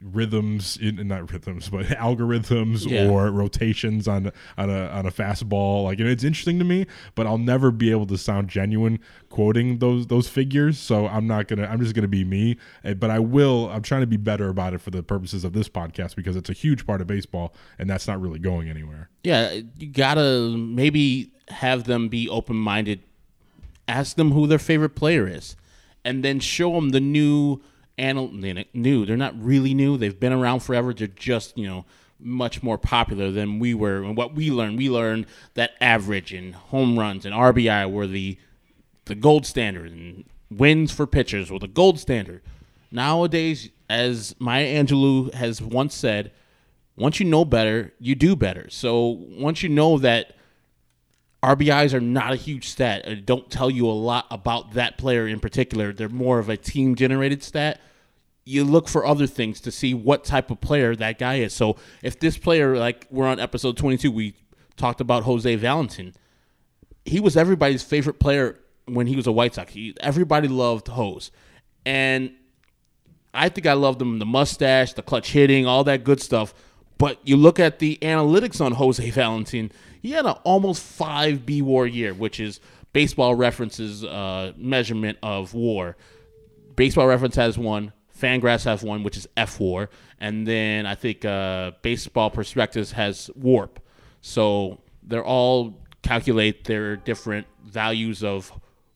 rhythms 0.02 0.78
in 0.78 1.08
not 1.08 1.32
rhythms 1.32 1.70
but 1.70 1.86
algorithms 2.08 2.90
Yeah. 2.90 3.08
or 3.08 3.30
rotations 3.32 4.08
on 4.08 4.32
on 4.58 4.70
a 4.70 4.88
on 4.88 5.06
a 5.06 5.12
fastball 5.12 5.84
like 5.86 6.00
and 6.00 6.08
it's 6.10 6.24
interesting 6.24 6.58
to 6.60 6.66
me 6.66 6.88
but 7.16 7.28
I'll 7.28 7.38
never 7.38 7.72
be 7.72 7.92
able 7.92 8.08
to 8.08 8.18
sound 8.18 8.50
genuine 8.50 9.00
quoting 9.30 9.78
those 9.80 10.08
those 10.08 10.28
figures 10.28 10.80
so 10.80 11.08
I'm 11.08 11.28
not 11.28 11.48
gonna 11.48 11.66
I'm 11.68 11.80
just 11.80 11.94
gonna 11.96 12.08
be 12.08 12.24
me 12.26 12.58
Eh, 12.84 12.94
but 12.96 13.10
I 13.12 13.20
will 13.20 13.70
I'm 13.70 13.82
trying 13.84 14.02
to 14.02 14.08
be 14.08 14.18
better 14.18 14.50
about 14.50 14.74
it 14.74 14.82
for 14.82 14.90
the 14.90 15.04
purposes 15.04 15.44
of 15.44 15.54
this 15.54 15.70
podcast 15.70 16.16
because 16.16 16.36
it's 16.36 16.50
a 16.50 16.54
huge 16.54 16.86
part 16.88 17.02
of 17.02 17.08
baseball 17.08 17.54
and 17.78 17.90
that's 17.90 18.08
not 18.08 18.20
really 18.20 18.40
going 18.40 18.68
anywhere 18.70 19.10
Yeah, 19.24 19.52
you 19.78 19.88
gotta 19.88 20.50
maybe 20.58 21.32
have 21.50 21.84
them 21.84 22.08
be 22.10 22.28
open 22.30 22.56
minded. 22.56 23.02
Ask 23.88 24.16
them 24.16 24.32
who 24.32 24.48
their 24.48 24.60
favorite 24.60 24.96
player 24.96 25.28
is, 25.28 25.58
and 26.06 26.24
then 26.24 26.40
show 26.40 26.72
them 26.74 26.90
the 26.90 27.02
new 27.02 27.60
anal. 28.02 28.30
New, 28.74 29.06
they're 29.06 29.18
not 29.18 29.42
really 29.42 29.74
new. 29.74 29.98
They've 29.98 30.20
been 30.20 30.34
around 30.34 30.62
forever. 30.62 30.94
They're 30.94 31.08
just 31.08 31.58
you 31.58 31.68
know 31.68 31.86
much 32.20 32.62
more 32.62 32.78
popular 32.78 33.32
than 33.32 33.60
we 33.60 33.74
were. 33.74 34.04
And 34.04 34.16
what 34.16 34.36
we 34.36 34.52
learned, 34.52 34.78
we 34.78 34.90
learned 34.90 35.26
that 35.56 35.72
average 35.82 36.34
and 36.34 36.54
home 36.54 36.98
runs 36.98 37.26
and 37.26 37.34
RBI 37.34 37.92
were 37.92 38.08
the 38.08 38.38
the 39.06 39.16
gold 39.16 39.46
standard, 39.46 39.92
and 39.92 40.26
wins 40.50 40.92
for 40.92 41.08
pitchers 41.08 41.52
were 41.52 41.60
the 41.60 41.68
gold 41.68 42.00
standard. 42.00 42.42
Nowadays, 42.92 43.70
as 43.90 44.36
Maya 44.40 44.66
Angelou 44.66 45.34
has 45.34 45.62
once 45.62 45.96
said, 45.96 46.32
once 46.96 47.20
you 47.20 47.26
know 47.26 47.46
better, 47.46 47.94
you 48.00 48.16
do 48.16 48.36
better. 48.36 48.68
So 48.70 49.08
once 49.08 49.64
you 49.64 49.70
know 49.70 49.98
that 50.00 50.36
RBIs 51.42 51.94
are 51.94 52.02
not 52.02 52.34
a 52.34 52.36
huge 52.36 52.70
stat, 52.70 53.26
don't 53.26 53.50
tell 53.50 53.70
you 53.70 53.88
a 53.88 53.92
lot 53.92 54.28
about 54.30 54.74
that 54.74 54.98
player 54.98 55.28
in 55.28 55.40
particular. 55.40 55.92
They're 55.94 56.10
more 56.10 56.38
of 56.38 56.50
a 56.50 56.58
team 56.58 56.96
generated 56.96 57.44
stat. 57.44 57.82
You 58.44 58.64
look 58.64 58.88
for 58.88 59.06
other 59.06 59.28
things 59.28 59.62
to 59.62 59.72
see 59.72 59.94
what 59.94 60.24
type 60.24 60.50
of 60.52 60.62
player 60.62 60.96
that 60.96 61.20
guy 61.20 61.36
is. 61.36 61.54
So 61.54 61.78
if 62.02 62.20
this 62.20 62.38
player, 62.38 62.78
like 62.78 63.08
we're 63.10 63.28
on 63.28 63.40
episode 63.40 63.78
22, 63.78 64.12
we 64.12 64.36
talked 64.78 65.02
about 65.02 65.24
Jose 65.24 65.56
Valentin. 65.56 66.14
He 67.06 67.20
was 67.20 67.38
everybody's 67.38 67.84
favorite 67.84 68.20
player 68.20 68.60
when 68.86 69.08
he 69.08 69.16
was 69.16 69.28
a 69.28 69.32
White 69.32 69.56
Sox. 69.56 69.74
He, 69.74 69.96
everybody 70.02 70.48
loved 70.48 70.88
Hose. 70.88 71.32
And 71.86 72.32
I 73.34 73.50
think 73.50 73.68
I 73.68 73.74
loved 73.74 74.02
him 74.02 74.20
the 74.20 74.26
mustache, 74.26 74.94
the 74.94 75.02
clutch 75.02 75.32
hitting, 75.32 75.66
all 75.66 75.84
that 75.86 76.04
good 76.04 76.22
stuff. 76.22 76.54
But 76.98 77.20
you 77.24 77.38
look 77.38 77.60
at 77.60 77.80
the 77.80 77.98
analytics 78.02 78.64
on 78.64 78.74
Jose 78.74 79.10
Valentin, 79.12 79.72
he 80.02 80.12
had 80.12 80.26
an 80.26 80.36
almost 80.44 80.84
five 80.84 81.46
B 81.46 81.62
war 81.62 81.88
year, 81.88 82.14
which 82.14 82.40
is 82.40 82.60
baseball 82.94 83.36
references 83.36 84.04
uh, 84.04 84.54
measurement 84.58 85.18
of 85.24 85.54
war. 85.54 85.96
Baseball 86.76 87.08
reference 87.08 87.36
has 87.36 87.58
one. 87.58 87.94
Fangraphs 88.22 88.66
has 88.66 88.84
one, 88.84 89.04
which 89.04 89.18
is 89.18 89.28
F 89.36 89.60
war, 89.60 89.90
and 90.20 90.46
then 90.46 90.86
I 90.86 90.96
think 90.96 91.26
uh, 91.26 91.72
Baseball 91.82 92.30
Perspectives 92.30 92.92
has 92.92 93.32
warp. 93.36 93.80
So 94.22 94.80
they're 95.02 95.26
all 95.26 95.82
calculate 96.04 96.66
their 96.66 96.96
different 96.96 97.48
values 97.64 98.24
of 98.24 98.52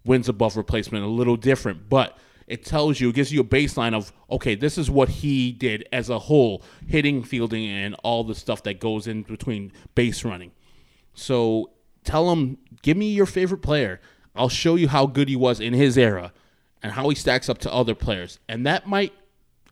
wins 0.06 0.30
above 0.30 0.56
replacement 0.56 1.04
a 1.04 1.08
little 1.08 1.36
different, 1.36 1.90
but 1.90 2.18
it 2.48 2.64
tells 2.64 3.00
you, 3.00 3.10
it 3.10 3.16
gives 3.16 3.34
you 3.34 3.42
a 3.42 3.46
baseline 3.46 3.96
of, 3.96 4.14
okay, 4.30 4.54
this 4.54 4.78
is 4.78 4.90
what 4.92 5.10
he 5.10 5.52
did 5.52 5.88
as 5.92 6.10
a 6.10 6.20
whole, 6.20 6.64
hitting, 6.88 7.24
fielding, 7.24 7.68
and 7.68 7.96
all 8.04 8.24
the 8.24 8.36
stuff 8.36 8.62
that 8.64 8.80
goes 8.80 9.08
in 9.08 9.24
between 9.24 9.72
base 9.96 10.24
running. 10.24 10.52
So 11.16 11.72
tell 12.04 12.32
him, 12.32 12.60
give 12.84 12.98
me 12.98 13.12
your 13.12 13.26
favorite 13.26 13.64
player. 13.64 14.00
I'll 14.36 14.50
show 14.50 14.76
you 14.76 14.88
how 14.88 15.08
good 15.08 15.28
he 15.28 15.36
was 15.36 15.60
in 15.60 15.74
his 15.74 15.98
era 15.98 16.34
and 16.86 16.94
how 16.94 17.10
he 17.10 17.16
stacks 17.16 17.50
up 17.50 17.58
to 17.58 17.74
other 17.74 17.96
players. 17.96 18.38
And 18.48 18.64
that 18.68 18.86
might 18.86 19.12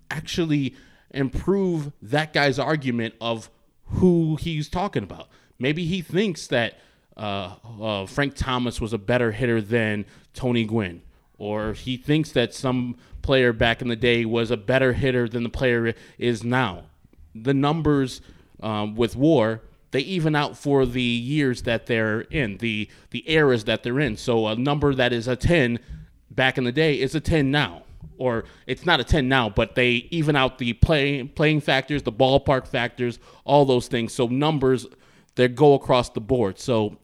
actually 0.10 0.76
improve 1.12 1.92
that 2.02 2.34
guy's 2.34 2.58
argument 2.58 3.14
of 3.22 3.52
who 3.86 4.36
he's 4.38 4.68
talking 4.68 5.04
about. 5.04 5.28
Maybe 5.60 5.86
he 5.86 6.02
thinks 6.02 6.48
that 6.48 6.80
uh, 7.16 7.54
uh, 7.80 8.08
Frank 8.08 8.34
Thomas 8.34 8.82
was 8.82 8.94
a 8.94 8.98
better 8.98 9.32
hitter 9.32 9.62
than 9.62 10.06
Tony 10.34 10.66
Gwynn, 10.66 11.04
or 11.38 11.74
he 11.74 11.98
thinks 11.98 12.32
that 12.32 12.52
some 12.52 12.98
player 13.22 13.54
back 13.54 13.84
in 13.84 13.90
the 13.90 13.96
day 13.96 14.26
was 14.26 14.50
a 14.50 14.58
better 14.58 14.94
hitter 14.94 15.30
than 15.30 15.44
the 15.44 15.50
player 15.50 15.94
is 16.18 16.44
now. 16.44 16.86
The 17.36 17.54
numbers 17.54 18.22
um, 18.60 18.96
with 18.96 19.16
WAR 19.16 19.62
they 19.92 20.00
even 20.00 20.36
out 20.36 20.58
for 20.58 20.88
the 20.88 21.04
years 21.04 21.62
that 21.62 21.86
they're 21.86 22.22
in, 22.22 22.58
the 22.58 22.90
the 23.12 23.30
eras 23.32 23.66
that 23.66 23.84
they're 23.84 24.00
in. 24.00 24.18
So 24.18 24.48
a 24.48 24.56
number 24.56 24.96
that 24.96 25.14
is 25.14 25.28
a 25.28 25.36
10 25.36 25.78
back 26.36 26.58
in 26.58 26.64
the 26.64 26.72
day 26.72 27.00
is 27.00 27.16
a 27.16 27.20
10 27.20 27.52
now. 27.52 27.84
Or 28.18 28.46
it's 28.68 28.86
not 28.86 29.00
a 29.00 29.04
10 29.04 29.28
now, 29.28 29.50
but 29.50 29.76
they 29.76 30.08
even 30.12 30.36
out 30.36 30.58
the 30.58 30.74
play, 30.74 31.24
playing 31.24 31.62
factors, 31.62 32.04
the 32.04 32.12
ballpark 32.12 32.68
factors, 32.68 33.20
all 33.44 33.66
those 33.66 33.88
things. 33.88 34.14
So 34.14 34.28
numbers 34.28 34.86
that 35.36 35.56
go 35.56 35.74
across 35.74 36.10
the 36.10 36.22
board. 36.22 36.60
So 36.60 36.98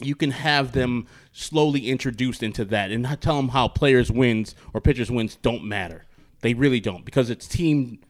you 0.00 0.14
can 0.14 0.30
have 0.30 0.72
them 0.72 1.06
slowly 1.32 1.88
introduced 1.88 2.42
into 2.42 2.64
that 2.66 2.90
and 2.90 3.04
tell 3.20 3.36
them 3.36 3.48
how 3.48 3.68
players 3.68 4.10
wins 4.10 4.54
or 4.72 4.80
pitchers 4.80 5.10
wins 5.10 5.36
don't 5.36 5.64
matter. 5.64 6.06
They 6.40 6.54
really 6.54 6.80
don't 6.80 7.04
because 7.04 7.30
it's 7.30 7.46
team, 7.46 8.00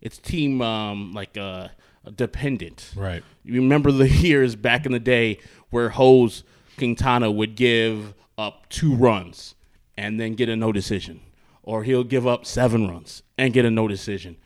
it's 0.00 0.18
team 0.18 0.60
um, 0.60 1.12
like 1.12 1.36
uh, 1.38 1.68
dependent. 2.14 2.92
Right. 2.94 3.24
You 3.44 3.62
remember 3.62 3.90
the 3.90 4.08
years 4.08 4.56
back 4.56 4.86
in 4.86 4.92
the 4.92 5.00
day 5.00 5.38
where 5.70 5.88
Jose 5.90 6.42
Quintana 6.76 7.30
would 7.30 7.56
give 7.56 8.14
up 8.36 8.68
two 8.68 8.94
runs 8.94 9.54
and 9.98 10.20
then 10.20 10.34
get 10.34 10.48
a 10.48 10.54
no 10.54 10.70
decision, 10.70 11.20
or 11.64 11.82
he'll 11.82 12.04
give 12.04 12.24
up 12.24 12.46
seven 12.46 12.86
runs 12.86 13.24
and 13.36 13.52
get 13.52 13.64
a 13.64 13.70
no 13.70 13.88
decision. 13.88 14.36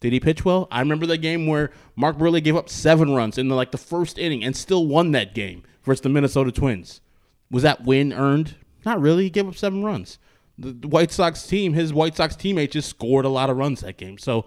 Did 0.00 0.12
he 0.12 0.20
pitch 0.20 0.44
well? 0.44 0.68
I 0.70 0.80
remember 0.80 1.06
the 1.06 1.16
game 1.16 1.46
where 1.46 1.70
Mark 1.96 2.18
Buehrle 2.18 2.44
gave 2.44 2.54
up 2.54 2.68
seven 2.68 3.14
runs 3.14 3.38
in 3.38 3.48
the, 3.48 3.54
like 3.54 3.70
the 3.70 3.78
first 3.78 4.18
inning 4.18 4.44
and 4.44 4.54
still 4.54 4.86
won 4.86 5.12
that 5.12 5.34
game 5.34 5.62
versus 5.82 6.02
the 6.02 6.10
Minnesota 6.10 6.52
Twins. 6.52 7.00
Was 7.50 7.62
that 7.62 7.84
win 7.84 8.12
earned? 8.12 8.56
Not 8.84 9.00
really. 9.00 9.24
He 9.24 9.30
gave 9.30 9.48
up 9.48 9.56
seven 9.56 9.82
runs. 9.82 10.18
The, 10.58 10.72
the 10.72 10.88
White 10.88 11.10
Sox 11.10 11.46
team, 11.46 11.72
his 11.72 11.90
White 11.94 12.14
Sox 12.14 12.36
teammates, 12.36 12.74
just 12.74 12.90
scored 12.90 13.24
a 13.24 13.30
lot 13.30 13.48
of 13.48 13.56
runs 13.56 13.80
that 13.80 13.96
game. 13.96 14.18
So 14.18 14.44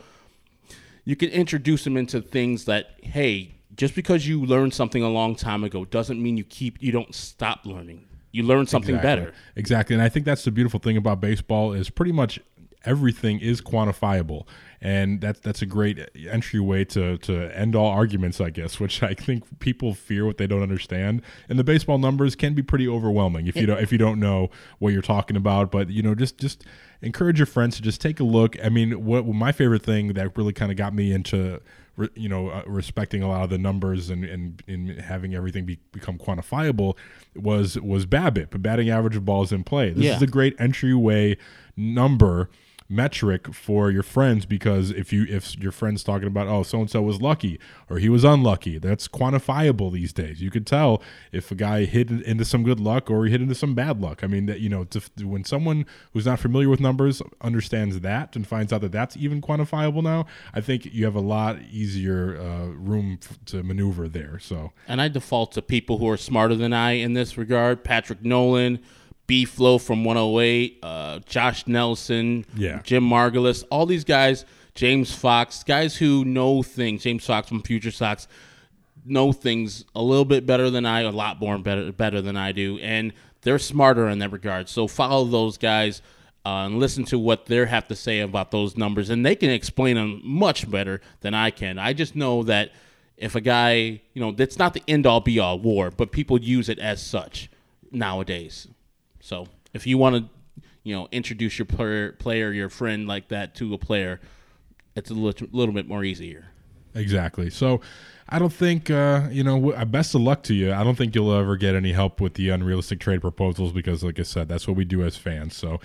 you 1.06 1.16
can 1.16 1.30
introduce 1.30 1.84
them 1.84 1.98
into 1.98 2.22
things 2.22 2.66
that 2.66 2.92
hey, 3.02 3.56
just 3.76 3.96
because 3.96 4.28
you 4.28 4.46
learned 4.46 4.76
something 4.76 5.02
a 5.02 5.10
long 5.10 5.34
time 5.34 5.64
ago 5.64 5.86
doesn't 5.86 6.22
mean 6.22 6.38
you 6.38 6.44
keep 6.44 6.78
you 6.84 6.92
don't 6.92 7.16
stop 7.16 7.66
learning. 7.66 8.06
You 8.32 8.44
learn 8.44 8.66
something 8.68 8.96
exactly. 8.96 9.26
better. 9.26 9.34
Exactly. 9.56 9.94
And 9.94 10.04
I 10.04 10.10
think 10.10 10.26
that's 10.26 10.44
the 10.44 10.52
beautiful 10.52 10.80
thing 10.80 10.98
about 10.98 11.20
baseball 11.20 11.74
is 11.74 11.90
pretty 11.90 12.12
much 12.12 12.40
everything 12.84 13.40
is 13.40 13.62
quantifiable 13.62 14.48
and 14.82 15.22
that's 15.22 15.40
that's 15.40 15.62
a 15.62 15.66
great 15.66 16.00
entryway 16.30 16.84
to 16.84 17.18
to 17.20 17.56
end 17.56 17.76
all 17.76 17.88
arguments 17.88 18.42
i 18.42 18.50
guess 18.50 18.80
which 18.80 19.04
i 19.04 19.14
think 19.14 19.44
people 19.60 19.94
fear 19.94 20.26
what 20.26 20.38
they 20.38 20.48
don't 20.48 20.64
understand 20.64 21.22
and 21.48 21.60
the 21.60 21.64
baseball 21.64 21.98
numbers 21.98 22.36
can 22.36 22.54
be 22.54 22.64
pretty 22.64 22.88
overwhelming 22.88 23.48
if 23.48 23.56
you 23.56 23.66
don't 23.66 23.80
if 23.80 23.92
you 23.92 23.98
don't 23.98 24.20
know 24.20 24.50
what 24.80 24.94
you're 24.94 25.02
talking 25.02 25.38
about 25.38 25.72
but 25.72 25.90
you 25.90 26.02
know 26.02 26.16
just 26.16 26.38
just 26.38 26.66
encourage 27.02 27.38
your 27.40 27.46
friends 27.46 27.76
to 27.76 27.82
just 27.82 28.02
take 28.02 28.20
a 28.20 28.24
look 28.24 28.58
i 28.64 28.70
mean 28.70 29.06
what 29.06 29.26
my 29.28 29.52
favorite 29.52 29.84
thing 29.84 30.14
that 30.14 30.36
really 30.36 30.54
kind 30.54 30.72
of 30.72 30.78
got 30.78 30.94
me 30.94 31.12
into 31.12 31.62
you 32.16 32.30
know 32.30 32.50
uh, 32.50 32.64
respecting 32.68 33.22
a 33.24 33.28
lot 33.30 33.44
of 33.44 33.50
the 33.50 33.58
numbers 33.58 34.10
and 34.10 34.24
and, 34.26 34.62
and 34.68 35.00
having 35.02 35.36
everything 35.36 35.66
be, 35.66 35.80
become 35.92 36.18
quantifiable 36.18 36.96
was 37.36 37.80
was 37.80 38.06
BABIP, 38.06 38.62
batting 38.62 38.90
average 38.90 39.16
of 39.16 39.26
balls 39.26 39.52
in 39.52 39.64
play. 39.64 39.92
This 39.92 40.06
Yeah. 40.06 40.16
is 40.16 40.22
a 40.22 40.28
great 40.28 40.56
entryway 40.60 41.38
number 41.78 42.50
metric 42.92 43.54
for 43.54 43.90
your 43.90 44.04
friends 44.04 44.46
because 44.46 44.92
if 44.92 45.12
you 45.14 45.26
if 45.30 45.58
your 45.58 45.72
friends 45.72 46.04
talking 46.04 46.28
about 46.28 46.48
oh 46.48 46.62
so 46.64 46.80
and 46.80 46.90
so 46.90 47.02
was 47.02 47.22
lucky 47.22 47.60
or 47.90 47.98
he 47.98 48.10
was 48.10 48.24
unlucky 48.24 48.78
that's 48.78 49.08
quantifiable 49.08 49.92
these 49.92 50.14
days. 50.14 50.42
You 50.42 50.52
could 50.52 50.68
tell 50.68 51.02
if 51.32 51.52
a 51.52 51.56
guy 51.56 51.86
hit 51.86 52.12
into 52.12 52.46
some 52.46 52.64
good 52.64 52.80
luck 52.80 53.10
or 53.10 53.26
he 53.26 53.32
hit 53.32 53.42
into 53.42 53.56
some 53.56 53.74
bad 53.74 54.02
luck. 54.02 54.24
I 54.24 54.28
mean 54.28 54.46
that 54.48 54.60
you 54.60 54.70
know 54.70 54.84
to, 54.86 55.02
when 55.24 55.44
someone 55.44 55.86
who's 56.14 56.26
not 56.26 56.40
familiar 56.40 56.70
with 56.70 56.80
numbers 56.80 57.22
understands 57.42 58.00
that 58.02 58.36
and 58.36 58.46
finds 58.46 58.74
out 58.74 58.82
that 58.82 58.92
that's 58.92 59.18
even 59.18 59.42
quantifiable 59.42 60.04
now 60.04 60.26
i 60.54 60.62
think 60.62 60.86
you 60.86 61.06
have 61.06 61.16
a 61.16 61.22
lot 61.22 61.58
easier 61.72 62.38
uh, 62.40 62.66
room 62.66 63.20
f- 63.22 63.38
to 63.46 63.64
maneuver 63.64 64.08
there. 64.08 64.40
So 64.40 64.72
And 64.88 65.02
I 65.02 65.08
default 65.08 65.52
to 65.54 65.62
people 65.62 65.98
who 65.98 66.10
are 66.10 66.18
smarter 66.18 66.56
than 66.56 66.74
I 66.74 66.92
in 66.92 67.14
this 67.14 67.38
regard. 67.38 67.84
Patrick 67.84 68.24
Nolan, 68.24 68.80
B 69.32 69.46
Flow 69.46 69.78
from 69.78 70.04
108, 70.04 70.80
uh, 70.84 71.20
Josh 71.20 71.66
Nelson, 71.66 72.44
Yeah. 72.54 72.82
Jim 72.84 73.08
Margalus, 73.08 73.64
all 73.72 73.86
these 73.86 74.04
guys, 74.04 74.44
James 74.76 75.14
Fox, 75.16 75.64
guys 75.64 75.96
who 75.96 76.26
know 76.26 76.62
things. 76.62 77.04
James 77.04 77.26
Fox 77.26 77.48
from 77.48 77.62
Future 77.62 77.92
Sox 77.92 78.28
know 79.06 79.32
things 79.32 79.86
a 79.96 80.02
little 80.04 80.26
bit 80.26 80.46
better 80.46 80.70
than 80.70 80.86
I, 80.86 81.04
a 81.04 81.12
lot 81.12 81.40
more 81.40 81.58
better 81.58 81.94
better 81.94 82.22
than 82.22 82.36
I 82.36 82.52
do, 82.52 82.78
and 82.80 83.14
they're 83.44 83.58
smarter 83.58 84.10
in 84.10 84.20
that 84.20 84.34
regard. 84.34 84.68
So 84.68 84.86
follow 84.86 85.24
those 85.24 85.58
guys. 85.58 86.02
Uh, 86.46 86.66
and 86.66 86.78
listen 86.80 87.06
to 87.06 87.18
what 87.18 87.46
they 87.46 87.66
have 87.66 87.88
to 87.88 87.96
say 87.96 88.20
about 88.20 88.52
those 88.52 88.76
numbers, 88.76 89.10
and 89.10 89.26
they 89.26 89.36
can 89.38 89.50
explain 89.50 89.96
them 89.96 90.20
much 90.26 90.70
better 90.70 91.00
than 91.22 91.34
I 91.34 91.52
can. 91.52 91.80
I 91.80 91.94
just 91.94 92.18
know 92.18 92.44
that 92.44 92.74
if 93.16 93.36
a 93.36 93.40
guy, 93.42 94.02
you 94.14 94.22
know, 94.22 94.32
that's 94.34 94.58
not 94.60 94.74
the 94.74 94.84
end 94.90 95.06
all 95.06 95.22
be 95.22 95.40
all 95.40 95.58
war, 95.58 95.90
but 95.90 96.12
people 96.12 96.38
use 96.42 96.68
it 96.68 96.80
as 96.80 97.02
such 97.02 97.50
nowadays. 97.92 98.68
So 99.22 99.48
if 99.74 99.88
you 99.88 99.98
want 99.98 100.16
to, 100.16 100.64
you 100.84 100.96
know, 100.96 101.08
introduce 101.12 101.58
your 101.58 101.66
player, 101.66 102.12
player, 102.14 102.52
your 102.52 102.70
friend 102.70 103.08
like 103.08 103.30
that 103.30 103.56
to 103.56 103.74
a 103.74 103.78
player, 103.78 104.20
it's 104.96 105.10
a 105.10 105.14
little, 105.14 105.48
little 105.52 105.74
bit 105.74 105.88
more 105.88 106.04
easier. 106.04 106.48
Exactly. 106.94 107.50
So 107.50 107.82
I 108.28 108.40
don't 108.40 108.52
think, 108.52 108.90
uh, 108.90 109.28
you 109.32 109.44
know, 109.44 109.72
uh, 109.72 109.86
best 109.86 110.16
of 110.16 110.22
luck 110.22 110.44
to 110.44 110.54
you. 110.54 110.74
I 110.74 110.84
don't 110.84 110.98
think 110.98 111.16
you'll 111.16 111.34
ever 111.34 111.56
get 111.56 111.76
any 111.76 111.94
help 111.94 112.20
with 112.20 112.34
the 112.34 112.50
unrealistic 112.50 113.00
trade 113.00 113.22
proposals 113.22 113.72
because, 113.72 114.04
like 114.04 114.20
I 114.20 114.24
said, 114.24 114.50
that's 114.50 114.68
what 114.68 114.76
we 114.76 114.86
do 114.86 115.04
as 115.04 115.18
fans. 115.18 115.56
So, 115.56 115.80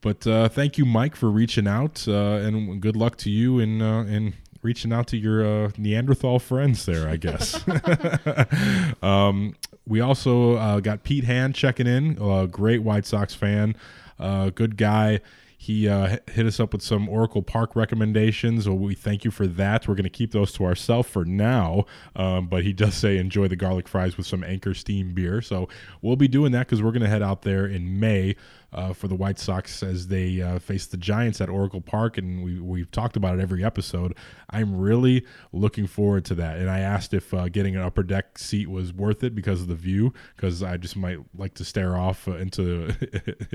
but 0.00 0.26
uh, 0.26 0.48
thank 0.48 0.78
you, 0.78 0.84
Mike, 0.84 1.16
for 1.16 1.30
reaching 1.30 1.66
out, 1.66 2.06
uh, 2.08 2.34
and 2.42 2.80
good 2.80 2.96
luck 2.96 3.16
to 3.18 3.30
you 3.30 3.58
in 3.58 3.80
uh, 3.80 4.02
in 4.02 4.34
reaching 4.62 4.92
out 4.92 5.06
to 5.08 5.16
your 5.16 5.44
uh, 5.44 5.70
Neanderthal 5.76 6.38
friends 6.38 6.86
there. 6.86 7.08
I 7.08 7.16
guess. 7.16 7.62
um, 9.02 9.54
we 9.86 10.00
also 10.00 10.54
uh, 10.56 10.80
got 10.80 11.02
Pete 11.02 11.24
Hand 11.24 11.54
checking 11.54 11.86
in, 11.86 12.18
a 12.20 12.46
great 12.46 12.82
White 12.82 13.04
Sox 13.04 13.34
fan, 13.34 13.76
uh, 14.18 14.50
good 14.50 14.76
guy. 14.76 15.20
He 15.62 15.88
uh, 15.88 16.16
hit 16.28 16.44
us 16.44 16.58
up 16.58 16.72
with 16.72 16.82
some 16.82 17.08
Oracle 17.08 17.40
Park 17.40 17.76
recommendations. 17.76 18.68
Well, 18.68 18.78
we 18.78 18.96
thank 18.96 19.24
you 19.24 19.30
for 19.30 19.46
that. 19.46 19.86
We're 19.86 19.94
going 19.94 20.02
to 20.02 20.10
keep 20.10 20.32
those 20.32 20.50
to 20.54 20.64
ourselves 20.64 21.08
for 21.08 21.24
now. 21.24 21.84
Um, 22.16 22.48
but 22.48 22.64
he 22.64 22.72
does 22.72 22.94
say 22.94 23.16
enjoy 23.16 23.46
the 23.46 23.54
garlic 23.54 23.86
fries 23.86 24.16
with 24.16 24.26
some 24.26 24.42
Anchor 24.42 24.74
Steam 24.74 25.14
beer. 25.14 25.40
So 25.40 25.68
we'll 26.00 26.16
be 26.16 26.26
doing 26.26 26.50
that 26.50 26.66
because 26.66 26.82
we're 26.82 26.90
going 26.90 27.04
to 27.04 27.08
head 27.08 27.22
out 27.22 27.42
there 27.42 27.64
in 27.64 28.00
May 28.00 28.34
uh, 28.72 28.92
for 28.92 29.08
the 29.08 29.14
White 29.14 29.38
Sox 29.38 29.82
as 29.82 30.08
they 30.08 30.40
uh, 30.40 30.58
face 30.58 30.86
the 30.86 30.96
Giants 30.96 31.40
at 31.40 31.48
Oracle 31.48 31.80
Park. 31.80 32.18
And 32.18 32.42
we, 32.42 32.58
we've 32.60 32.90
talked 32.90 33.16
about 33.16 33.38
it 33.38 33.42
every 33.42 33.64
episode. 33.64 34.16
I'm 34.50 34.76
really 34.76 35.26
looking 35.52 35.86
forward 35.86 36.24
to 36.26 36.34
that. 36.36 36.58
And 36.58 36.70
I 36.70 36.80
asked 36.80 37.12
if 37.12 37.34
uh, 37.34 37.48
getting 37.48 37.76
an 37.76 37.82
upper 37.82 38.02
deck 38.02 38.38
seat 38.38 38.70
was 38.70 38.92
worth 38.92 39.22
it 39.24 39.34
because 39.34 39.60
of 39.60 39.68
the 39.68 39.74
view, 39.74 40.12
because 40.36 40.62
I 40.62 40.76
just 40.76 40.96
might 40.96 41.18
like 41.36 41.54
to 41.54 41.64
stare 41.64 41.96
off 41.96 42.26
uh, 42.28 42.36
into 42.36 42.94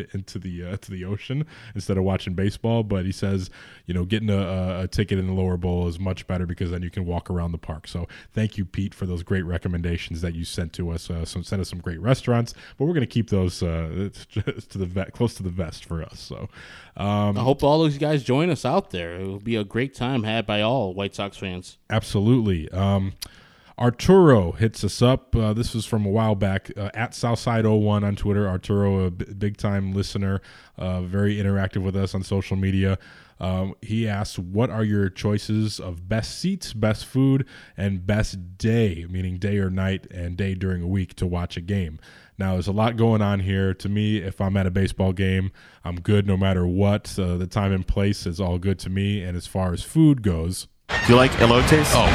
into 0.13 0.39
the 0.39 0.65
uh, 0.65 0.77
to 0.77 0.91
the 0.91 1.05
ocean 1.05 1.45
instead 1.73 1.97
of 1.97 2.03
watching 2.03 2.33
baseball. 2.33 2.83
But 2.83 3.05
he 3.05 3.11
says, 3.11 3.49
you 3.85 3.93
know, 3.93 4.05
getting 4.05 4.29
a, 4.29 4.81
a, 4.83 4.87
ticket 4.87 5.19
in 5.19 5.27
the 5.27 5.33
lower 5.33 5.57
bowl 5.57 5.87
is 5.87 5.99
much 5.99 6.25
better 6.27 6.45
because 6.45 6.71
then 6.71 6.81
you 6.81 6.89
can 6.89 7.05
walk 7.05 7.29
around 7.29 7.51
the 7.51 7.57
park. 7.57 7.87
So 7.87 8.07
thank 8.33 8.57
you, 8.57 8.65
Pete, 8.65 8.93
for 8.93 9.05
those 9.05 9.23
great 9.23 9.45
recommendations 9.45 10.21
that 10.21 10.33
you 10.33 10.45
sent 10.45 10.73
to 10.73 10.91
us. 10.91 11.09
Uh, 11.09 11.25
so 11.25 11.41
send 11.41 11.61
us 11.61 11.69
some 11.69 11.79
great 11.79 12.01
restaurants, 12.01 12.53
but 12.77 12.85
we're 12.85 12.93
going 12.93 13.01
to 13.01 13.07
keep 13.07 13.29
those 13.29 13.59
to 13.59 14.11
the 14.77 14.85
vet, 14.85 15.06
close 15.13 15.33
to 15.35 15.43
the 15.43 15.49
vest 15.49 15.85
for 15.85 16.03
us. 16.03 16.19
So 16.19 16.49
um, 16.95 17.37
I 17.37 17.41
hope 17.41 17.63
all 17.63 17.79
those 17.79 17.97
guys 17.97 18.23
join 18.23 18.49
us 18.49 18.65
out 18.65 18.91
there. 18.91 19.15
It 19.15 19.27
will 19.27 19.39
be 19.39 19.55
a 19.55 19.63
great 19.63 19.93
time 19.93 20.23
had 20.23 20.45
by 20.45 20.61
all 20.61 20.93
White 20.93 21.15
Sox 21.15 21.37
fans. 21.37 21.77
Absolutely. 21.89 22.69
Um, 22.71 23.13
Arturo 23.79 24.53
hits 24.53 24.83
us 24.83 25.03
up. 25.03 25.35
Uh, 25.35 25.53
this 25.53 25.75
was 25.75 25.85
from 25.85 26.05
a 26.05 26.09
while 26.09 26.33
back 26.33 26.71
uh, 26.75 26.89
at 26.95 27.11
Southside01 27.11 28.03
on 28.03 28.15
Twitter. 28.15 28.47
Arturo, 28.47 29.05
a 29.05 29.11
b- 29.11 29.25
big 29.37 29.57
time 29.57 29.93
listener, 29.93 30.41
uh, 30.79 31.01
very 31.01 31.37
interactive 31.37 31.83
with 31.83 31.95
us 31.95 32.15
on 32.15 32.23
social 32.23 32.57
media. 32.57 32.97
Um, 33.39 33.75
he 33.83 34.07
asks, 34.07 34.39
What 34.39 34.71
are 34.71 34.83
your 34.83 35.09
choices 35.09 35.79
of 35.79 36.09
best 36.09 36.39
seats, 36.39 36.73
best 36.73 37.05
food, 37.05 37.45
and 37.75 38.05
best 38.05 38.57
day, 38.57 39.05
meaning 39.07 39.37
day 39.37 39.59
or 39.59 39.69
night 39.69 40.07
and 40.09 40.35
day 40.35 40.55
during 40.55 40.81
a 40.81 40.87
week 40.87 41.15
to 41.17 41.27
watch 41.27 41.55
a 41.55 41.61
game? 41.61 41.99
Now, 42.39 42.53
there's 42.53 42.67
a 42.67 42.71
lot 42.71 42.97
going 42.97 43.21
on 43.21 43.39
here. 43.39 43.73
To 43.73 43.89
me, 43.89 44.17
if 44.17 44.39
I'm 44.39 44.55
at 44.57 44.67
a 44.67 44.71
baseball 44.71 45.11
game, 45.11 45.51
I'm 45.83 45.99
good 45.99 46.27
no 46.27 46.37
matter 46.37 46.67
what. 46.67 47.17
Uh, 47.17 47.37
the 47.37 47.47
time 47.47 47.71
and 47.71 47.85
place 47.85 48.25
is 48.27 48.39
all 48.39 48.59
good 48.59 48.77
to 48.79 48.89
me. 48.89 49.23
And 49.23 49.35
as 49.35 49.47
far 49.47 49.73
as 49.73 49.83
food 49.83 50.21
goes, 50.21 50.67
Do 50.87 50.95
you 51.13 51.15
like 51.15 51.31
elotes? 51.31 51.91
Oh, 51.95 52.05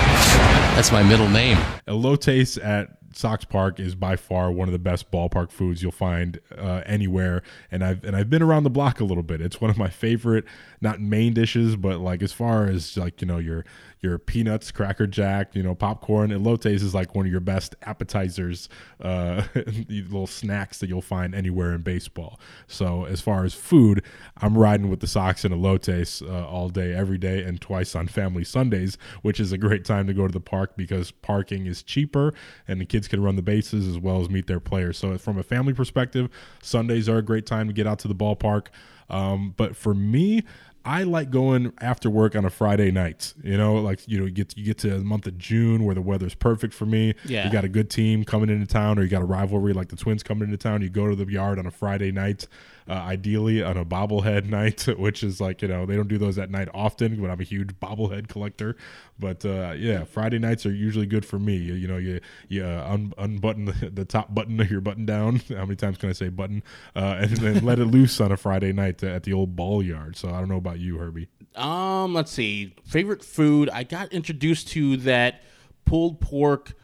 that's 0.77 0.93
my 0.93 1.03
middle 1.03 1.29
name. 1.29 1.57
Elotes 1.89 2.63
at 2.63 3.02
Sox 3.15 3.45
Park 3.45 3.79
is 3.81 3.95
by 3.95 4.17
far 4.17 4.51
one 4.51 4.69
of 4.69 4.73
the 4.73 4.79
best 4.79 5.11
ballpark 5.11 5.51
foods 5.51 5.83
you'll 5.83 5.93
find 5.93 6.41
uh, 6.57 6.83
anywhere, 6.87 7.43
and 7.71 7.85
I've 7.85 8.05
and 8.05 8.17
I've 8.17 8.31
been 8.31 8.43
around 8.43 8.65
the 8.65 8.71
block 8.71 9.01
a 9.01 9.05
little 9.05 9.23
bit. 9.23 9.41
It's 9.41 9.61
one 9.61 9.71
of 9.71 9.79
my 9.79 9.89
favorite, 9.89 10.45
not 10.81 11.01
main 11.01 11.33
dishes, 11.35 11.77
but 11.77 12.01
like 12.01 12.23
as 12.23 12.33
far 12.33 12.67
as 12.67 12.97
like 12.97 13.21
you 13.21 13.27
know 13.27 13.39
your 13.39 13.65
your 14.01 14.19
peanuts, 14.19 14.73
cracker 14.73 15.07
jack, 15.07 15.55
you 15.55 15.63
know 15.63 15.75
popcorn. 15.75 16.31
Elotes 16.31 16.67
is 16.67 16.95
like 16.95 17.15
one 17.15 17.25
of 17.27 17.31
your 17.33 17.41
best 17.41 17.75
appetizers, 17.83 18.69
uh, 19.01 19.45
little 19.89 20.27
snacks 20.27 20.79
that 20.79 20.89
you'll 20.89 21.01
find 21.01 21.35
anywhere 21.35 21.73
in 21.73 21.83
baseball. 21.83 22.41
So 22.67 23.05
as 23.05 23.21
far 23.21 23.45
as 23.45 23.55
food, 23.55 24.03
I'm 24.39 24.59
riding 24.59 24.91
with 24.91 25.01
the 25.01 25.07
Sox 25.07 25.45
and 25.45 25.55
elotes 25.55 26.23
uh, 26.23 26.47
all 26.47 26.69
day, 26.69 26.93
every 26.93 27.19
day, 27.19 27.43
and 27.43 27.61
twice 27.61 27.95
on 27.95 28.09
family 28.09 28.45
Sundays, 28.45 28.99
which 29.23 29.39
is 29.39 29.53
a 29.53 29.59
great 29.59 29.85
time 29.85 30.07
to 30.09 30.15
go 30.15 30.27
to 30.27 30.33
the 30.33 30.41
park 30.41 30.77
because 30.77 31.11
parking 31.11 31.67
is 31.67 31.83
cheaper 31.83 32.35
and 32.67 32.81
the 32.81 32.85
kids 32.85 33.02
can 33.09 33.23
run 33.23 33.37
the 33.37 33.43
bases 33.43 33.89
as 33.89 33.99
well 33.99 34.21
as 34.21 34.31
meet 34.31 34.47
their 34.47 34.61
players. 34.61 34.99
So 34.99 35.17
from 35.19 35.39
a 35.39 35.43
family 35.43 35.73
perspective, 35.73 36.29
Sundays 36.63 37.09
are 37.09 37.19
a 37.19 37.23
great 37.23 37.47
time 37.47 37.67
to 37.69 37.73
get 37.73 37.87
out 37.87 37.99
to 38.01 38.09
the 38.09 38.15
ballpark. 38.15 38.67
Um, 39.09 39.55
but 39.57 39.77
for 39.77 39.95
me, 39.95 40.43
I 40.85 41.05
like 41.05 41.31
going 41.31 41.73
after 41.81 42.11
work 42.11 42.35
on 42.35 42.45
a 42.45 42.51
Friday 42.51 42.91
night. 42.91 43.35
You 43.43 43.57
know, 43.57 43.75
like 43.75 44.07
you 44.09 44.19
know, 44.19 44.25
you 44.25 44.33
get 44.33 44.57
you 44.57 44.65
get 44.65 44.79
to 44.79 44.91
the 44.91 44.99
month 44.99 45.27
of 45.27 45.39
June 45.39 45.85
where 45.85 45.95
the 45.95 46.03
weather's 46.03 46.35
perfect 46.35 46.75
for 46.75 46.87
me. 46.87 47.15
Yeah. 47.25 47.47
You 47.47 47.53
got 47.53 47.65
a 47.65 47.69
good 47.69 47.89
team 47.89 48.25
coming 48.25 48.51
into 48.51 48.67
town, 48.67 48.99
or 48.99 49.03
you 49.03 49.09
got 49.09 49.23
a 49.23 49.27
rivalry 49.27 49.73
like 49.73 49.89
the 49.89 49.97
Twins 49.97 50.23
coming 50.23 50.45
into 50.45 50.57
town. 50.57 50.83
You 50.83 50.89
go 50.89 51.09
to 51.09 51.15
the 51.15 51.31
yard 51.31 51.59
on 51.59 51.67
a 51.67 51.71
Friday 51.71 52.11
night, 52.11 52.49
uh, 52.89 52.93
ideally 52.93 53.63
on 53.63 53.77
a 53.77 53.85
bobblehead 53.85 54.45
night, 54.49 54.87
which 54.99 55.23
is 55.23 55.41
like 55.41 55.63
you 55.63 55.69
know 55.69 55.87
they 55.87 55.97
don't 55.97 56.09
do 56.09 56.19
those 56.19 56.39
at 56.39 56.51
night 56.51 56.69
often. 56.75 57.21
But 57.21 57.31
I'm 57.31 57.41
a 57.41 57.45
huge 57.45 57.71
bobblehead 57.81 58.29
collector. 58.29 58.77
But 59.19 59.45
uh, 59.45 59.75
yeah, 59.77 60.05
Friday 60.05 60.39
nights 60.39 60.67
are 60.67 60.73
usually 60.73 61.07
good 61.07 61.25
for 61.25 61.39
me. 61.39 61.57
You, 61.57 61.75
you 61.75 61.89
know, 61.89 61.97
you 61.97 62.21
you 62.49 62.65
uh, 62.65 62.87
un- 62.89 63.15
unbutton 63.19 63.67
the, 63.67 63.91
the 63.91 64.05
top 64.05 64.35
button 64.35 64.61
of 64.61 64.71
your 64.71 64.81
button 64.81 65.07
down. 65.07 65.37
How 65.49 65.65
many 65.65 65.77
times 65.77 65.99
can 65.99 66.11
I 66.11 66.13
say 66.13 66.29
button? 66.29 66.63
Uh, 66.95 67.19
and 67.21 67.37
then 67.39 67.65
let 67.65 67.79
it 67.79 67.87
loose 67.87 68.21
on 68.21 68.33
a 68.33 68.37
Friday 68.37 68.73
night 68.73 69.03
at 69.03 69.23
the 69.25 69.33
old 69.33 69.57
ball 69.57 69.83
yard. 69.83 70.17
So 70.17 70.29
I 70.29 70.39
don't 70.39 70.49
know 70.49 70.57
about 70.57 70.79
you, 70.79 70.99
Herbie. 70.99 71.29
Um, 71.55 72.15
let's 72.15 72.33
see. 72.33 72.75
Favorite 72.85 73.25
food. 73.25 73.69
I 73.71 73.85
got 73.85 74.13
introduced 74.13 74.69
to 74.69 74.97
that 74.99 75.43
pulled 75.85 76.21
pork 76.21 76.75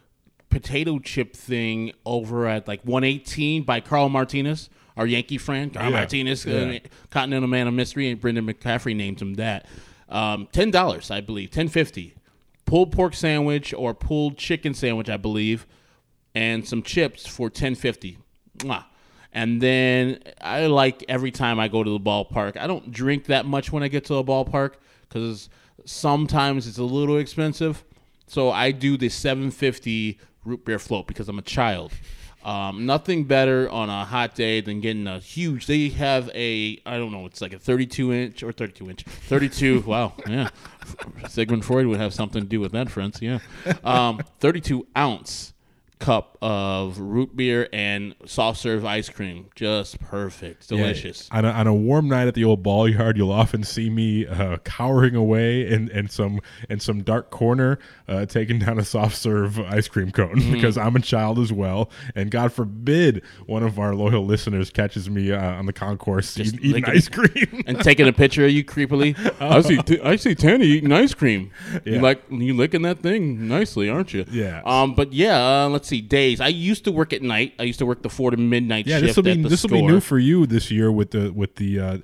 potato 0.50 0.98
chip 0.98 1.34
thing 1.34 1.92
over 2.04 2.46
at 2.46 2.66
like 2.68 2.82
118 2.82 3.62
by 3.64 3.80
Carl 3.80 4.08
Martinez, 4.08 4.70
our 4.98 5.06
Yankee 5.06 5.38
friend. 5.38 5.72
Carl 5.72 5.86
Yeah. 5.90 5.96
Martinez, 5.96 6.46
uh, 6.46 6.50
Yeah. 6.72 6.78
Continental 7.10 7.48
Man 7.48 7.66
of 7.68 7.72
Mystery, 7.74 8.10
and 8.10 8.20
Brendan 8.20 8.46
McCaffrey 8.46 8.94
named 8.94 9.22
him 9.22 9.34
that. 9.34 9.66
Um, 10.10 10.48
ten 10.52 10.70
dollars, 10.70 11.10
I 11.10 11.20
believe, 11.22 11.50
ten 11.50 11.68
fifty. 11.68 12.14
Pulled 12.66 12.92
pork 12.92 13.14
sandwich 13.14 13.72
or 13.72 13.94
pulled 13.94 14.36
chicken 14.36 14.74
sandwich, 14.74 15.08
I 15.08 15.16
believe, 15.16 15.66
and 16.34 16.66
some 16.68 16.82
chips 16.82 17.26
for 17.26 17.48
ten 17.48 17.74
fifty. 17.74 18.18
And 19.32 19.60
then 19.60 20.20
I 20.40 20.66
like 20.66 21.04
every 21.08 21.30
time 21.30 21.60
I 21.60 21.68
go 21.68 21.84
to 21.84 21.90
the 21.90 22.00
ballpark. 22.00 22.56
I 22.56 22.66
don't 22.66 22.90
drink 22.90 23.26
that 23.26 23.46
much 23.46 23.70
when 23.70 23.82
I 23.82 23.88
get 23.88 24.04
to 24.06 24.14
a 24.16 24.24
ballpark 24.24 24.74
because 25.08 25.48
sometimes 25.84 26.66
it's 26.66 26.78
a 26.78 26.82
little 26.84 27.18
expensive. 27.18 27.84
So 28.26 28.50
I 28.50 28.72
do 28.72 28.96
the 28.96 29.08
750 29.08 30.18
root 30.44 30.64
beer 30.64 30.78
float 30.78 31.06
because 31.06 31.28
I'm 31.28 31.38
a 31.38 31.42
child. 31.42 31.92
Um, 32.44 32.86
nothing 32.86 33.24
better 33.24 33.68
on 33.68 33.90
a 33.90 34.04
hot 34.04 34.34
day 34.34 34.60
than 34.60 34.80
getting 34.80 35.06
a 35.06 35.18
huge. 35.18 35.66
They 35.66 35.88
have 35.90 36.30
a 36.34 36.80
I 36.86 36.96
don't 36.96 37.12
know. 37.12 37.26
It's 37.26 37.40
like 37.40 37.52
a 37.52 37.58
32 37.58 38.12
inch 38.12 38.42
or 38.42 38.52
32 38.52 38.90
inch, 38.90 39.02
32. 39.02 39.80
wow, 39.86 40.12
yeah. 40.26 40.48
Sigmund 41.28 41.64
Freud 41.64 41.86
would 41.86 42.00
have 42.00 42.14
something 42.14 42.42
to 42.42 42.48
do 42.48 42.60
with 42.60 42.72
that, 42.72 42.90
friends. 42.90 43.20
Yeah, 43.20 43.40
um, 43.84 44.20
32 44.40 44.86
ounce 44.96 45.52
cup 45.98 46.38
of 46.40 46.98
root 46.98 47.34
beer 47.36 47.68
and 47.72 48.14
soft 48.24 48.60
serve 48.60 48.84
ice 48.84 49.08
cream. 49.08 49.46
Just 49.56 49.98
perfect, 50.00 50.68
delicious. 50.68 51.28
Yeah, 51.32 51.38
on, 51.38 51.44
a, 51.44 51.50
on 51.50 51.66
a 51.66 51.74
warm 51.74 52.08
night 52.08 52.28
at 52.28 52.34
the 52.34 52.44
old 52.44 52.62
ball 52.62 52.88
yard, 52.88 53.16
you'll 53.16 53.32
often 53.32 53.64
see 53.64 53.90
me 53.90 54.26
uh, 54.26 54.58
cowering 54.58 55.16
away 55.16 55.68
in, 55.68 55.90
in 55.90 56.08
some 56.08 56.40
in 56.68 56.78
some 56.80 57.02
dark 57.02 57.30
corner, 57.30 57.78
uh, 58.06 58.26
taking 58.26 58.58
down 58.60 58.78
a 58.78 58.84
soft 58.84 59.16
serve 59.16 59.58
ice 59.60 59.88
cream 59.88 60.10
cone 60.12 60.28
Mm. 60.38 60.52
because 60.52 60.76
I'm 60.78 60.94
a 60.94 61.00
child 61.00 61.38
as 61.38 61.52
well. 61.52 61.90
And 62.14 62.30
God 62.30 62.52
forbid 62.52 63.22
one 63.46 63.62
of 63.62 63.78
our 63.78 63.94
loyal 63.94 64.24
listeners 64.24 64.70
catches 64.70 65.08
me 65.10 65.32
uh, 65.32 65.40
on 65.40 65.66
the 65.66 65.72
concourse 65.72 66.38
eating, 66.38 66.60
eating 66.62 66.84
ice 66.84 67.08
cream. 67.08 67.64
and 67.66 67.80
taking 67.80 68.06
a 68.06 68.12
picture 68.12 68.44
of 68.44 68.50
you 68.52 68.62
creepily. 68.64 69.16
I 69.40 69.60
see, 69.62 69.78
t- 69.78 70.00
I 70.00 70.16
see 70.16 70.34
Tanny 70.34 70.66
eating 70.66 70.92
ice 70.92 71.14
cream. 71.14 71.50
Yeah. 71.84 71.94
You 71.94 72.00
like 72.00 72.22
you 72.30 72.54
licking 72.54 72.82
that 72.82 73.00
thing 73.00 73.48
nicely, 73.48 73.88
aren't 73.88 74.14
you? 74.14 74.24
Yeah. 74.30 74.62
Um. 74.64 74.94
But 74.94 75.12
yeah. 75.12 75.38
Uh, 75.64 75.68
let's 75.68 75.87
see. 75.88 76.00
Days. 76.00 76.40
I 76.40 76.48
used 76.48 76.84
to 76.84 76.92
work 76.92 77.12
at 77.12 77.22
night. 77.22 77.54
I 77.58 77.64
used 77.64 77.78
to 77.80 77.86
work 77.86 78.02
the 78.02 78.08
four 78.08 78.30
to 78.30 78.36
midnight 78.36 78.86
yeah, 78.86 78.96
shift 78.98 79.06
this 79.08 79.16
will 79.16 79.22
be 79.24 79.42
this 79.42 79.62
will 79.62 79.70
be 79.70 79.82
new 79.82 80.00
for 80.00 80.18
you 80.18 80.46
this 80.46 80.70
year 80.70 80.92
with 80.92 81.10
the 81.10 81.32
with 81.32 81.56
the 81.56 81.80
uh, 81.80 81.98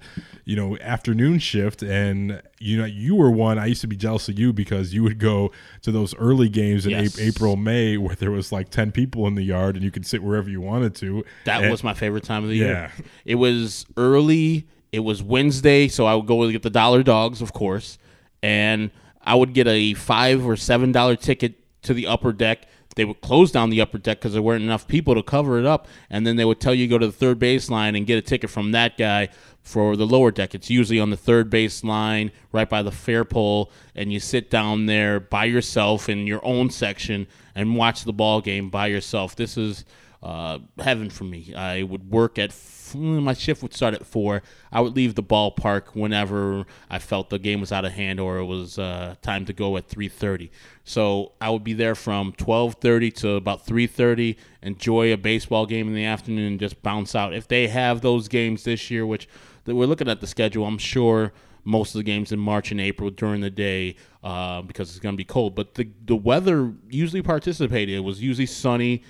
you 0.45 0.57
know 0.57 0.77
afternoon 0.79 1.39
shift, 1.39 1.83
and 1.83 2.43
you 2.59 2.77
know 2.79 2.85
you 2.85 3.15
were 3.15 3.31
one. 3.31 3.59
I 3.59 3.67
used 3.67 3.81
to 3.83 3.87
be 3.87 3.97
jealous 3.97 4.29
of 4.29 4.39
you 4.39 4.53
because 4.53 4.93
you 4.93 5.03
would 5.03 5.19
go 5.19 5.53
to 5.83 5.93
those 5.93 6.15
early 6.17 6.49
games 6.49 6.85
in 6.87 6.93
Yes. 6.93 7.19
Ap- 7.19 7.25
April, 7.25 7.57
May, 7.57 7.97
where 7.97 8.15
there 8.17 8.31
was 8.31 8.51
like 8.53 8.71
ten 8.71 8.91
people 8.93 9.27
in 9.27 9.35
the 9.35 9.43
yard, 9.45 9.77
and 9.77 9.85
you 9.85 9.91
could 9.91 10.07
sit 10.07 10.23
wherever 10.23 10.49
you 10.51 10.61
wanted 10.61 10.95
to. 10.97 11.25
That 11.45 11.63
And- 11.63 11.71
was 11.71 11.85
my 11.85 11.95
favorite 11.95 12.25
time 12.25 12.43
of 12.43 12.51
the 12.51 12.57
Yeah. 12.57 12.67
year. 12.67 12.93
It 13.25 13.35
was 13.37 13.87
early. 13.97 14.67
It 14.93 15.01
was 15.01 15.23
Wednesday, 15.23 15.89
so 15.89 16.07
I 16.07 16.15
would 16.15 16.27
go 16.27 16.43
and 16.45 16.53
get 16.53 16.63
the 16.63 16.71
dollar 16.71 17.03
dogs, 17.03 17.41
of 17.43 17.53
course, 17.53 17.99
and 18.43 18.91
I 19.23 19.35
would 19.35 19.53
get 19.55 19.67
a 19.67 19.95
five 19.95 20.47
or 20.47 20.57
seven 20.57 20.93
dollar 20.93 21.17
ticket 21.17 21.55
to 21.83 21.95
the 21.95 22.07
upper 22.07 22.33
deck. 22.33 22.67
They 22.95 23.05
would 23.05 23.21
close 23.21 23.51
down 23.51 23.71
the 23.71 23.81
upper 23.81 23.99
deck 23.99 24.19
because 24.19 24.33
there 24.33 24.43
weren't 24.43 24.63
enough 24.63 24.87
people 24.87 25.15
to 25.15 25.23
cover 25.23 25.59
it 25.59 25.67
up, 25.67 25.89
and 26.11 26.27
then 26.27 26.37
they 26.37 26.45
would 26.45 26.61
tell 26.61 26.75
you 26.75 26.87
to 26.87 26.91
go 26.91 26.99
to 26.99 27.07
the 27.07 27.13
third 27.13 27.39
baseline 27.39 27.97
and 27.97 28.07
get 28.07 28.19
a 28.19 28.23
ticket 28.23 28.51
from 28.51 28.73
that 28.73 28.97
guy 28.97 29.29
for 29.63 29.97
the 29.97 30.07
lower 30.07 30.31
deck. 30.31 30.55
It's 30.55 30.71
usually 30.71 31.01
on 31.01 31.11
the 31.11 31.17
third 31.17 31.51
baseline, 31.51 32.31
right 32.53 32.69
by 32.69 32.83
the 32.83 32.93
fair 32.93 33.25
pole, 33.25 33.71
and 33.95 34.13
you 34.13 34.21
sit 34.21 34.51
down 34.51 34.87
there 34.87 35.19
by 35.19 35.47
yourself 35.47 36.09
in 36.09 36.27
your 36.27 36.45
own 36.45 36.71
section 36.71 37.27
and 37.55 37.77
watch 37.77 38.05
the 38.05 38.13
ball 38.13 38.41
game 38.41 38.71
by 38.71 38.87
yourself. 38.89 39.35
This 39.35 39.57
is 39.57 39.85
uh, 40.25 40.59
heaven 40.79 41.11
for 41.11 41.25
me. 41.25 41.55
I 41.55 41.83
would 41.83 42.11
work 42.11 42.39
at 42.39 42.49
f- 42.49 42.95
my 42.95 43.35
shift 43.35 43.63
would 43.63 43.75
start 43.75 43.93
at 43.93 44.07
four. 44.07 44.43
I 44.73 44.81
would 44.81 44.97
leave 44.97 45.17
the 45.17 45.23
ballpark 45.23 45.95
whenever 45.95 46.65
I 46.89 46.99
felt 46.99 47.29
the 47.29 47.39
game 47.39 47.61
was 47.61 47.73
out 47.73 47.85
of 47.85 47.93
hand 47.93 48.21
or 48.21 48.39
it 48.39 48.45
was 48.47 48.79
uh, 48.79 49.17
time 49.21 49.45
to 49.45 49.53
go 49.53 49.77
at 49.77 49.87
three 49.87 50.09
thirty. 50.09 50.51
So 50.83 51.33
I 51.43 51.51
would 51.51 51.63
be 51.63 51.75
there 51.75 51.95
from 51.95 52.33
twelve 52.33 52.77
thirty 52.77 53.11
to 53.13 53.33
about 53.33 53.67
three 53.67 53.87
thirty. 53.87 54.39
Enjoy 54.63 55.13
a 55.13 55.19
baseball 55.19 55.67
game 55.67 55.89
in 55.89 55.95
the 55.95 56.07
afternoon 56.07 56.53
and 56.53 56.61
just 56.61 56.83
bounce 56.83 57.15
out. 57.15 57.35
If 57.35 57.47
they 57.47 57.69
have 57.69 58.01
those 58.01 58.27
games 58.29 58.65
this 58.65 58.91
year, 58.91 59.05
which 59.05 59.29
we're 59.67 59.87
looking 59.87 60.09
at 60.09 60.23
the 60.23 60.27
schedule, 60.27 60.65
I'm 60.65 60.79
sure 60.79 61.35
most 61.65 61.95
of 61.95 61.99
the 61.99 62.05
games 62.05 62.33
in 62.33 62.39
March 62.39 62.71
and 62.71 62.81
April 62.81 63.11
during 63.11 63.41
the 63.41 63.51
day 63.51 63.97
uh, 64.23 64.63
because 64.63 64.91
it's 64.91 65.01
going 65.01 65.15
to 65.15 65.17
be 65.19 65.25
cold. 65.25 65.55
But 65.55 65.75
the 65.75 65.89
the 66.07 66.17
weather 66.17 66.73
usually 66.89 67.23
participated. 67.23 67.95
It 67.95 68.01
was 68.01 68.23
usually 68.23 68.47
sunny 68.47 69.03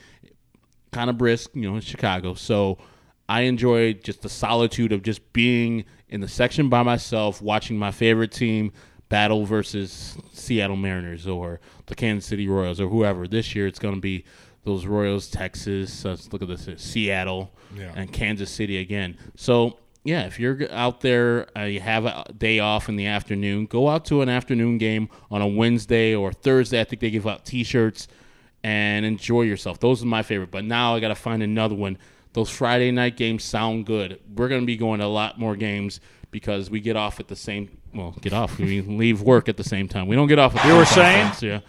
kind 0.95 1.11
of 1.11 1.19
brisk, 1.19 1.51
you 1.55 1.63
know, 1.69 1.75
in 1.75 1.81
Chicago. 1.83 2.35
So 2.35 2.79
I 3.29 3.43
enjoyed 3.43 4.03
just 4.05 4.23
the 4.23 4.29
solitude 4.29 4.93
of 4.93 5.03
just 5.03 5.33
being 5.33 5.85
in 6.09 6.21
the 6.21 6.29
section 6.29 6.69
by 6.69 6.83
myself, 6.83 7.43
watching 7.43 7.77
my 7.79 7.91
favorite 7.91 8.33
team 8.33 8.73
battle 9.09 9.45
versus 9.45 10.17
Seattle 10.33 10.77
Mariners 10.77 11.27
or 11.27 11.61
the 11.87 11.95
Kansas 11.95 12.29
City 12.29 12.49
Royals 12.49 12.81
or 12.81 12.89
whoever. 12.89 13.27
This 13.29 13.55
year 13.55 13.67
it's 13.67 13.79
going 13.79 13.95
to 13.95 14.01
be 14.01 14.25
those 14.65 14.87
Royals, 14.87 15.29
Texas. 15.29 16.05
Uh, 16.05 16.11
let's 16.11 16.33
look 16.33 16.41
at 16.43 16.49
this: 16.49 16.69
Seattle 16.83 17.53
Yeah. 17.77 17.93
and 17.97 18.13
Kansas 18.13 18.51
City 18.51 18.79
again. 18.79 19.17
So. 19.37 19.79
Yeah, 20.07 20.27
if 20.27 20.39
you're 20.39 20.71
out 20.71 21.01
there, 21.01 21.47
uh, 21.59 21.63
you 21.63 21.81
have 21.81 22.05
a 22.05 22.27
day 22.37 22.59
off 22.59 22.91
in 22.91 22.97
the 22.97 23.07
afternoon, 23.07 23.65
go 23.65 23.89
out 23.89 24.05
to 24.05 24.21
an 24.21 24.29
afternoon 24.29 24.77
game 24.77 25.09
on 25.31 25.41
a 25.41 25.47
Wednesday 25.47 26.15
or 26.15 26.31
Thursday. 26.31 26.79
I 26.79 26.85
think 26.85 27.01
they 27.01 27.09
give 27.09 27.27
out 27.27 27.47
T-shirts 27.47 28.07
and 28.65 29.05
enjoy 29.07 29.43
yourself. 29.43 29.79
Those 29.79 30.03
are 30.03 30.07
my 30.07 30.23
favorite. 30.23 30.51
But 30.51 30.65
now 30.65 30.97
I 30.97 31.01
got 31.01 31.09
to 31.09 31.15
find 31.15 31.43
another 31.43 31.75
one. 31.77 31.99
Those 32.33 32.51
Friday 32.51 32.91
night 32.91 33.17
games 33.17 33.45
sound 33.45 33.87
good. 33.87 34.19
We're 34.35 34.49
going 34.49 34.63
to 34.63 34.67
be 34.67 34.77
going 34.77 34.99
to 34.99 35.07
a 35.07 35.07
lot 35.07 35.39
more 35.39 35.55
games 35.55 36.01
because 36.33 36.69
we 36.71 36.81
get 36.81 36.97
off 36.97 37.21
at 37.21 37.29
the 37.29 37.37
same. 37.37 37.79
Well, 37.95 38.17
get 38.21 38.33
off. 38.33 38.59
We 38.59 38.81
leave 38.83 39.23
work 39.23 39.49
at 39.49 39.57
the 39.57 39.63
same 39.63 39.87
time. 39.87 40.09
We 40.09 40.17
don't 40.17 40.27
get 40.27 40.41
off. 40.41 40.57
At 40.57 40.63
the 40.63 40.69
You 40.71 40.77
were 40.77 40.85
same 40.85 40.95
time, 40.97 41.05
saying? 41.05 41.29
folks, 41.29 41.43
yeah. 41.45 41.61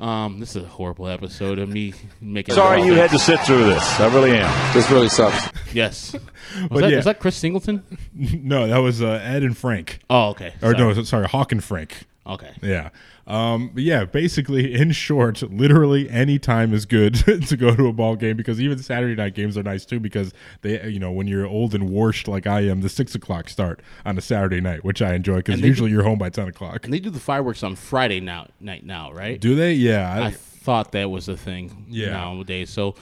Um, 0.00 0.38
this 0.38 0.54
is 0.54 0.62
a 0.62 0.66
horrible 0.66 1.08
episode 1.08 1.58
of 1.58 1.68
me 1.68 1.92
making. 2.20 2.54
Sorry 2.54 2.82
you 2.84 2.94
had 2.94 3.10
to 3.10 3.18
sit 3.18 3.40
through 3.40 3.64
this. 3.64 4.00
I 4.00 4.06
really 4.14 4.30
am. 4.36 4.72
This 4.74 4.88
really 4.90 5.08
sucks. 5.08 5.50
Yes. 5.74 6.12
Was, 6.14 6.22
But 6.70 6.80
that, 6.80 6.90
yeah. 6.90 6.96
was 6.96 7.04
that 7.04 7.18
Chris 7.20 7.36
Singleton? 7.36 7.82
no, 8.14 8.68
that 8.68 8.78
was 8.78 9.02
uh, 9.02 9.20
Ed 9.22 9.42
and 9.42 9.54
Frank. 9.56 9.98
Oh, 10.08 10.30
okay. 10.30 10.54
Or 10.62 10.72
Sorry. 10.72 10.94
no, 10.94 11.02
sorry, 11.02 11.26
Hawk 11.26 11.52
and 11.52 11.62
Frank. 11.62 12.04
Okay. 12.26 12.52
Yeah. 12.62 12.88
Um, 13.28 13.70
but 13.74 13.82
yeah, 13.82 14.06
basically, 14.06 14.74
in 14.74 14.90
short, 14.92 15.42
literally 15.42 16.08
any 16.08 16.38
time 16.38 16.72
is 16.72 16.86
good 16.86 17.14
to 17.46 17.56
go 17.58 17.76
to 17.76 17.86
a 17.86 17.92
ball 17.92 18.16
game 18.16 18.38
because 18.38 18.58
even 18.58 18.78
Saturday 18.78 19.14
night 19.14 19.34
games 19.34 19.58
are 19.58 19.62
nice 19.62 19.84
too 19.84 20.00
because 20.00 20.32
they, 20.62 20.88
you 20.88 20.98
know, 20.98 21.12
when 21.12 21.26
you're 21.26 21.46
old 21.46 21.74
and 21.74 21.90
washed 21.90 22.26
like 22.26 22.46
I 22.46 22.62
am, 22.62 22.80
the 22.80 22.88
six 22.88 23.14
o'clock 23.14 23.50
start 23.50 23.80
on 24.06 24.16
a 24.16 24.22
Saturday 24.22 24.62
night, 24.62 24.82
which 24.82 25.02
I 25.02 25.12
enjoy 25.14 25.36
because 25.36 25.60
usually 25.60 25.90
do- 25.90 25.96
you're 25.96 26.04
home 26.04 26.18
by 26.18 26.30
10 26.30 26.48
o'clock. 26.48 26.84
And 26.84 26.92
they 26.92 27.00
do 27.00 27.10
the 27.10 27.20
fireworks 27.20 27.62
on 27.62 27.76
Friday 27.76 28.20
now 28.20 28.48
night 28.60 28.86
now, 28.86 29.12
right? 29.12 29.38
Do 29.38 29.54
they? 29.54 29.74
Yeah. 29.74 30.24
I 30.24 30.30
thought 30.30 30.92
that 30.92 31.10
was 31.10 31.28
a 31.28 31.36
thing 31.36 31.84
Yeah. 31.90 32.12
nowadays. 32.12 32.70
So 32.70 32.94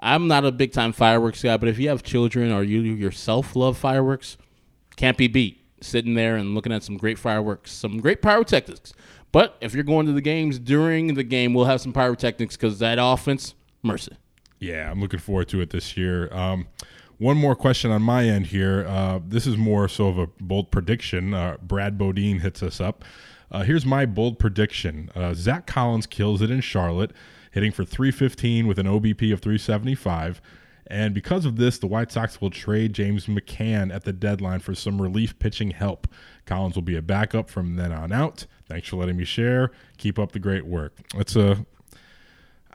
I'm 0.00 0.28
not 0.28 0.46
a 0.46 0.50
big 0.52 0.72
time 0.72 0.92
fireworks 0.92 1.42
guy, 1.42 1.58
but 1.58 1.68
if 1.68 1.78
you 1.78 1.90
have 1.90 2.02
children 2.02 2.52
or 2.52 2.62
you 2.62 2.80
yourself 2.80 3.54
love 3.54 3.76
fireworks, 3.76 4.38
can't 4.96 5.18
be 5.18 5.28
beat. 5.28 5.60
Sitting 5.82 6.14
there 6.14 6.36
and 6.36 6.54
looking 6.54 6.72
at 6.72 6.82
some 6.82 6.96
great 6.96 7.18
fireworks, 7.18 7.70
some 7.70 8.00
great 8.00 8.22
pyrotechnics. 8.22 8.94
But 9.34 9.56
if 9.60 9.74
you're 9.74 9.82
going 9.82 10.06
to 10.06 10.12
the 10.12 10.20
games 10.20 10.60
during 10.60 11.14
the 11.14 11.24
game, 11.24 11.54
we'll 11.54 11.64
have 11.64 11.80
some 11.80 11.92
pyrotechnics 11.92 12.56
because 12.56 12.78
that 12.78 12.98
offense, 13.00 13.56
mercy. 13.82 14.12
Yeah, 14.60 14.88
I'm 14.88 15.00
looking 15.00 15.18
forward 15.18 15.48
to 15.48 15.60
it 15.60 15.70
this 15.70 15.96
year. 15.96 16.32
Um, 16.32 16.68
one 17.18 17.36
more 17.36 17.56
question 17.56 17.90
on 17.90 18.00
my 18.00 18.28
end 18.28 18.46
here. 18.46 18.86
Uh, 18.88 19.18
this 19.26 19.48
is 19.48 19.56
more 19.56 19.88
so 19.88 20.06
of 20.06 20.18
a 20.18 20.28
bold 20.40 20.70
prediction. 20.70 21.34
Uh, 21.34 21.56
Brad 21.60 21.98
Bodine 21.98 22.38
hits 22.38 22.62
us 22.62 22.80
up. 22.80 23.04
Uh, 23.50 23.64
here's 23.64 23.84
my 23.84 24.06
bold 24.06 24.38
prediction 24.38 25.10
uh, 25.16 25.34
Zach 25.34 25.66
Collins 25.66 26.06
kills 26.06 26.40
it 26.40 26.52
in 26.52 26.60
Charlotte, 26.60 27.10
hitting 27.50 27.72
for 27.72 27.84
315 27.84 28.68
with 28.68 28.78
an 28.78 28.86
OBP 28.86 29.32
of 29.32 29.40
375. 29.40 30.40
And 30.86 31.12
because 31.12 31.44
of 31.44 31.56
this, 31.56 31.78
the 31.78 31.88
White 31.88 32.12
Sox 32.12 32.40
will 32.40 32.50
trade 32.50 32.92
James 32.92 33.26
McCann 33.26 33.92
at 33.92 34.04
the 34.04 34.12
deadline 34.12 34.60
for 34.60 34.76
some 34.76 35.02
relief 35.02 35.36
pitching 35.40 35.72
help. 35.72 36.06
Collins 36.46 36.76
will 36.76 36.82
be 36.82 36.96
a 36.96 37.02
backup 37.02 37.50
from 37.50 37.74
then 37.74 37.90
on 37.90 38.12
out. 38.12 38.46
Thanks 38.68 38.88
for 38.88 38.96
letting 38.96 39.16
me 39.16 39.24
share. 39.24 39.70
Keep 39.98 40.18
up 40.18 40.32
the 40.32 40.38
great 40.38 40.66
work. 40.66 40.94
That's 41.16 41.36
a 41.36 41.64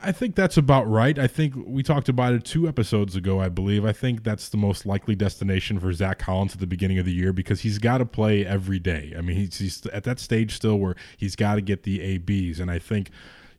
I 0.01 0.11
think 0.11 0.35
that's 0.35 0.55
about 0.55 0.89
right. 0.89 1.17
I 1.19 1.27
think 1.27 1.53
we 1.57 1.83
talked 1.83 2.07
about 2.07 2.33
it 2.33 2.45
two 2.45 2.67
episodes 2.69 3.15
ago, 3.15 3.41
I 3.41 3.49
believe. 3.49 3.83
I 3.83 3.91
think 3.91 4.23
that's 4.23 4.47
the 4.47 4.57
most 4.57 4.85
likely 4.85 5.13
destination 5.13 5.77
for 5.79 5.91
Zach 5.91 6.19
Collins 6.19 6.53
at 6.53 6.59
the 6.61 6.67
beginning 6.67 6.99
of 6.99 7.05
the 7.05 7.11
year 7.11 7.33
because 7.33 7.61
he's 7.61 7.79
got 7.79 7.97
to 7.97 8.05
play 8.05 8.45
every 8.45 8.79
day. 8.79 9.13
I 9.17 9.21
mean, 9.21 9.35
he's, 9.35 9.57
he's 9.57 9.85
at 9.87 10.05
that 10.05 10.19
stage 10.19 10.55
still 10.55 10.77
where 10.79 10.95
he's 11.17 11.35
got 11.35 11.55
to 11.55 11.61
get 11.61 11.83
the 11.83 12.01
ABs. 12.01 12.61
And 12.61 12.71
I 12.71 12.79
think, 12.79 13.09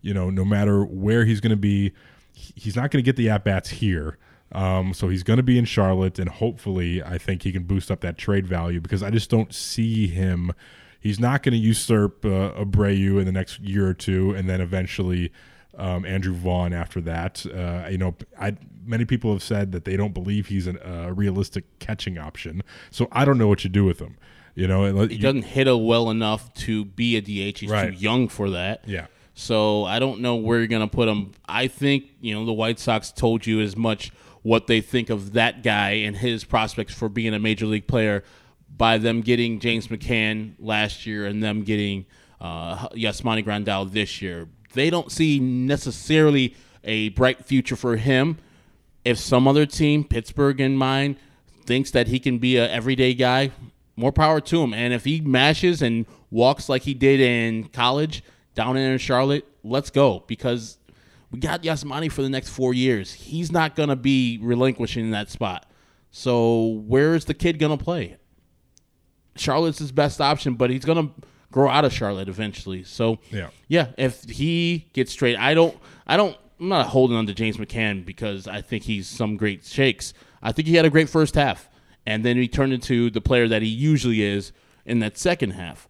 you 0.01 0.15
know, 0.15 0.31
no 0.31 0.45
matter 0.45 0.83
where 0.83 1.27
he's 1.27 1.41
going 1.41 1.51
to 1.51 1.57
be, 1.57 1.93
he's 2.33 2.75
not 2.75 2.91
going 2.91 3.05
to 3.05 3.07
get 3.07 3.17
the 3.17 3.29
at 3.29 3.45
bats 3.45 3.69
here. 3.69 4.17
Um, 4.53 4.95
so 4.95 5.09
he's 5.09 5.23
going 5.23 5.37
to 5.37 5.45
be 5.45 5.59
in 5.59 5.65
Charlotte, 5.65 6.19
and 6.19 6.29
hopefully, 6.29 7.01
I 7.05 7.19
think 7.19 7.43
he 7.43 7.53
can 7.53 7.63
boost 7.63 7.89
up 7.89 8.01
that 8.01 8.19
trade 8.19 8.49
value 8.49 8.81
because 8.81 9.01
I 9.01 9.11
just 9.11 9.31
don't 9.31 9.55
see 9.55 10.09
him. 10.09 10.53
He's 11.01 11.19
not 11.19 11.43
going 11.43 11.53
to 11.53 11.59
usurp 11.59 12.25
uh, 12.25 12.53
Abreu 12.63 13.19
in 13.19 13.25
the 13.27 13.33
next 13.33 13.59
year 13.61 13.87
or 13.89 13.95
two, 13.95 14.33
and 14.33 14.49
then 14.49 14.61
eventually 14.61 15.33
um, 15.79 16.05
Andrew 16.05 16.35
Vaughn 16.35 16.73
after 16.75 17.01
that. 17.03 17.45
Uh, 17.47 17.89
you 17.91 17.97
know, 17.99 18.15
I 18.39 18.57
many 18.85 19.05
people 19.05 19.33
have 19.33 19.43
said 19.43 19.73
that 19.73 19.85
they 19.85 19.97
don't 19.97 20.13
believe 20.15 20.49
he's 20.49 20.67
an- 20.67 20.79
a 20.85 21.13
realistic 21.13 21.65
catching 21.79 22.19
option. 22.19 22.63
So 22.91 23.09
I 23.13 23.25
don't 23.25 23.39
know 23.39 23.49
what 23.49 23.63
you 23.65 23.71
do 23.71 23.85
with 23.85 23.99
him. 24.01 24.17
You 24.55 24.67
know, 24.67 25.07
He 25.07 25.17
doesn't 25.17 25.43
hit 25.45 25.69
it 25.69 25.79
well 25.81 26.11
enough 26.11 26.53
to 26.55 26.85
be 26.85 27.17
a 27.17 27.21
DH. 27.21 27.61
He's 27.61 27.71
Right. 27.71 27.93
too 27.93 27.99
young 27.99 28.27
for 28.29 28.51
that. 28.51 28.83
Yeah. 28.87 29.07
So 29.33 29.85
I 29.85 30.01
don't 30.01 30.21
know 30.21 30.35
where 30.37 30.59
you're 30.59 30.67
going 30.67 30.87
to 30.87 30.93
put 30.95 31.09
him. 31.09 31.33
I 31.49 31.69
think, 31.69 32.07
you 32.21 32.35
know, 32.35 32.45
the 32.45 32.53
White 32.53 32.79
Sox 32.79 33.13
told 33.13 33.47
you 33.47 33.61
as 33.61 33.77
much 33.77 34.11
what 34.43 34.67
they 34.67 34.81
think 34.81 35.09
of 35.09 35.35
that 35.35 35.63
guy 35.63 35.91
and 35.91 36.17
his 36.17 36.45
prospects 36.45 36.93
for 36.95 37.09
being 37.09 37.33
a 37.33 37.39
major 37.39 37.65
league 37.67 37.87
player 37.87 38.25
by 38.77 38.99
them 38.99 39.21
getting 39.21 39.61
James 39.61 39.89
McCann 39.89 40.55
last 40.59 41.07
year 41.07 41.27
and 41.27 41.43
them 41.43 41.63
getting 41.63 42.07
uh, 42.41 42.89
Yasmani 42.89 43.45
Grandal 43.45 43.91
this 43.91 44.23
year. 44.23 44.49
They 44.73 44.91
don't 44.91 45.11
see 45.11 45.39
necessarily 45.41 46.55
a 46.85 47.11
bright 47.11 47.45
future 47.45 47.77
for 47.77 47.97
him. 47.97 48.39
If 49.05 49.19
some 49.19 49.49
other 49.49 49.67
team, 49.67 50.05
Pittsburgh 50.05 50.61
in 50.61 50.77
mind, 50.77 51.17
thinks 51.67 51.91
that 51.93 52.09
he 52.09 52.19
can 52.19 52.39
be 52.39 52.57
a 52.57 52.71
everyday 52.71 53.15
guy, 53.15 53.51
more 53.97 54.13
power 54.13 54.41
to 54.41 54.63
him. 54.63 54.73
And 54.73 54.93
if 54.93 55.05
he 55.05 55.21
mashes 55.21 55.83
and 55.83 56.07
walks 56.31 56.69
like 56.69 56.83
he 56.83 56.95
did 56.95 57.21
in 57.21 57.69
college 57.69 58.23
down 58.55 58.77
in 58.77 58.99
Charlotte, 58.99 59.47
let's 59.63 59.91
go 59.91 60.25
because 60.27 60.79
we 61.31 61.39
got 61.39 61.63
Yasmani 61.63 62.11
for 62.11 62.23
the 62.23 62.29
next 62.29 62.51
four 62.51 62.75
years. 62.75 63.13
He's 63.13 63.53
not 63.53 63.77
gonna 63.77 63.97
be 63.97 64.39
relinquishing 64.43 65.11
that 65.11 65.31
spot. 65.31 65.71
So 66.11 66.83
where's 66.87 67.27
the 67.27 67.35
kid 67.35 67.59
gonna 67.59 67.77
play? 67.77 68.17
Charlotte's 69.37 69.79
his 69.79 69.93
best 69.93 70.21
option, 70.21 70.55
but 70.55 70.71
he's 70.71 70.85
gonna 70.85 71.11
grow 71.53 71.69
out 71.69 71.85
of 71.85 71.93
Charlotte 71.93 72.29
eventually. 72.29 72.85
So 72.85 73.19
Yeah. 73.31 73.49
yeah. 73.69 73.89
If 73.99 74.25
he 74.25 74.89
gets 74.93 75.13
straight, 75.13 75.37
I 75.37 75.55
don't, 75.55 75.77
I 76.07 76.17
don't, 76.17 76.37
I'm 76.61 76.69
not 76.69 76.87
holding 76.89 77.17
on 77.17 77.27
to 77.27 77.35
James 77.35 77.57
McCann 77.57 78.05
because 78.05 78.47
I 78.47 78.61
think 78.61 78.85
he's 78.85 79.09
some 79.09 79.37
great 79.37 79.65
shakes. 79.65 80.13
I 80.43 80.53
think 80.53 80.69
he 80.69 80.75
had 80.77 80.85
a 80.85 80.91
great 80.91 81.09
first 81.09 81.35
half, 81.35 81.69
and 82.07 82.25
then 82.25 82.37
he 82.37 82.49
turned 82.49 82.73
into 82.73 83.11
the 83.11 83.21
player 83.21 83.49
that 83.49 83.63
he 83.63 83.69
usually 83.69 84.23
is 84.23 84.53
in 84.87 84.99
that 85.01 85.17
second 85.19 85.51
half, 85.53 85.89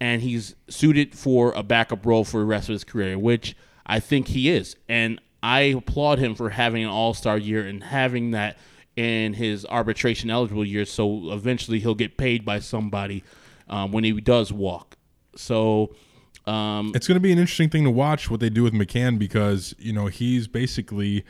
and 0.00 0.22
he's 0.22 0.54
suited 0.68 1.14
for 1.16 1.52
a 1.52 1.62
backup 1.62 2.04
role 2.06 2.24
for 2.24 2.38
the 2.40 2.44
rest 2.46 2.68
of 2.68 2.74
his 2.74 2.84
career, 2.84 3.18
which 3.18 3.56
I 3.86 4.00
think 4.00 4.28
he 4.28 4.48
is, 4.48 4.76
and 4.88 5.20
I 5.42 5.60
applaud 5.60 6.18
him 6.18 6.34
for 6.34 6.50
having 6.50 6.82
an 6.84 6.88
All 6.90 7.12
Star 7.12 7.36
year 7.36 7.66
and 7.66 7.82
having 7.84 8.30
that 8.30 8.56
in 8.96 9.34
his 9.34 9.66
arbitration 9.66 10.30
eligible 10.30 10.64
year. 10.64 10.84
So 10.84 11.32
eventually 11.32 11.80
he'll 11.80 11.94
get 11.94 12.16
paid 12.16 12.44
by 12.44 12.60
somebody 12.60 13.24
um, 13.68 13.92
when 13.92 14.04
he 14.04 14.12
does 14.20 14.52
walk. 14.52 14.96
So 15.36 15.94
um, 16.46 16.92
it's 16.94 17.06
going 17.06 17.16
to 17.16 17.20
be 17.20 17.32
an 17.32 17.38
interesting 17.38 17.70
thing 17.70 17.84
to 17.84 17.90
watch 17.90 18.30
what 18.30 18.40
they 18.40 18.50
do 18.50 18.62
with 18.62 18.72
McCann 18.72 19.18
because 19.18 19.74
you 19.78 19.92
know 19.92 20.06
he's 20.06 20.46
basically 20.46 21.24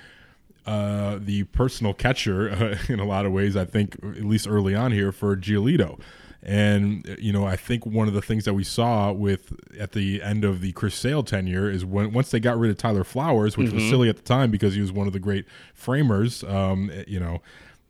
uh, 0.66 1.18
the 1.20 1.44
personal 1.44 1.94
catcher 1.94 2.50
uh, 2.50 2.78
in 2.92 3.00
a 3.00 3.04
lot 3.04 3.26
of 3.26 3.32
ways. 3.32 3.56
I 3.56 3.64
think 3.64 3.94
at 4.02 4.24
least 4.24 4.48
early 4.48 4.74
on 4.74 4.92
here 4.92 5.12
for 5.12 5.36
Giolito. 5.36 6.00
And 6.46 7.16
you 7.18 7.32
know, 7.32 7.46
I 7.46 7.56
think 7.56 7.86
one 7.86 8.06
of 8.06 8.12
the 8.14 8.20
things 8.22 8.44
that 8.44 8.52
we 8.54 8.64
saw 8.64 9.10
with 9.12 9.52
at 9.80 9.92
the 9.92 10.22
end 10.22 10.44
of 10.44 10.60
the 10.60 10.72
Chris 10.72 10.94
Sale 10.94 11.22
tenure 11.22 11.70
is 11.70 11.84
when 11.84 12.12
once 12.12 12.30
they 12.30 12.38
got 12.40 12.58
rid 12.58 12.70
of 12.70 12.76
Tyler 12.76 13.02
Flowers, 13.04 13.56
which 13.56 13.72
was 13.72 13.82
Mhm. 13.82 13.90
silly 13.90 14.08
at 14.10 14.16
the 14.16 14.22
time 14.22 14.50
because 14.50 14.74
he 14.74 14.80
was 14.82 14.92
one 14.92 15.06
of 15.06 15.12
the 15.14 15.18
great 15.20 15.46
framers. 15.72 16.44
Um, 16.44 16.90
you 17.08 17.18
know, 17.18 17.40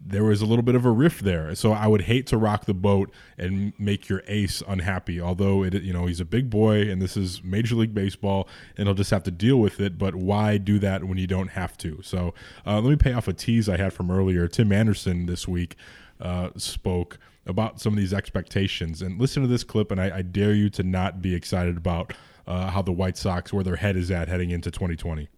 there 0.06 0.22
was 0.22 0.40
a 0.42 0.46
little 0.46 0.62
bit 0.62 0.74
of 0.74 0.84
a 0.84 0.90
rift 0.90 1.24
there. 1.24 1.54
So 1.54 1.72
I 1.72 1.86
would 1.86 2.02
hate 2.02 2.26
to 2.28 2.36
rock 2.36 2.66
the 2.66 2.74
boat 2.74 3.10
and 3.38 3.72
make 3.78 4.08
your 4.08 4.22
ace 4.28 4.62
unhappy. 4.68 5.20
Although 5.20 5.64
it, 5.64 5.82
you 5.82 5.92
know, 5.94 6.06
he's 6.06 6.20
a 6.20 6.24
big 6.26 6.50
boy 6.50 6.82
and 6.90 7.00
this 7.02 7.16
is 7.16 7.42
Major 7.42 7.74
League 7.74 7.94
Baseball, 7.94 8.46
and 8.76 8.86
he'll 8.86 8.94
just 8.94 9.10
have 9.10 9.22
to 9.24 9.30
deal 9.30 9.58
with 9.58 9.80
it. 9.80 9.96
But 9.98 10.14
why 10.14 10.58
do 10.58 10.78
that 10.80 11.04
when 11.04 11.16
you 11.18 11.26
don't 11.26 11.48
have 11.52 11.76
to? 11.78 12.00
So 12.02 12.34
uh, 12.66 12.80
let 12.80 12.90
me 12.90 12.96
pay 12.96 13.14
off 13.14 13.26
a 13.28 13.32
tease 13.32 13.68
I 13.68 13.78
had 13.78 13.92
from 13.94 14.10
earlier. 14.10 14.46
Tim 14.46 14.70
Anderson 14.72 15.26
this 15.26 15.48
week 15.48 15.74
uh, 16.20 16.50
spoke 16.56 17.18
about 17.46 17.80
some 17.80 17.92
of 17.92 17.98
these 17.98 18.14
expectations, 18.14 19.02
and 19.02 19.20
listen 19.20 19.42
to 19.42 19.48
this 19.48 19.64
clip, 19.64 19.90
and 19.90 20.00
I, 20.00 20.18
I 20.18 20.22
dare 20.22 20.54
you 20.54 20.70
to 20.70 20.82
not 20.82 21.20
be 21.20 21.34
excited 21.34 21.76
about 21.76 22.12
uh, 22.46 22.70
how 22.70 22.82
the 22.82 22.92
White 22.92 23.16
Sox, 23.16 23.52
where 23.52 23.64
their 23.64 23.76
head 23.76 23.96
is 23.96 24.10
at 24.10 24.28
heading 24.28 24.50
into 24.50 24.70
2020. 24.70 25.28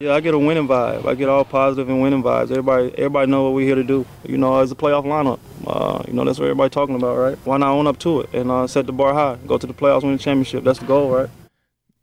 Yeah, 0.00 0.14
I 0.14 0.20
get 0.20 0.34
a 0.34 0.38
winning 0.38 0.66
vibe. 0.66 1.06
I 1.06 1.14
get 1.14 1.28
all 1.28 1.44
positive 1.44 1.88
and 1.88 2.02
winning 2.02 2.22
vibes. 2.22 2.50
Everybody, 2.50 2.90
everybody 2.98 3.30
know 3.30 3.44
what 3.44 3.54
we're 3.54 3.64
here 3.64 3.76
to 3.76 3.84
do. 3.84 4.04
You 4.24 4.36
know, 4.36 4.58
as 4.58 4.72
a 4.72 4.74
playoff 4.74 5.04
lineup. 5.04 5.38
Uh, 5.64 6.02
you 6.08 6.12
know, 6.14 6.24
that's 6.24 6.38
what 6.38 6.46
everybody 6.46 6.68
talking 6.68 6.96
about, 6.96 7.16
right? 7.16 7.38
Why 7.44 7.58
not 7.58 7.70
own 7.70 7.86
up 7.86 7.98
to 8.00 8.22
it 8.22 8.34
and 8.34 8.50
uh, 8.50 8.66
set 8.66 8.86
the 8.86 8.92
bar 8.92 9.14
high? 9.14 9.38
Go 9.46 9.56
to 9.56 9.66
the 9.66 9.72
playoffs, 9.72 10.02
win 10.02 10.12
the 10.12 10.18
championship. 10.18 10.64
That's 10.64 10.80
the 10.80 10.86
goal, 10.86 11.10
right? 11.10 11.30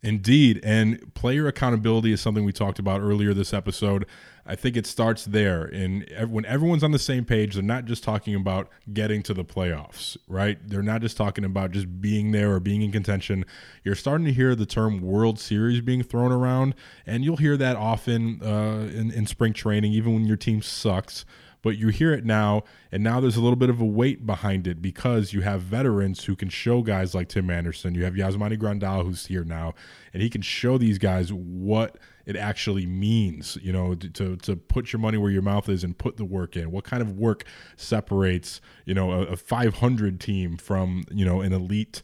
Indeed. 0.01 0.61
And 0.63 1.13
player 1.13 1.47
accountability 1.47 2.13
is 2.13 2.21
something 2.21 2.45
we 2.45 2.53
talked 2.53 2.79
about 2.79 3.01
earlier 3.01 3.33
this 3.33 3.53
episode. 3.53 4.05
I 4.51 4.55
think 4.55 4.75
it 4.75 4.85
starts 4.85 5.23
there. 5.23 5.63
And 5.63 6.05
when 6.29 6.43
everyone's 6.43 6.83
on 6.83 6.91
the 6.91 6.99
same 6.99 7.23
page, 7.23 7.53
they're 7.53 7.63
not 7.63 7.85
just 7.85 8.03
talking 8.03 8.35
about 8.35 8.67
getting 8.91 9.23
to 9.23 9.33
the 9.33 9.45
playoffs, 9.45 10.17
right? 10.27 10.57
They're 10.67 10.83
not 10.83 10.99
just 10.99 11.15
talking 11.15 11.45
about 11.45 11.71
just 11.71 12.01
being 12.01 12.31
there 12.31 12.51
or 12.51 12.59
being 12.59 12.81
in 12.81 12.91
contention. 12.91 13.45
You're 13.85 13.95
starting 13.95 14.25
to 14.25 14.33
hear 14.33 14.53
the 14.53 14.65
term 14.65 14.99
World 14.99 15.39
Series 15.39 15.79
being 15.79 16.03
thrown 16.03 16.33
around, 16.33 16.75
and 17.05 17.23
you'll 17.23 17.37
hear 17.37 17.55
that 17.55 17.77
often 17.77 18.41
uh, 18.43 18.89
in, 18.93 19.09
in 19.11 19.25
spring 19.25 19.53
training, 19.53 19.93
even 19.93 20.13
when 20.15 20.25
your 20.25 20.35
team 20.35 20.61
sucks 20.61 21.23
but 21.61 21.77
you 21.77 21.89
hear 21.89 22.11
it 22.11 22.25
now, 22.25 22.63
and 22.91 23.03
now 23.03 23.19
there's 23.19 23.35
a 23.35 23.41
little 23.41 23.55
bit 23.55 23.69
of 23.69 23.79
a 23.79 23.85
weight 23.85 24.25
behind 24.25 24.65
it 24.65 24.81
because 24.81 25.31
you 25.31 25.41
have 25.41 25.61
veterans 25.61 26.23
who 26.25 26.35
can 26.35 26.49
show 26.49 26.81
guys 26.81 27.13
like 27.13 27.29
Tim 27.29 27.49
Anderson. 27.49 27.93
You 27.93 28.03
have 28.03 28.15
Yasmani 28.15 28.57
Grandal 28.57 29.05
who's 29.05 29.27
here 29.27 29.43
now, 29.43 29.75
and 30.13 30.23
he 30.23 30.29
can 30.29 30.41
show 30.41 30.77
these 30.77 30.97
guys 30.97 31.31
what 31.31 31.97
it 32.25 32.35
actually 32.35 32.85
means, 32.85 33.57
you 33.61 33.71
know, 33.71 33.95
to 33.95 34.35
to 34.37 34.55
put 34.55 34.93
your 34.93 34.99
money 34.99 35.17
where 35.17 35.31
your 35.31 35.41
mouth 35.41 35.69
is 35.69 35.83
and 35.83 35.97
put 35.97 36.17
the 36.17 36.25
work 36.25 36.55
in. 36.55 36.71
What 36.71 36.83
kind 36.83 37.01
of 37.01 37.17
work 37.17 37.43
separates, 37.75 38.61
you 38.85 38.93
know, 38.93 39.11
a, 39.11 39.21
a 39.23 39.35
500 39.35 40.19
team 40.19 40.57
from, 40.57 41.03
you 41.11 41.25
know, 41.25 41.41
an 41.41 41.53
elite 41.53 42.01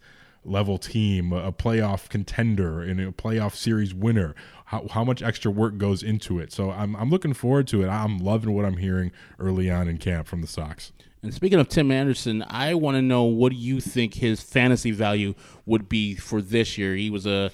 level 0.47 0.77
team, 0.77 1.33
a 1.33 1.51
playoff 1.51 2.09
contender, 2.09 2.81
and 2.81 2.99
a 2.99 3.11
playoff 3.11 3.53
series 3.53 3.93
winner. 3.93 4.33
How, 4.65 4.87
how 4.89 5.03
much 5.03 5.21
extra 5.21 5.51
work 5.51 5.77
goes 5.77 6.03
into 6.03 6.39
it? 6.39 6.51
So 6.51 6.71
I'm 6.71 6.95
I'm 6.95 7.09
looking 7.09 7.33
forward 7.33 7.67
to 7.67 7.83
it. 7.83 7.87
I'm 7.87 8.17
loving 8.17 8.53
what 8.53 8.65
I'm 8.65 8.77
hearing 8.77 9.11
early 9.39 9.69
on 9.69 9.87
in 9.87 9.97
camp 9.97 10.27
from 10.27 10.41
the 10.41 10.47
Sox. 10.47 10.91
And 11.23 11.33
speaking 11.33 11.59
of 11.59 11.67
Tim 11.67 11.91
Anderson, 11.91 12.45
I 12.47 12.75
want 12.75 12.95
to 12.95 13.01
know 13.01 13.23
what 13.23 13.51
do 13.51 13.57
you 13.57 13.81
think 13.81 14.13
his 14.13 14.41
fantasy 14.41 14.91
value 14.91 15.33
would 15.65 15.89
be 15.89 16.15
for 16.15 16.41
this 16.41 16.77
year? 16.77 16.95
He 16.95 17.09
was 17.09 17.25
a 17.25 17.51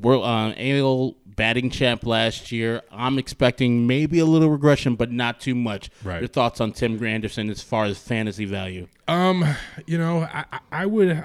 world 0.00 0.24
uh, 0.24 0.54
AL 0.56 1.16
batting 1.26 1.70
champ 1.70 2.04
last 2.04 2.50
year. 2.52 2.82
I'm 2.90 3.18
expecting 3.18 3.86
maybe 3.86 4.18
a 4.18 4.24
little 4.24 4.50
regression, 4.50 4.96
but 4.96 5.12
not 5.12 5.40
too 5.40 5.54
much. 5.54 5.90
Right. 6.02 6.20
Your 6.20 6.28
thoughts 6.28 6.60
on 6.60 6.72
Tim 6.72 6.98
Granderson 6.98 7.50
as 7.50 7.62
far 7.62 7.84
as 7.84 7.98
fantasy 7.98 8.44
value? 8.44 8.88
Um, 9.06 9.44
you 9.86 9.98
know, 9.98 10.22
I, 10.22 10.44
I 10.70 10.86
would. 10.86 11.24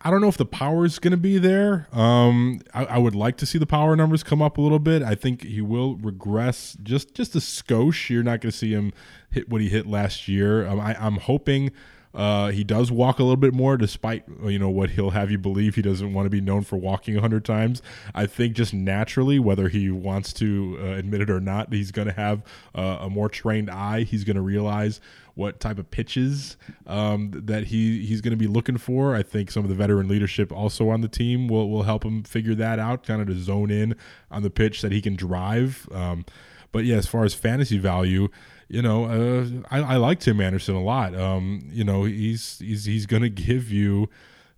I 0.00 0.10
don't 0.12 0.20
know 0.20 0.28
if 0.28 0.36
the 0.36 0.46
power 0.46 0.84
is 0.84 1.00
going 1.00 1.10
to 1.10 1.16
be 1.16 1.38
there. 1.38 1.88
Um, 1.92 2.60
I, 2.72 2.84
I, 2.84 2.98
would 2.98 3.16
like 3.16 3.36
to 3.38 3.46
see 3.46 3.58
the 3.58 3.66
power 3.66 3.96
numbers 3.96 4.22
come 4.22 4.40
up 4.40 4.56
a 4.56 4.60
little 4.60 4.78
bit. 4.78 5.02
I 5.02 5.16
think 5.16 5.42
he 5.42 5.60
will 5.60 5.96
regress 5.96 6.76
just 6.82 7.14
just 7.14 7.34
a 7.34 7.40
skosh. 7.40 8.08
You're 8.08 8.22
not 8.22 8.40
going 8.40 8.52
to 8.52 8.56
see 8.56 8.70
him 8.70 8.92
hit 9.28 9.48
what 9.48 9.60
he 9.60 9.68
hit 9.68 9.86
last 9.86 10.28
year. 10.28 10.66
Um, 10.68 10.80
I, 10.80 10.94
I'm 11.04 11.16
hoping 11.16 11.72
uh, 12.14 12.48
he 12.48 12.64
does 12.64 12.90
walk 12.90 13.18
a 13.18 13.22
little 13.22 13.36
bit 13.36 13.54
more, 13.54 13.76
despite 13.76 14.24
you 14.44 14.58
know 14.58 14.70
what 14.70 14.90
he'll 14.90 15.10
have 15.10 15.30
you 15.30 15.38
believe. 15.38 15.74
He 15.74 15.82
doesn't 15.82 16.12
want 16.12 16.26
to 16.26 16.30
be 16.30 16.40
known 16.40 16.62
for 16.64 16.76
walking 16.76 17.16
a 17.16 17.20
hundred 17.20 17.44
times. 17.44 17.82
I 18.14 18.26
think 18.26 18.54
just 18.54 18.72
naturally, 18.72 19.38
whether 19.38 19.68
he 19.68 19.90
wants 19.90 20.32
to 20.34 20.78
uh, 20.80 20.84
admit 20.92 21.20
it 21.20 21.30
or 21.30 21.40
not, 21.40 21.72
he's 21.72 21.90
going 21.90 22.08
to 22.08 22.14
have 22.14 22.42
uh, 22.74 22.98
a 23.00 23.10
more 23.10 23.28
trained 23.28 23.70
eye. 23.70 24.02
He's 24.02 24.24
going 24.24 24.36
to 24.36 24.42
realize 24.42 25.00
what 25.34 25.60
type 25.60 25.78
of 25.78 25.88
pitches 25.90 26.56
um, 26.86 27.30
that 27.32 27.64
he 27.64 28.04
he's 28.04 28.20
going 28.20 28.32
to 28.32 28.36
be 28.36 28.48
looking 28.48 28.78
for. 28.78 29.14
I 29.14 29.22
think 29.22 29.50
some 29.50 29.62
of 29.62 29.68
the 29.68 29.76
veteran 29.76 30.08
leadership 30.08 30.50
also 30.50 30.88
on 30.88 31.02
the 31.02 31.08
team 31.08 31.46
will 31.46 31.70
will 31.70 31.84
help 31.84 32.04
him 32.04 32.24
figure 32.24 32.54
that 32.56 32.78
out, 32.78 33.06
kind 33.06 33.20
of 33.20 33.28
to 33.28 33.38
zone 33.38 33.70
in 33.70 33.94
on 34.30 34.42
the 34.42 34.50
pitch 34.50 34.82
that 34.82 34.92
he 34.92 35.00
can 35.00 35.14
drive. 35.14 35.88
Um, 35.92 36.24
but 36.72 36.84
yeah, 36.84 36.96
as 36.96 37.06
far 37.06 37.24
as 37.24 37.34
fantasy 37.34 37.78
value, 37.78 38.28
you 38.68 38.82
know, 38.82 39.04
uh, 39.06 39.46
I, 39.70 39.94
I 39.94 39.96
like 39.96 40.20
Tim 40.20 40.40
Anderson 40.40 40.74
a 40.74 40.82
lot. 40.82 41.14
Um, 41.14 41.68
you 41.70 41.84
know, 41.84 42.04
he's 42.04 42.58
he's 42.58 42.84
he's 42.84 43.06
going 43.06 43.22
to 43.22 43.30
give 43.30 43.70
you, 43.70 44.08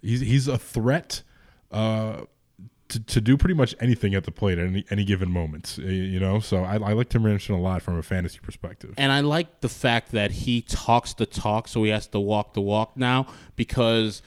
he's 0.03 0.21
he's 0.21 0.49
a 0.49 0.59
threat. 0.59 1.23
Uh, 1.71 2.23
to, 2.91 2.99
to 2.99 3.21
do 3.21 3.37
pretty 3.37 3.55
much 3.55 3.75
anything 3.81 4.15
at 4.15 4.25
the 4.25 4.33
plate 4.33 4.59
at 4.59 4.67
any, 4.67 4.85
any 4.91 5.05
given 5.05 5.31
moment, 5.31 5.79
you 5.79 6.19
know. 6.19 6.41
So 6.41 6.65
I, 6.65 6.75
I 6.75 6.93
like 6.93 7.09
Tim 7.09 7.25
Anderson 7.25 7.55
a 7.55 7.61
lot 7.61 7.83
from 7.83 7.97
a 7.97 8.03
fantasy 8.03 8.41
perspective. 8.41 8.95
And 8.97 9.13
I 9.13 9.21
like 9.21 9.61
the 9.61 9.69
fact 9.69 10.11
that 10.13 10.33
he 10.33 10.63
talks 10.63 11.15
the 11.15 11.27
talk, 11.27 11.69
so 11.69 11.85
he 11.85 11.91
has 11.91 12.09
to 12.09 12.21
walk 12.21 12.55
the 12.55 12.61
walk 12.61 12.97
now 12.97 13.27
because 13.55 14.23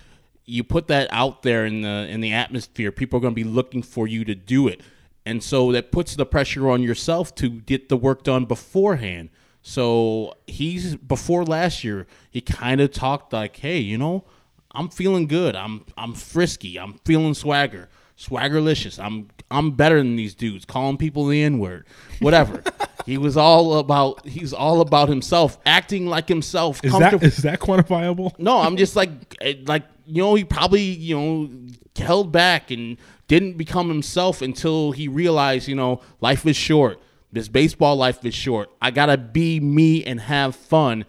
you 0.46 0.64
put 0.64 0.88
that 0.88 1.10
out 1.12 1.44
there 1.44 1.66
in 1.66 1.82
the 1.82 2.08
in 2.10 2.22
the 2.22 2.32
atmosphere. 2.32 2.92
People 2.92 3.18
are 3.18 3.22
going 3.22 3.34
to 3.34 3.36
be 3.36 3.44
looking 3.44 3.84
for 3.84 4.08
you 4.08 4.24
to 4.26 4.36
do 4.36 4.68
it, 4.68 4.82
and 5.26 5.44
so 5.44 5.72
that 5.74 5.92
puts 5.92 6.16
the 6.16 6.26
pressure 6.26 6.70
on 6.70 6.82
yourself 6.82 7.36
to 7.36 7.50
get 7.50 7.90
the 7.90 7.98
work 7.98 8.24
done 8.24 8.46
beforehand. 8.46 9.30
So 9.64 10.36
he's 10.46 10.96
before 10.98 11.46
last 11.46 11.84
year, 11.86 12.06
he 12.30 12.42
kind 12.42 12.82
of 12.82 12.92
talked 12.92 13.32
like, 13.32 13.56
"Hey, 13.56 13.80
you 13.80 13.98
know, 13.98 14.26
I'm 14.74 14.90
feeling 14.90 15.26
good. 15.26 15.56
I'm 15.56 15.86
I'm 15.98 16.14
frisky. 16.14 16.78
I'm 16.78 17.00
feeling 17.06 17.34
swagger, 17.34 17.88
swaggerlicious. 18.18 19.04
I'm 19.04 19.30
I'm 19.50 19.72
better 19.72 19.98
than 19.98 20.18
these 20.18 20.36
dudes. 20.36 20.66
Calling 20.66 20.98
people 20.98 21.26
the 21.28 21.42
N 21.42 21.60
word, 21.60 21.86
whatever." 22.20 22.62
he 23.06 23.18
was 23.18 23.38
all 23.38 23.80
about 23.80 24.28
he's 24.28 24.52
all 24.52 24.82
about 24.82 25.08
himself, 25.08 25.58
acting 25.66 26.08
like 26.08 26.28
himself. 26.28 26.84
Is 26.84 26.92
that 27.00 27.24
is 27.24 27.38
that 27.38 27.62
quantifiable? 27.62 28.38
No, 28.38 28.60
I'm 28.60 28.76
just 28.76 28.98
like 28.98 29.12
eh, 29.40 29.56
like 29.66 29.84
you 30.06 30.22
know 30.22 30.36
he 30.36 30.44
probably 30.44 30.82
you 30.82 31.16
know 31.16 31.50
held 31.96 32.34
back 32.34 32.70
and 32.70 32.98
didn't 33.30 33.54
become 33.58 33.88
himself 33.88 34.42
until 34.42 34.92
he 34.92 35.08
realized 35.08 35.70
you 35.70 35.76
know 35.76 36.02
life 36.20 36.46
is 36.46 36.58
short 36.58 37.02
this 37.34 37.48
baseball 37.48 37.96
life 37.96 38.24
is 38.24 38.34
short. 38.34 38.70
I 38.82 38.92
got 38.92 39.08
to 39.08 39.18
be 39.18 39.60
me 39.60 40.04
and 40.04 40.22
have 40.22 40.56
fun 40.56 41.06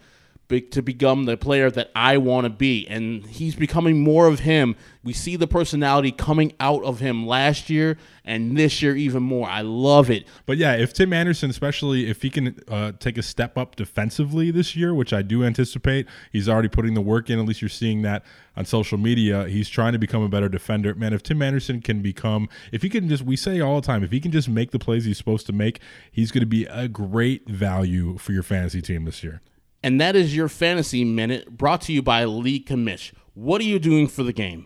to 0.49 0.81
become 0.81 1.25
the 1.25 1.37
player 1.37 1.71
that 1.71 1.91
I 1.95 2.17
want 2.17 2.45
to 2.45 2.49
be. 2.49 2.87
And 2.87 3.25
he's 3.25 3.55
becoming 3.55 4.01
more 4.01 4.27
of 4.27 4.41
him. 4.41 4.75
We 5.03 5.13
see 5.13 5.35
the 5.35 5.47
personality 5.47 6.11
coming 6.11 6.53
out 6.59 6.83
of 6.83 6.99
him 6.99 7.25
last 7.25 7.69
year 7.69 7.97
and 8.23 8.57
this 8.57 8.81
year 8.81 8.95
even 8.95 9.23
more. 9.23 9.47
I 9.47 9.61
love 9.61 10.09
it. 10.09 10.27
But 10.45 10.57
yeah, 10.57 10.73
if 10.73 10.93
Tim 10.93 11.13
Anderson, 11.13 11.49
especially 11.49 12.09
if 12.09 12.21
he 12.21 12.29
can 12.29 12.59
uh, 12.67 12.91
take 12.99 13.17
a 13.17 13.23
step 13.23 13.57
up 13.57 13.75
defensively 13.75 14.51
this 14.51 14.75
year, 14.75 14.93
which 14.93 15.13
I 15.13 15.21
do 15.21 15.43
anticipate, 15.43 16.07
he's 16.31 16.47
already 16.49 16.69
putting 16.69 16.93
the 16.93 17.01
work 17.01 17.29
in. 17.29 17.39
At 17.39 17.45
least 17.45 17.61
you're 17.61 17.69
seeing 17.69 18.01
that 18.03 18.23
on 18.55 18.65
social 18.65 18.97
media. 18.97 19.47
He's 19.47 19.69
trying 19.69 19.93
to 19.93 19.99
become 19.99 20.21
a 20.21 20.29
better 20.29 20.49
defender. 20.49 20.93
Man, 20.95 21.13
if 21.13 21.23
Tim 21.23 21.41
Anderson 21.41 21.81
can 21.81 22.01
become, 22.01 22.49
if 22.71 22.81
he 22.81 22.89
can 22.89 23.09
just, 23.09 23.23
we 23.23 23.35
say 23.35 23.59
all 23.59 23.79
the 23.79 23.85
time, 23.85 24.03
if 24.03 24.11
he 24.11 24.19
can 24.19 24.31
just 24.31 24.49
make 24.49 24.71
the 24.71 24.79
plays 24.79 25.05
he's 25.05 25.17
supposed 25.17 25.45
to 25.47 25.53
make, 25.53 25.79
he's 26.11 26.31
going 26.31 26.41
to 26.41 26.47
be 26.47 26.65
a 26.65 26.87
great 26.87 27.47
value 27.49 28.17
for 28.17 28.31
your 28.31 28.43
fantasy 28.43 28.81
team 28.81 29.05
this 29.05 29.23
year. 29.23 29.41
And 29.85 30.01
that 30.01 30.15
is 30.15 30.35
your 30.35 30.49
fantasy 30.49 31.05
minute 31.05 31.59
brought 31.59 31.81
to 31.81 31.93
you 31.93 32.01
by 32.01 32.25
League 32.25 32.65
Commish. 32.65 33.13
What 33.35 33.61
are 33.61 33.65
you 33.65 33.77
doing 33.77 34.07
for 34.07 34.23
the 34.23 34.33
game? 34.33 34.65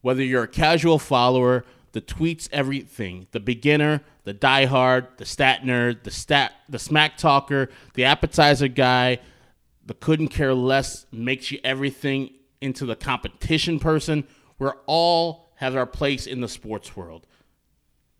Whether 0.00 0.24
you're 0.24 0.42
a 0.42 0.48
casual 0.48 0.98
follower, 0.98 1.64
the 1.92 2.00
tweets 2.00 2.48
everything, 2.50 3.28
the 3.30 3.38
beginner, 3.38 4.00
the 4.24 4.34
diehard, 4.34 5.16
the 5.18 5.24
stat 5.24 5.62
nerd, 5.62 6.02
the 6.02 6.10
stat 6.10 6.54
the 6.68 6.80
smack 6.80 7.16
talker, 7.18 7.68
the 7.94 8.02
appetizer 8.02 8.66
guy, 8.66 9.20
the 9.86 9.94
couldn't 9.94 10.30
care 10.30 10.54
less 10.54 11.06
makes 11.12 11.52
you 11.52 11.60
everything 11.62 12.30
into 12.60 12.84
the 12.84 12.96
competition 12.96 13.78
person. 13.78 14.24
We're 14.58 14.74
all 14.86 15.52
have 15.58 15.76
our 15.76 15.86
place 15.86 16.26
in 16.26 16.40
the 16.40 16.48
sports 16.48 16.96
world 16.96 17.28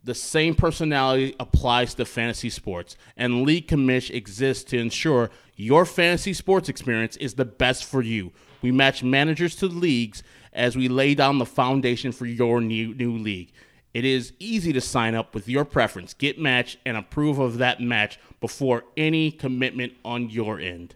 the 0.05 0.14
same 0.14 0.55
personality 0.55 1.34
applies 1.38 1.94
to 1.94 2.05
fantasy 2.05 2.50
sports, 2.50 2.96
and 3.16 3.42
League 3.42 3.68
Commish 3.68 4.11
exists 4.11 4.64
to 4.70 4.78
ensure 4.78 5.30
your 5.57 5.84
fantasy 5.84 6.32
sports 6.32 6.68
experience 6.68 7.16
is 7.16 7.34
the 7.34 7.44
best 7.44 7.84
for 7.84 8.03
you. 8.03 8.32
We 8.62 8.72
match 8.72 9.03
managers 9.03 9.55
to 9.57 9.66
leagues 9.66 10.22
as 10.53 10.76
we 10.76 10.88
lay 10.88 11.14
down 11.14 11.38
the 11.38 11.46
foundation 11.46 12.12
for 12.12 12.26
your 12.26 12.61
new, 12.61 12.94
new 12.94 13.16
league. 13.16 13.53
It 13.94 14.05
is 14.05 14.32
easy 14.38 14.72
to 14.72 14.80
sign 14.80 15.14
up 15.14 15.34
with 15.34 15.48
your 15.48 15.64
preference, 15.64 16.14
get 16.14 16.38
matched, 16.38 16.78
and 16.86 16.96
approve 16.96 17.38
of 17.38 17.59
that 17.59 17.80
match 17.80 18.18
before 18.40 18.84
any 18.96 19.30
commitment 19.30 19.92
on 20.05 20.30
your 20.30 20.59
end. 20.59 20.94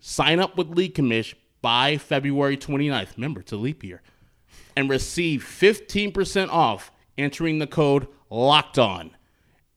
Sign 0.00 0.40
up 0.40 0.56
with 0.56 0.70
League 0.70 0.94
Commish 0.94 1.34
by 1.60 1.98
February 1.98 2.56
29th. 2.56 3.16
Remember, 3.16 3.44
a 3.50 3.56
leap 3.56 3.84
year. 3.84 4.02
And 4.76 4.90
receive 4.90 5.44
15% 5.44 6.48
off 6.48 6.90
entering 7.16 7.58
the 7.58 7.66
code 7.66 8.08
locked 8.34 8.78
on 8.78 9.10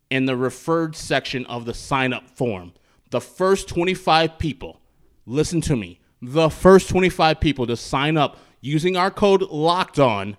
in 0.10 0.26
the 0.26 0.36
referred 0.36 0.96
section 0.96 1.46
of 1.46 1.66
the 1.66 1.74
sign 1.74 2.14
up 2.14 2.28
form. 2.30 2.74
The 3.12 3.22
first 3.22 3.68
25 3.70 4.38
people, 4.38 4.82
listen 5.26 5.62
to 5.62 5.76
me, 5.76 6.00
the 6.22 6.50
first 6.50 6.90
25 6.90 7.40
people 7.40 7.68
to 7.68 7.76
sign 7.78 8.18
up 8.18 8.38
using 8.62 8.98
our 8.98 9.12
code 9.12 9.42
locked 9.44 10.00
on 10.00 10.36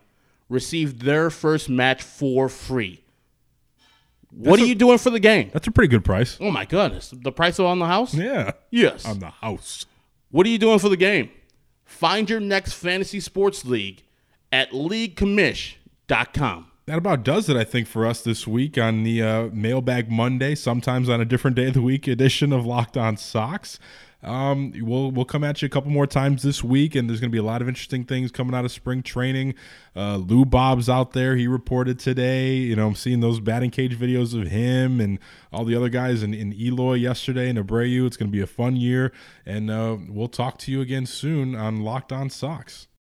receive 0.49 1.01
their 1.05 1.31
first 1.31 1.69
match 1.69 2.03
for 2.03 2.49
free. 2.49 3.05
What 4.31 4.45
That's 4.57 4.63
are 4.63 4.65
a- 4.65 4.69
you 4.69 4.75
doing 4.75 4.99
for 4.99 5.11
the 5.11 5.21
game? 5.21 5.51
That's 5.53 5.67
a 5.67 5.71
pretty 5.71 5.89
good 5.89 6.05
price. 6.05 6.37
Oh 6.41 6.51
my 6.51 6.65
goodness. 6.67 7.11
The 7.15 7.33
price 7.33 7.59
on 7.59 7.79
the 7.79 7.87
house? 7.87 8.13
Yeah. 8.15 8.53
Yes. 8.71 9.07
On 9.07 9.19
the 9.19 9.31
house. 9.31 9.87
What 10.31 10.47
are 10.47 10.51
you 10.51 10.59
doing 10.59 10.79
for 10.79 10.89
the 10.91 10.97
game? 10.97 11.31
Find 11.85 12.29
your 12.29 12.41
next 12.41 12.75
fantasy 12.75 13.21
sports 13.21 13.65
league 13.65 14.03
at 14.53 14.73
leaguecommish.com. 14.73 16.67
That 16.89 16.97
about 16.97 17.23
does 17.23 17.51
it, 17.51 17.57
I 17.59 17.65
think, 17.65 17.87
for 17.87 18.07
us 18.07 18.23
this 18.23 18.47
week 18.47 18.79
on 18.79 19.03
the 19.03 19.23
uh, 19.23 19.49
Mailbag 19.53 20.11
Monday, 20.11 20.55
sometimes 20.55 21.11
on 21.11 21.21
a 21.21 21.27
different 21.27 21.55
day 21.55 21.67
of 21.67 21.75
the 21.75 21.83
week 21.83 22.09
edition 22.09 22.51
of 22.51 22.65
Locked 22.65 22.97
On 22.97 23.19
Sox. 23.19 23.79
Um, 24.23 24.73
we'll 24.75 25.11
we'll 25.11 25.27
come 25.27 25.45
at 25.45 25.61
you 25.61 25.67
a 25.67 25.69
couple 25.69 25.91
more 25.91 26.07
times 26.07 26.43
this 26.43 26.65
week, 26.65 26.95
and 26.95 27.07
there's 27.07 27.21
going 27.21 27.29
to 27.29 27.35
be 27.35 27.39
a 27.39 27.43
lot 27.43 27.61
of 27.61 27.69
interesting 27.69 28.05
things 28.05 28.31
coming 28.31 28.55
out 28.55 28.65
of 28.65 28.73
spring 28.73 29.03
training. 29.03 29.55
Uh, 29.95 30.17
Lou 30.17 30.47
Bob's 30.47 30.89
out 30.89 31.13
there; 31.13 31.37
he 31.37 31.47
reported 31.47 31.99
today. 31.99 32.55
You 32.55 32.77
know, 32.77 32.87
I'm 32.87 32.95
seeing 32.95 33.21
those 33.21 33.39
batting 33.39 33.71
cage 33.71 33.95
videos 33.95 34.33
of 34.33 34.49
him 34.49 34.99
and 34.99 35.19
all 35.53 35.67
the 35.67 35.77
other 35.77 35.91
guys 35.91 36.23
in, 36.23 36.33
in 36.33 36.55
Eloy 36.55 36.95
yesterday 36.95 37.51
and 37.51 37.59
Abreu. 37.59 38.07
It's 38.07 38.17
going 38.17 38.31
to 38.31 38.33
be 38.33 38.41
a 38.41 38.47
fun 38.47 38.77
year, 38.77 39.13
and 39.45 39.71
uh, 39.71 39.99
we'll 40.09 40.29
talk 40.29 40.57
to 40.61 40.73
you 40.73 40.81
again 40.81 41.05
soon 41.05 41.55
on 41.55 41.83
Locked 41.83 42.15
On 42.15 42.31
Sox. 42.31 42.89